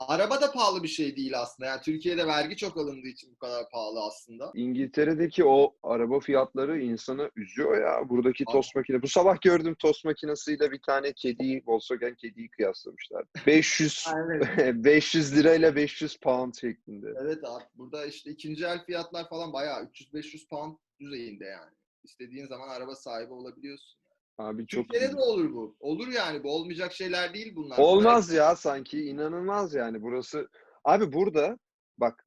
[0.00, 1.68] Araba da pahalı bir şey değil aslında.
[1.68, 4.52] Yani Türkiye'de vergi çok alındığı için bu kadar pahalı aslında.
[4.54, 8.08] İngiltere'deki o araba fiyatları insanı üzüyor ya.
[8.08, 8.52] Buradaki Abi.
[8.52, 9.02] tost makine.
[9.02, 13.24] Bu sabah gördüm tost makinesiyle bir tane kediyi, Volkswagen kediyi kıyaslamışlar.
[13.46, 14.74] 500 Evet.
[14.84, 17.06] 500 lirayla 500 pound şeklinde.
[17.22, 21.70] Evet abi burada işte ikinci el fiyatlar falan bayağı 300-500 pound düzeyinde yani.
[22.04, 23.98] İstediğin zaman araba sahibi olabiliyorsun.
[24.38, 25.76] Abi çok Türkiye'de de olur bu.
[25.80, 27.78] Olur yani bu olmayacak şeyler değil bunlar.
[27.78, 30.48] Olmaz ya sanki inanılmaz yani burası.
[30.84, 31.58] Abi burada
[31.98, 32.24] bak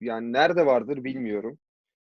[0.00, 1.58] yani nerede vardır bilmiyorum.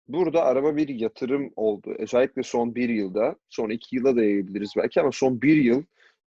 [0.08, 1.94] Burada araba bir yatırım oldu.
[1.98, 5.82] Özellikle son bir yılda, son iki yıla da yayabiliriz belki ama son bir yıl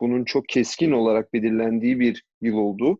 [0.00, 2.98] bunun çok keskin olarak belirlendiği bir yıl oldu.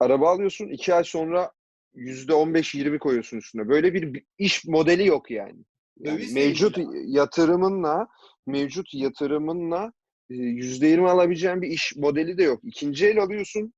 [0.00, 1.52] Araba alıyorsun, iki ay sonra
[1.94, 3.68] yüzde on beş yirmi koyuyorsun üstüne.
[3.68, 5.64] Böyle bir iş modeli yok yani.
[5.98, 8.08] Yani mevcut yatırımınla,
[8.46, 9.92] mevcut yatırımınla
[10.30, 12.60] e, yüzde yirmi alabileceğin bir iş modeli de yok.
[12.64, 13.74] İkinci el alıyorsun,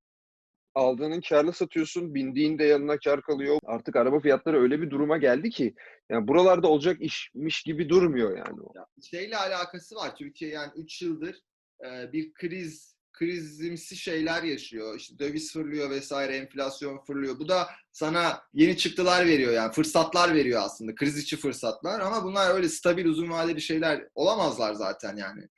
[0.74, 3.58] aldığının karlı satıyorsun, bindiğin de yanına kar kalıyor.
[3.64, 5.74] Artık araba fiyatları öyle bir duruma geldi ki,
[6.10, 8.72] yani buralarda olacak işmiş gibi durmuyor yani o.
[9.10, 10.16] Şeyle alakası var.
[10.16, 11.40] Türkiye yani 3 yıldır
[11.84, 14.96] e, bir kriz krizimsi şeyler yaşıyor.
[14.96, 17.38] İşte döviz fırlıyor vesaire, enflasyon fırlıyor.
[17.38, 20.94] Bu da sana yeni çıktılar veriyor yani fırsatlar veriyor aslında.
[20.94, 25.48] Kriz içi fırsatlar ama bunlar öyle stabil uzun vadeli şeyler olamazlar zaten yani.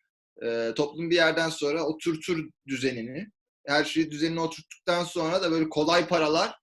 [0.42, 3.30] E, toplum bir yerden sonra oturtur düzenini.
[3.66, 6.58] Her şeyi düzenine oturttuktan sonra da böyle kolay paralar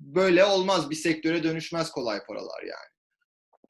[0.00, 0.90] böyle olmaz.
[0.90, 2.92] Bir sektöre dönüşmez kolay paralar yani.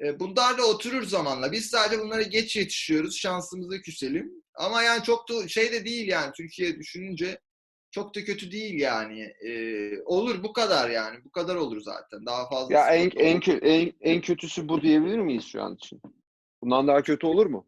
[0.09, 1.53] E, bunlar da oturur zamanla.
[1.53, 3.17] Biz sadece bunlara geç yetişiyoruz.
[3.17, 4.41] Şansımızı küselim.
[4.55, 6.33] Ama yani çok da şey de değil yani.
[6.37, 7.41] Türkiye düşününce
[7.91, 9.20] çok da kötü değil yani.
[9.47, 9.53] E,
[10.05, 11.24] olur bu kadar yani.
[11.24, 12.27] Bu kadar olur zaten.
[12.27, 12.74] Daha fazla.
[12.74, 16.01] Ya en, en, kö- en, en kötüsü bu diyebilir miyiz şu an için?
[16.62, 17.66] Bundan daha kötü olur mu?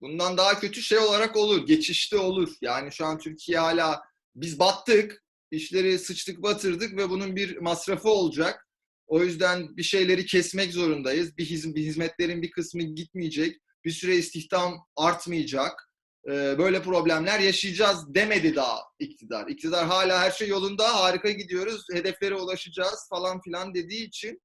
[0.00, 1.66] Bundan daha kötü şey olarak olur.
[1.66, 2.54] Geçişte olur.
[2.62, 4.02] Yani şu an Türkiye hala
[4.34, 5.24] biz battık.
[5.50, 8.68] işleri sıçtık batırdık ve bunun bir masrafı olacak.
[9.06, 11.36] O yüzden bir şeyleri kesmek zorundayız.
[11.38, 13.56] Bir, hiz- bir hizmetlerin bir kısmı gitmeyecek.
[13.84, 15.87] Bir süre istihdam artmayacak.
[16.26, 19.48] Ee, böyle problemler yaşayacağız demedi daha iktidar.
[19.48, 24.42] İktidar hala her şey yolunda, harika gidiyoruz, hedeflere ulaşacağız falan filan dediği için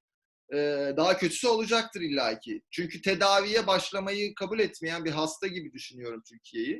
[0.53, 0.57] e,
[0.97, 2.61] daha kötüsü olacaktır illaki.
[2.71, 6.75] Çünkü tedaviye başlamayı kabul etmeyen bir hasta gibi düşünüyorum Türkiye'yi.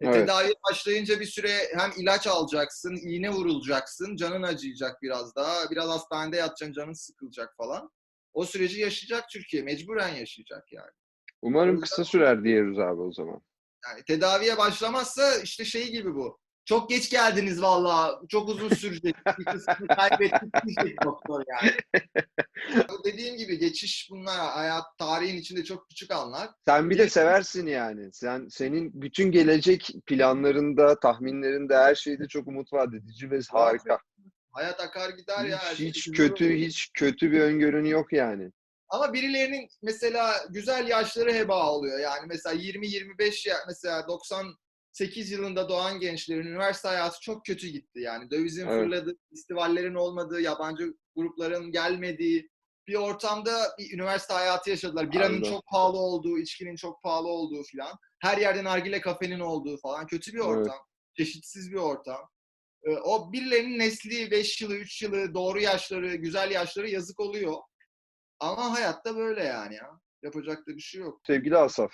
[0.00, 0.14] E, Evet.
[0.14, 5.70] Tedaviye başlayınca bir süre hem ilaç alacaksın, iğne vurulacaksın, canın acıyacak biraz daha.
[5.70, 7.90] Biraz hastanede yatacaksın, canın sıkılacak falan.
[8.34, 9.62] O süreci yaşayacak Türkiye.
[9.62, 10.90] Mecburen yaşayacak yani.
[11.42, 13.40] Umarım kısa sürer diyoruz abi o zaman.
[13.88, 16.38] Yani tedaviye başlamazsa işte şey gibi bu.
[16.64, 18.28] Çok geç geldiniz vallahi.
[18.28, 19.16] Çok uzun sürecek.
[19.38, 21.72] Bir kısmını kaybettik diyecek doktor yani.
[23.04, 26.50] Dediğim gibi geçiş bunlar hayat tarihin içinde çok küçük anlar.
[26.64, 28.12] Sen bir de seversin yani.
[28.12, 33.98] Sen senin bütün gelecek planlarında, tahminlerinde her şeyde çok umut vaat edici ve harika.
[34.52, 35.58] Hayat akar gider ya.
[35.70, 38.52] Hiç, şey hiç kötü, hiç kötü bir öngörün yok yani.
[38.88, 41.98] Ama birilerinin mesela güzel yaşları heba oluyor.
[41.98, 44.06] Yani mesela 20-25 ya mesela
[44.92, 48.00] 2008 yılında doğan gençlerin üniversite hayatı çok kötü gitti.
[48.00, 48.82] Yani dövizin Evet.
[48.84, 52.50] fırladığı, festivallerin olmadığı, yabancı grupların gelmediği
[52.88, 55.12] bir ortamda bir üniversite hayatı yaşadılar.
[55.12, 55.50] Biranın Aynen.
[55.50, 57.96] çok pahalı olduğu, içkinin çok pahalı olduğu falan.
[58.18, 60.06] Her yerde nargile kafenin olduğu falan.
[60.06, 60.46] Kötü bir Evet.
[60.48, 60.78] ortam.
[61.16, 62.20] Çeşitsiz bir ortam.
[62.84, 67.54] Ee, O birilerinin nesli 5 yılı, 3 yılı, doğru yaşları, güzel yaşları yazık oluyor.
[68.40, 69.90] Ama hayatta böyle yani ya.
[70.22, 71.20] Yapacak da bir şey yok.
[71.26, 71.92] Sevgili Asaf.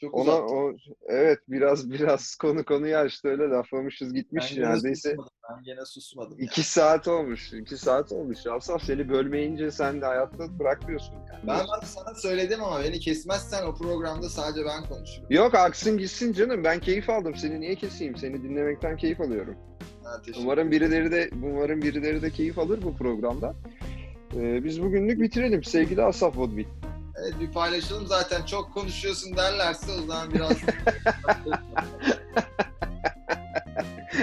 [0.00, 0.56] Çok Ona uzattım.
[0.56, 0.72] o
[1.08, 5.08] evet biraz biraz konu konuyu açtı öyle laflamışız gitmiş Ben neredeyse.
[5.10, 5.30] susmadım.
[5.50, 6.38] Ben gene susmadım.
[6.40, 6.44] ya.
[6.46, 7.52] iki saat olmuş.
[7.52, 8.46] iki saat olmuş.
[8.46, 11.46] Asaf seni bölmeyince sen de hayatta bırakmıyorsun yani.
[11.46, 15.26] Ben, ben sana söyledim ama beni kesmezsen o programda sadece ben konuşurum.
[15.30, 16.64] Yok aksın gitsin canım.
[16.64, 17.34] Ben keyif aldım.
[17.36, 18.16] Seni niye keseyim?
[18.16, 19.56] Seni dinlemekten keyif alıyorum.
[20.04, 23.54] Ha, teşekkür Umarım birileri de umarım birileri de keyif alır bu programda.
[24.36, 26.64] Ee, biz bugünlük bitirelim sevgili Asaf Vodbil.
[27.22, 30.52] Evet bir paylaşalım zaten çok konuşuyorsun derlerse o zaman biraz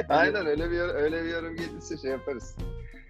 [0.10, 2.56] Aynen öyle bir öyle bir yorum gelirse şey yaparız.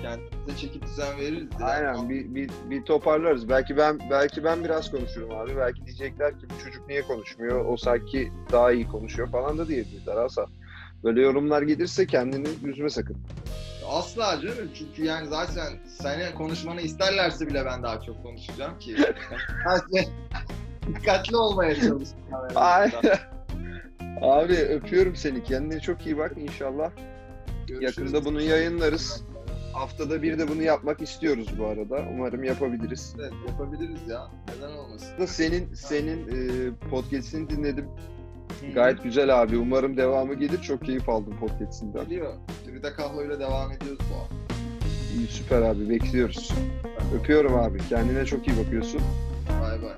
[0.01, 1.47] kendimize çeki düzen veririz.
[1.59, 1.65] ya.
[1.67, 3.49] Aynen bir, bir, bir toparlarız.
[3.49, 5.57] Belki ben belki ben biraz konuşurum abi.
[5.57, 7.65] Belki diyecekler ki bu çocuk niye konuşmuyor?
[7.65, 10.49] O sanki daha iyi konuşuyor falan da diyebilirler Asaf.
[11.03, 13.17] Böyle yorumlar gelirse kendini üzme sakın.
[13.89, 18.95] Asla canım çünkü yani zaten senin konuşmanı isterlerse bile ben daha çok konuşacağım ki.
[19.67, 20.09] Sadece
[20.87, 22.23] dikkatli olmaya çalışacağım.
[22.31, 22.51] yani.
[22.55, 23.19] Aynen.
[24.21, 25.43] Abi öpüyorum seni.
[25.43, 26.91] Kendine çok iyi bak inşallah.
[27.67, 27.97] Görüşürüz.
[27.97, 29.23] Yakında bunu yayınlarız.
[29.73, 32.05] Haftada bir de bunu yapmak istiyoruz bu arada.
[32.13, 33.15] Umarım yapabiliriz.
[33.19, 34.27] Evet, yapabiliriz ya.
[34.55, 35.25] Neden olmasın?
[35.25, 37.89] Senin senin e, podcast'ini dinledim.
[38.75, 39.57] Gayet güzel abi.
[39.57, 40.61] Umarım devamı gelir.
[40.61, 42.03] Çok keyif aldım podcast'inden.
[42.03, 42.33] Geliyor.
[42.65, 44.27] Frida Kahlo'yla devam ediyoruz bu an.
[45.17, 45.89] İyi süper abi.
[45.89, 46.51] Bekliyoruz.
[47.19, 47.77] Öpüyorum abi.
[47.89, 49.01] Kendine çok iyi bakıyorsun.
[49.61, 49.93] Bay bay.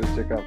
[0.00, 0.40] Hoşçakal.